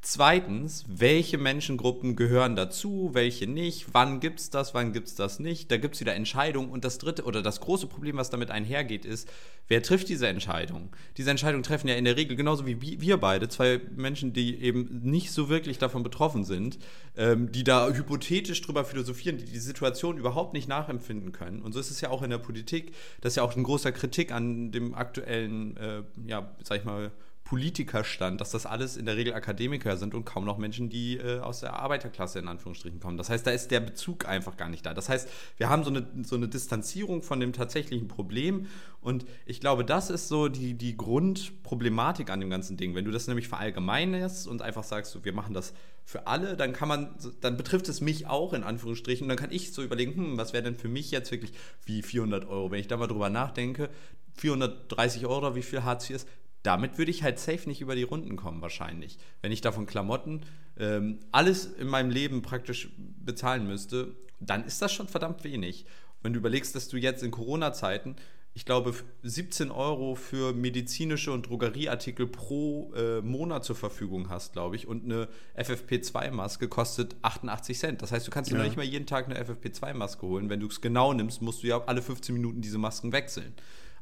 [0.06, 5.38] Zweitens, welche Menschengruppen gehören dazu, welche nicht, wann gibt es das, wann gibt es das
[5.38, 5.70] nicht.
[5.70, 6.68] Da gibt es wieder Entscheidungen.
[6.68, 9.32] Und das dritte oder das große Problem, was damit einhergeht, ist,
[9.66, 10.90] wer trifft diese Entscheidung?
[11.16, 15.00] Diese Entscheidungen treffen ja in der Regel genauso wie wir beide, zwei Menschen, die eben
[15.02, 16.78] nicht so wirklich davon betroffen sind,
[17.16, 21.62] ähm, die da hypothetisch drüber philosophieren, die die Situation überhaupt nicht nachempfinden können.
[21.62, 22.92] Und so ist es ja auch in der Politik.
[23.22, 27.10] Das ist ja auch ein großer Kritik an dem aktuellen, äh, ja, sag ich mal,
[27.54, 31.38] Politikerstand, dass das alles in der Regel Akademiker sind und kaum noch Menschen, die äh,
[31.38, 33.16] aus der Arbeiterklasse in Anführungsstrichen kommen.
[33.16, 34.92] Das heißt, da ist der Bezug einfach gar nicht da.
[34.92, 38.66] Das heißt, wir haben so eine, so eine Distanzierung von dem tatsächlichen Problem
[39.00, 42.96] und ich glaube, das ist so die, die Grundproblematik an dem ganzen Ding.
[42.96, 45.74] Wenn du das nämlich verallgemeinerst und einfach sagst, wir machen das
[46.04, 49.52] für alle, dann kann man, dann betrifft es mich auch in Anführungsstrichen und dann kann
[49.52, 51.52] ich so überlegen, hm, was wäre denn für mich jetzt wirklich
[51.84, 53.90] wie 400 Euro, wenn ich da mal drüber nachdenke,
[54.38, 56.28] 430 Euro, wie viel Hartz IV ist,
[56.64, 59.18] damit würde ich halt safe nicht über die Runden kommen, wahrscheinlich.
[59.42, 60.40] Wenn ich davon Klamotten
[60.78, 65.86] ähm, alles in meinem Leben praktisch bezahlen müsste, dann ist das schon verdammt wenig.
[66.22, 68.16] Wenn du überlegst, dass du jetzt in Corona-Zeiten,
[68.54, 74.76] ich glaube, 17 Euro für medizinische und Drogerieartikel pro äh, Monat zur Verfügung hast, glaube
[74.76, 75.28] ich, und eine
[75.58, 78.02] FFP2-Maske kostet 88 Cent.
[78.02, 78.62] Das heißt, du kannst dir ja.
[78.62, 80.48] noch nicht mal jeden Tag eine FFP2-Maske holen.
[80.48, 83.52] Wenn du es genau nimmst, musst du ja alle 15 Minuten diese Masken wechseln.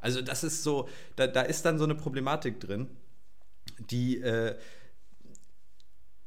[0.03, 2.89] Also das ist so, da, da ist dann so eine Problematik drin.
[3.89, 4.55] die äh,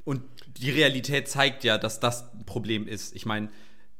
[0.04, 0.22] und
[0.56, 3.14] die Realität zeigt ja, dass das ein Problem ist.
[3.14, 3.48] Ich meine,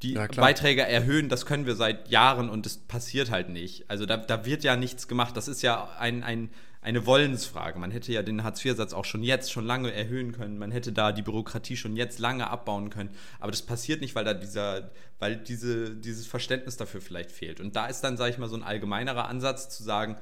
[0.03, 0.27] die Ja.
[0.29, 3.91] Beiträge erhöhen, das können wir seit Jahren und das passiert halt nicht.
[3.91, 5.37] Also da, da wird ja nichts gemacht.
[5.37, 6.51] Das ist ja ein, ein,
[6.87, 7.81] eine Wollensfrage.
[7.81, 10.57] Man hätte ja den Hartz-IV-Satz auch schon jetzt, schon lange erhöhen können.
[10.57, 13.11] Man hätte da die Bürokratie schon jetzt lange abbauen können.
[13.41, 17.61] Aber das passiert nicht, weil da dieser, weil diese, dieses Verständnis dafür vielleicht fehlt.
[17.61, 20.17] Und da ist dann, sage ich mal, so ein allgemeinerer Ansatz zu sagen,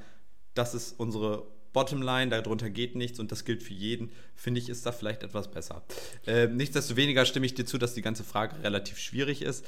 [0.55, 4.85] das ist unsere Bottomline, darunter geht nichts und das gilt für jeden, finde ich, ist
[4.87, 5.83] da vielleicht etwas besser.
[6.25, 9.65] Äh, nichtsdestoweniger stimme ich dir zu, dass die ganze Frage relativ schwierig ist.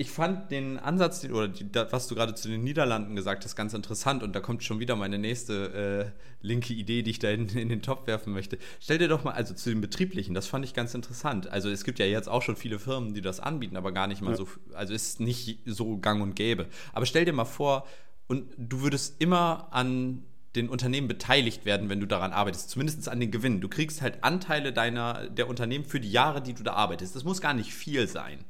[0.00, 3.44] Ich fand den Ansatz, den- oder die, da, was du gerade zu den Niederlanden gesagt
[3.44, 7.18] hast, ganz interessant und da kommt schon wieder meine nächste äh, linke Idee, die ich
[7.18, 8.56] da in, in den Topf werfen möchte.
[8.80, 11.50] Stell dir doch mal, also zu den Betrieblichen, das fand ich ganz interessant.
[11.50, 14.22] Also es gibt ja jetzt auch schon viele Firmen, die das anbieten, aber gar nicht
[14.22, 14.36] mal Ja.
[14.38, 16.68] so, also ist nicht so gang und gäbe.
[16.94, 17.86] Aber stell dir mal vor,
[18.26, 20.22] und du würdest immer an
[20.56, 23.60] den Unternehmen beteiligt werden, wenn du daran arbeitest, zumindest an den Gewinnen.
[23.60, 27.14] Du kriegst halt Anteile deiner, der Unternehmen für die Jahre, die du da arbeitest.
[27.14, 28.46] Das muss gar nicht viel sein.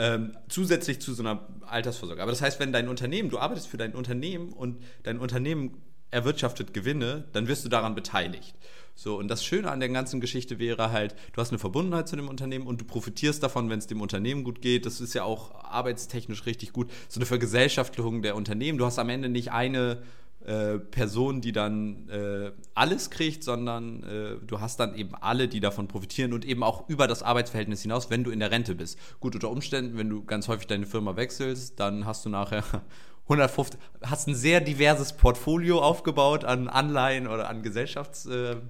[0.00, 2.22] Ähm, zusätzlich zu so einer Altersvorsorge.
[2.22, 6.72] Aber das heißt, wenn dein Unternehmen, du arbeitest für dein Unternehmen und dein Unternehmen erwirtschaftet
[6.72, 8.54] Gewinne, dann wirst du daran beteiligt.
[8.94, 12.16] So, und das Schöne an der ganzen Geschichte wäre halt, du hast eine Verbundenheit zu
[12.16, 14.86] dem Unternehmen und du profitierst davon, wenn es dem Unternehmen gut geht.
[14.86, 16.90] Das ist ja auch arbeitstechnisch richtig gut.
[17.08, 18.78] So eine Vergesellschaftung der Unternehmen.
[18.78, 20.02] Du hast am Ende nicht eine
[20.44, 25.60] äh, Person, die dann äh, alles kriegt, sondern äh, du hast dann eben alle, die
[25.60, 28.98] davon profitieren und eben auch über das Arbeitsverhältnis hinaus, wenn du in der Rente bist.
[29.20, 32.62] Gut, unter Umständen, wenn du ganz häufig deine Firma wechselst, dann hast du nachher
[33.24, 38.62] 150, hast ein sehr diverses Portfolio aufgebaut an Anleihen oder an Gesellschaftsbeiträgen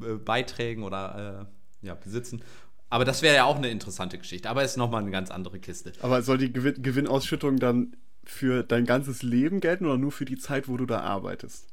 [0.00, 1.46] äh, Beiträgen oder
[1.82, 2.42] äh, ja, Besitzen.
[2.88, 4.50] Aber das wäre ja auch eine interessante Geschichte.
[4.50, 5.92] Aber ist nochmal eine ganz andere Kiste.
[6.02, 10.38] Aber soll die Gewin Gewinnausschüttung dann für dein ganzes Leben gelten oder nur für die
[10.38, 11.68] Zeit, wo du da arbeitest?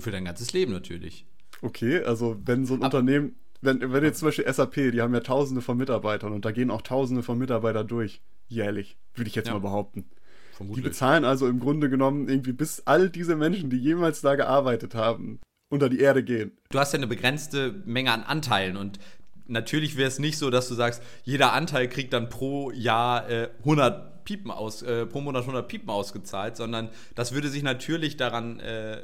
[0.00, 1.26] Für dein ganzes Leben natürlich.
[1.62, 5.14] Okay, also wenn so ein Ab- Unternehmen, wenn, wenn jetzt zum Beispiel SAP, die haben
[5.14, 9.34] ja tausende von Mitarbeitern und da gehen auch tausende von Mitarbeitern durch, jährlich, würde ich
[9.34, 9.54] jetzt Ja.
[9.54, 10.04] mal behaupten.
[10.52, 10.84] Die Vermutlich.
[10.84, 15.40] bezahlen also im Grunde genommen irgendwie bis all diese Menschen, die jemals da gearbeitet haben,
[15.70, 16.52] unter die Erde gehen.
[16.70, 18.98] du hast ja eine begrenzte Menge an Anteilen und
[19.46, 23.48] natürlich wäre es nicht so, dass du sagst, jeder Anteil kriegt dann pro Jahr äh,
[23.60, 28.58] 100 Piepen aus, äh, pro Monat 100 Piepen ausgezahlt, sondern das würde sich natürlich daran,
[28.60, 28.98] äh,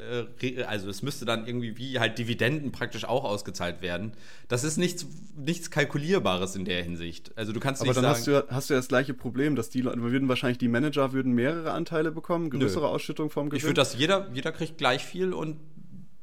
[0.66, 4.12] also es müsste dann irgendwie wie halt Dividenden praktisch auch ausgezahlt werden.
[4.48, 5.06] Das ist nichts,
[5.36, 7.32] nichts Kalkulierbares in der Hinsicht.
[7.36, 9.14] Also du kannst Aber nicht dann sagen, hast du, ja- hast du ja das gleiche
[9.14, 13.50] Problem, dass die Leute, würden wahrscheinlich die Manager würden mehrere Anteile bekommen, größere Ausschüttung vom
[13.50, 13.58] Gewinn.
[13.58, 15.56] ich würde das, jeder, jeder kriegt gleich viel und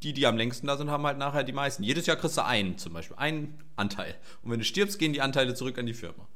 [0.03, 1.81] die, die am längsten da sind, haben halt nachher die meisten.
[1.83, 4.15] Jedes Jahr kriegst du einen zum Beispiel, einen Anteil.
[4.43, 6.27] Und wenn du stirbst, gehen die Anteile zurück an die Firma.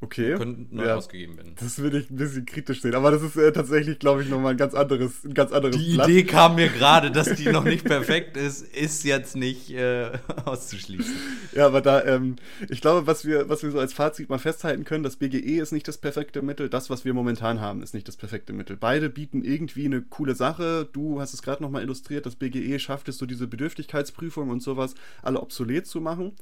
[0.00, 0.34] Okay.
[0.36, 1.54] Können neu ja, ausgegeben werden.
[1.60, 4.52] Das würde ich ein bisschen kritisch sehen, aber das ist äh, tatsächlich, glaube ich, nochmal
[4.52, 6.08] ein ganz anderes, ein ganz anderes Die Blatt.
[6.08, 10.10] Idee kam mir gerade, dass die noch nicht perfekt ist, ist jetzt nicht äh,
[10.44, 11.14] auszuschließen.
[11.52, 12.36] Ja, aber da, ähm,
[12.68, 15.72] ich glaube, was wir, was wir so als Fazit mal festhalten können, das BGE ist
[15.72, 18.76] nicht das perfekte Mittel, das, was wir momentan haben, ist nicht das perfekte Mittel.
[18.76, 20.88] Beide bieten irgendwie eine coole Sache.
[20.92, 24.94] Du hast es gerade nochmal illustriert, das BGE schafft es so diese Bedürftigkeitsprüfung und sowas
[25.22, 26.32] alle obsolet zu machen.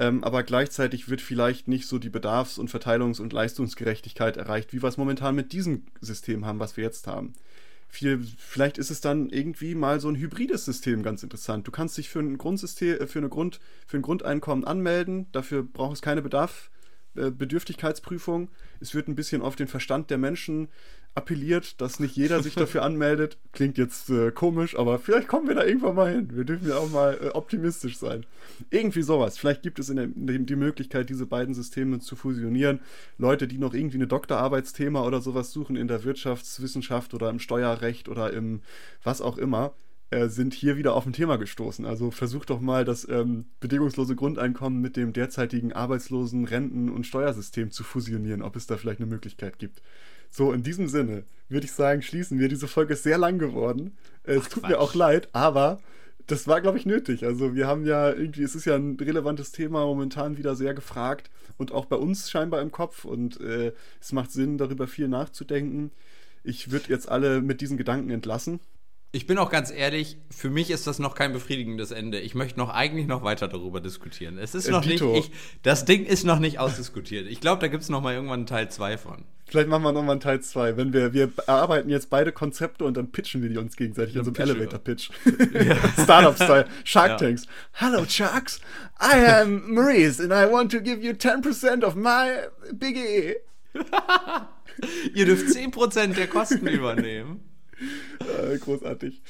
[0.00, 4.82] Ähm, aber gleichzeitig wird vielleicht nicht so die Bedarfs- und Verteilungs- und Leistungsgerechtigkeit erreicht, wie
[4.82, 7.34] wir es momentan mit diesem System haben, was wir jetzt haben.
[7.86, 11.66] Viel, vielleicht ist es dann irgendwie mal so ein hybrides System ganz interessant.
[11.66, 15.64] Du kannst dich für ein Grundsystem, äh, für, eine Grund, für ein Grundeinkommen anmelden, dafür
[15.64, 16.70] braucht es keine Bedarf,
[17.14, 18.48] äh, Bedürftigkeitsprüfung.
[18.80, 20.68] Es wird ein bisschen auf den Verstand der Menschen
[21.14, 23.38] appelliert, dass nicht jeder sich dafür anmeldet.
[23.52, 26.30] Klingt jetzt äh, komisch, aber vielleicht kommen wir da irgendwann mal hin.
[26.32, 28.24] Wir dürfen ja auch mal äh, optimistisch sein.
[28.70, 29.36] Irgendwie sowas.
[29.36, 32.80] Vielleicht gibt es in dem, in dem die Möglichkeit, diese beiden Systeme zu fusionieren.
[33.18, 38.08] Leute, die noch irgendwie eine Doktorarbeitsthema oder sowas suchen in der Wirtschaftswissenschaft oder im Steuerrecht
[38.08, 38.62] oder im
[39.02, 39.74] was auch immer,
[40.10, 41.86] äh, sind hier wieder auf ein Thema gestoßen.
[41.86, 47.70] Also versucht doch mal das ähm, bedingungslose Grundeinkommen mit dem derzeitigen Arbeitslosen-, Renten- und Steuersystem
[47.70, 49.82] zu fusionieren, ob es da vielleicht eine Möglichkeit gibt.
[50.30, 52.48] So, in diesem Sinne würde ich sagen, schließen wir.
[52.48, 53.96] Diese Folge ist sehr lang geworden.
[54.24, 54.70] Äh, es Ach, tut Quatsch.
[54.70, 55.80] mir auch leid, aber
[56.26, 57.24] das war, glaube ich, nötig.
[57.24, 61.30] Also wir haben ja irgendwie, es ist ja ein relevantes Thema, momentan wieder sehr gefragt
[61.58, 65.90] und auch bei uns scheinbar im Kopf und äh, es macht Sinn, darüber viel nachzudenken.
[66.44, 68.60] Ich würde jetzt alle mit diesen Gedanken entlassen.
[69.12, 72.20] Ich bin auch ganz ehrlich, für mich ist das noch kein befriedigendes Ende.
[72.20, 74.38] Ich möchte noch eigentlich noch weiter darüber diskutieren.
[74.38, 75.16] Es ist Äh, noch nicht, Dito.
[75.16, 75.32] ich,
[75.64, 77.26] das Ding ist noch nicht ausdiskutiert.
[77.26, 79.24] Ich glaube, da gibt es noch mal irgendwann einen Teil 2 von.
[79.46, 80.76] Vielleicht machen wir nochmal einen Teil 2.
[80.76, 84.22] Wenn wir, wir erarbeiten jetzt beide Konzepte und dann pitchen wir die uns gegenseitig in
[84.22, 84.62] so einem pitchen wir.
[84.62, 85.10] Elevator-Pitch.
[86.04, 86.68] Startup-Style.
[86.84, 87.16] Shark Ja.
[87.16, 87.46] Tanks.
[87.72, 88.60] Hello, Sharks.
[89.02, 93.34] I am Maurice and I want to give you 10% of my BGE.
[95.14, 97.40] Ihr dürft 10% der Kosten übernehmen.
[98.20, 99.22] Äh, großartig.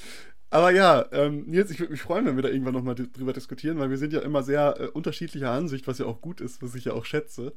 [0.51, 3.78] Aber ja, ähm, Nils, ich würde mich freuen, wenn wir da irgendwann nochmal drüber diskutieren,
[3.78, 6.74] weil wir sind ja immer sehr äh, unterschiedlicher Ansicht, was ja auch gut ist, was
[6.74, 7.52] ich ja auch schätze.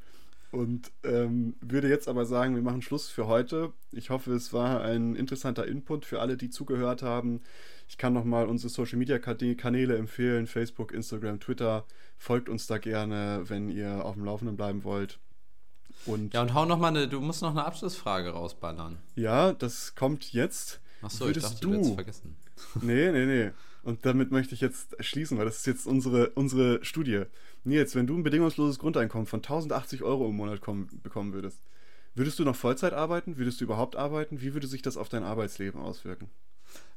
[0.51, 3.73] Und ähm, würde jetzt aber sagen, wir machen Schluss für heute.
[3.91, 7.41] Ich hoffe, es war ein interessanter Input für alle, die zugehört haben.
[7.89, 11.85] Ich kann nochmal unsere Social Media Kanäle empfehlen: Facebook, Instagram, Twitter.
[12.19, 15.17] Folgt uns da gerne, wenn ihr auf dem Laufenden bleiben wollt.
[16.05, 18.99] Und ja, und hau noch mal eine, du musst noch eine Abschlussfrage rausballern.
[19.15, 20.81] Ja, das kommt jetzt.
[21.03, 22.35] Achso, ich dachte, du, du vergessen.
[22.81, 23.51] Nee, nee, nee.
[23.83, 27.23] Und damit möchte ich jetzt schließen, weil das ist jetzt unsere, unsere Studie.
[27.65, 31.61] Nils, wenn du ein bedingungsloses Grundeinkommen von 1080 Euro im Monat kommen, bekommen würdest,
[32.15, 33.37] würdest du noch Vollzeit arbeiten?
[33.37, 34.41] Würdest du überhaupt arbeiten?
[34.41, 36.29] Wie würde sich das auf dein Arbeitsleben auswirken?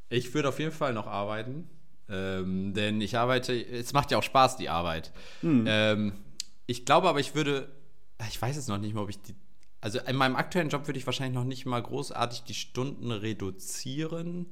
[0.09, 1.69] Ich würde auf jeden Fall noch arbeiten.
[2.09, 5.12] Ähm, denn ich arbeite, es macht ja auch Spaß, die Arbeit.
[5.41, 5.65] Hm.
[5.66, 6.12] Ähm,
[6.66, 7.69] ich glaube aber, ich würde,
[8.28, 9.35] ich weiß es noch nicht mal, ob ich die,
[9.81, 14.47] also in meinem aktuellen Job würde ich wahrscheinlich noch nicht mal großartig die Stunden reduzieren,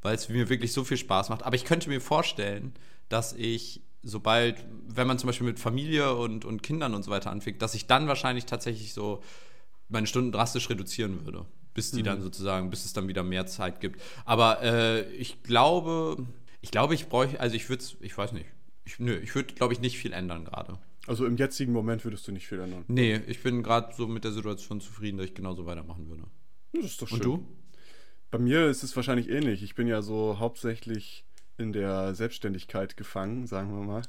[0.00, 1.42] weil es mir wirklich so viel Spaß macht.
[1.44, 2.74] Aber ich könnte mir vorstellen,
[3.08, 7.30] dass ich, sobald, wenn man zum Beispiel mit Familie und, und Kindern und so weiter
[7.30, 9.22] anfängt, dass ich dann wahrscheinlich tatsächlich so
[9.88, 11.46] meine Stunden drastisch reduzieren würde.
[11.74, 12.06] Bis die mhm.
[12.06, 14.00] dann sozusagen, bis es dann wieder mehr Zeit gibt.
[14.24, 16.26] Aber äh, ich glaube,
[16.60, 18.46] ich glaube, ich bräuchte, also ich würde ich weiß nicht.
[18.84, 20.78] Ich, nö, ich würde, glaube ich, nicht viel ändern gerade.
[21.06, 22.84] Also im jetzigen Moment würdest du nicht viel ändern?
[22.88, 26.24] Nee, ich bin gerade so mit der Situation zufrieden, dass ich genauso weitermachen würde.
[26.72, 27.18] Das ist doch schön.
[27.18, 27.46] Und du?
[28.30, 29.62] Bei mir ist es wahrscheinlich ähnlich.
[29.62, 31.26] Ich bin ja so hauptsächlich
[31.58, 34.02] in der Selbstständigkeit gefangen, sagen wir mal.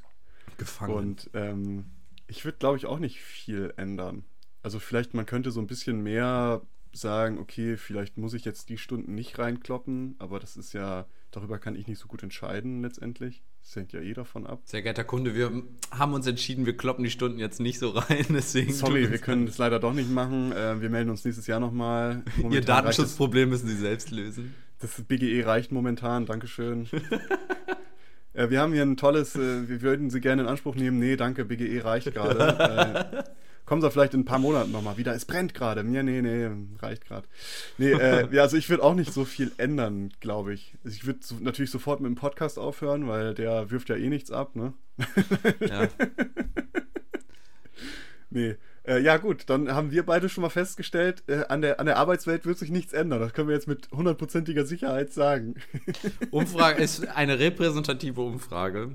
[0.58, 0.94] Gefangen.
[0.94, 1.86] Und ähm,
[2.28, 4.24] ich würde, glaube ich, auch nicht viel ändern.
[4.62, 6.62] Also vielleicht, man könnte so ein bisschen mehr
[6.94, 11.60] sagen, okay, vielleicht muss ich jetzt die Stunden nicht reinkloppen, aber das ist ja, darüber
[11.60, 13.44] kann ich nicht so gut entscheiden letztendlich.
[13.62, 14.62] Das hängt ja eh davon ab.
[14.66, 18.26] Sehr geehrter Kunde, wir haben uns entschieden, wir kloppen die Stunden jetzt nicht so rein.
[18.30, 20.52] Deswegen Sorry, wir können das leider doch nicht machen.
[20.52, 22.24] Äh, wir melden uns nächstes Jahr nochmal.
[22.52, 24.54] Ihr Datenschutzproblem müssen Sie selbst lösen.
[24.80, 26.88] Das BGE reicht momentan, Dankeschön.
[28.34, 31.00] äh, wir haben hier ein tolles, äh, wir würden Sie gerne in Anspruch nehmen.
[31.00, 33.26] Nee, danke, BGE reicht gerade.
[33.66, 35.14] Kommen Sie vielleicht in ein paar Monaten nochmal wieder.
[35.14, 35.84] Es brennt gerade.
[35.84, 36.50] Nee, nee, nee,
[36.80, 37.28] reicht gerade.
[37.78, 40.76] Nee, äh, ja, also ich würde auch nicht so viel ändern, glaube ich.
[40.84, 44.10] Also ich würde so, natürlich sofort mit dem Podcast aufhören, weil der wirft ja eh
[44.10, 44.74] nichts ab, ne?
[45.60, 45.88] Ja.
[48.30, 48.56] nee.
[48.86, 51.98] Äh, ja, gut, dann haben wir beide schon mal festgestellt, äh, an, der, an der
[51.98, 53.22] Arbeitswelt wird sich nichts ändern.
[53.22, 55.56] Das können wir jetzt mit hundertprozentiger Sicherheit sagen.
[56.32, 58.90] Umfrage ist eine repräsentative Umfrage.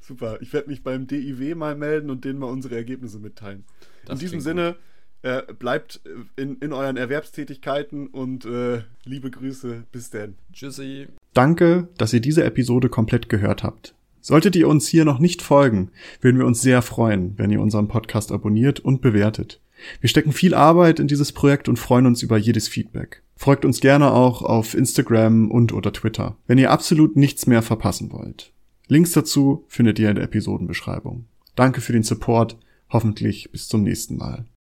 [0.00, 0.38] Super.
[0.40, 3.64] Ich werde mich beim DIW mal melden und denen mal unsere Ergebnisse mitteilen.
[4.06, 4.76] Das in diesem Sinne,
[5.22, 6.00] äh, bleibt
[6.36, 9.84] in, in euren Erwerbstätigkeiten und äh, liebe Grüße.
[9.90, 10.34] Bis dann.
[10.52, 11.08] Tschüssi.
[11.32, 13.94] Danke, dass ihr diese Episode komplett gehört habt.
[14.20, 15.90] Solltet ihr uns hier noch nicht folgen,
[16.20, 19.60] würden wir uns sehr freuen, wenn ihr unseren Podcast abonniert und bewertet.
[20.00, 23.22] Wir stecken viel Arbeit in dieses Projekt und freuen uns über jedes Feedback.
[23.36, 28.12] Folgt uns gerne auch auf Instagram und oder Twitter, wenn ihr absolut nichts mehr verpassen
[28.12, 28.52] wollt.
[28.88, 31.26] Links dazu findet ihr in der Episodenbeschreibung.
[31.56, 32.56] Danke für den Support
[32.94, 34.46] Hoffentlich bis zum nächsten Mal.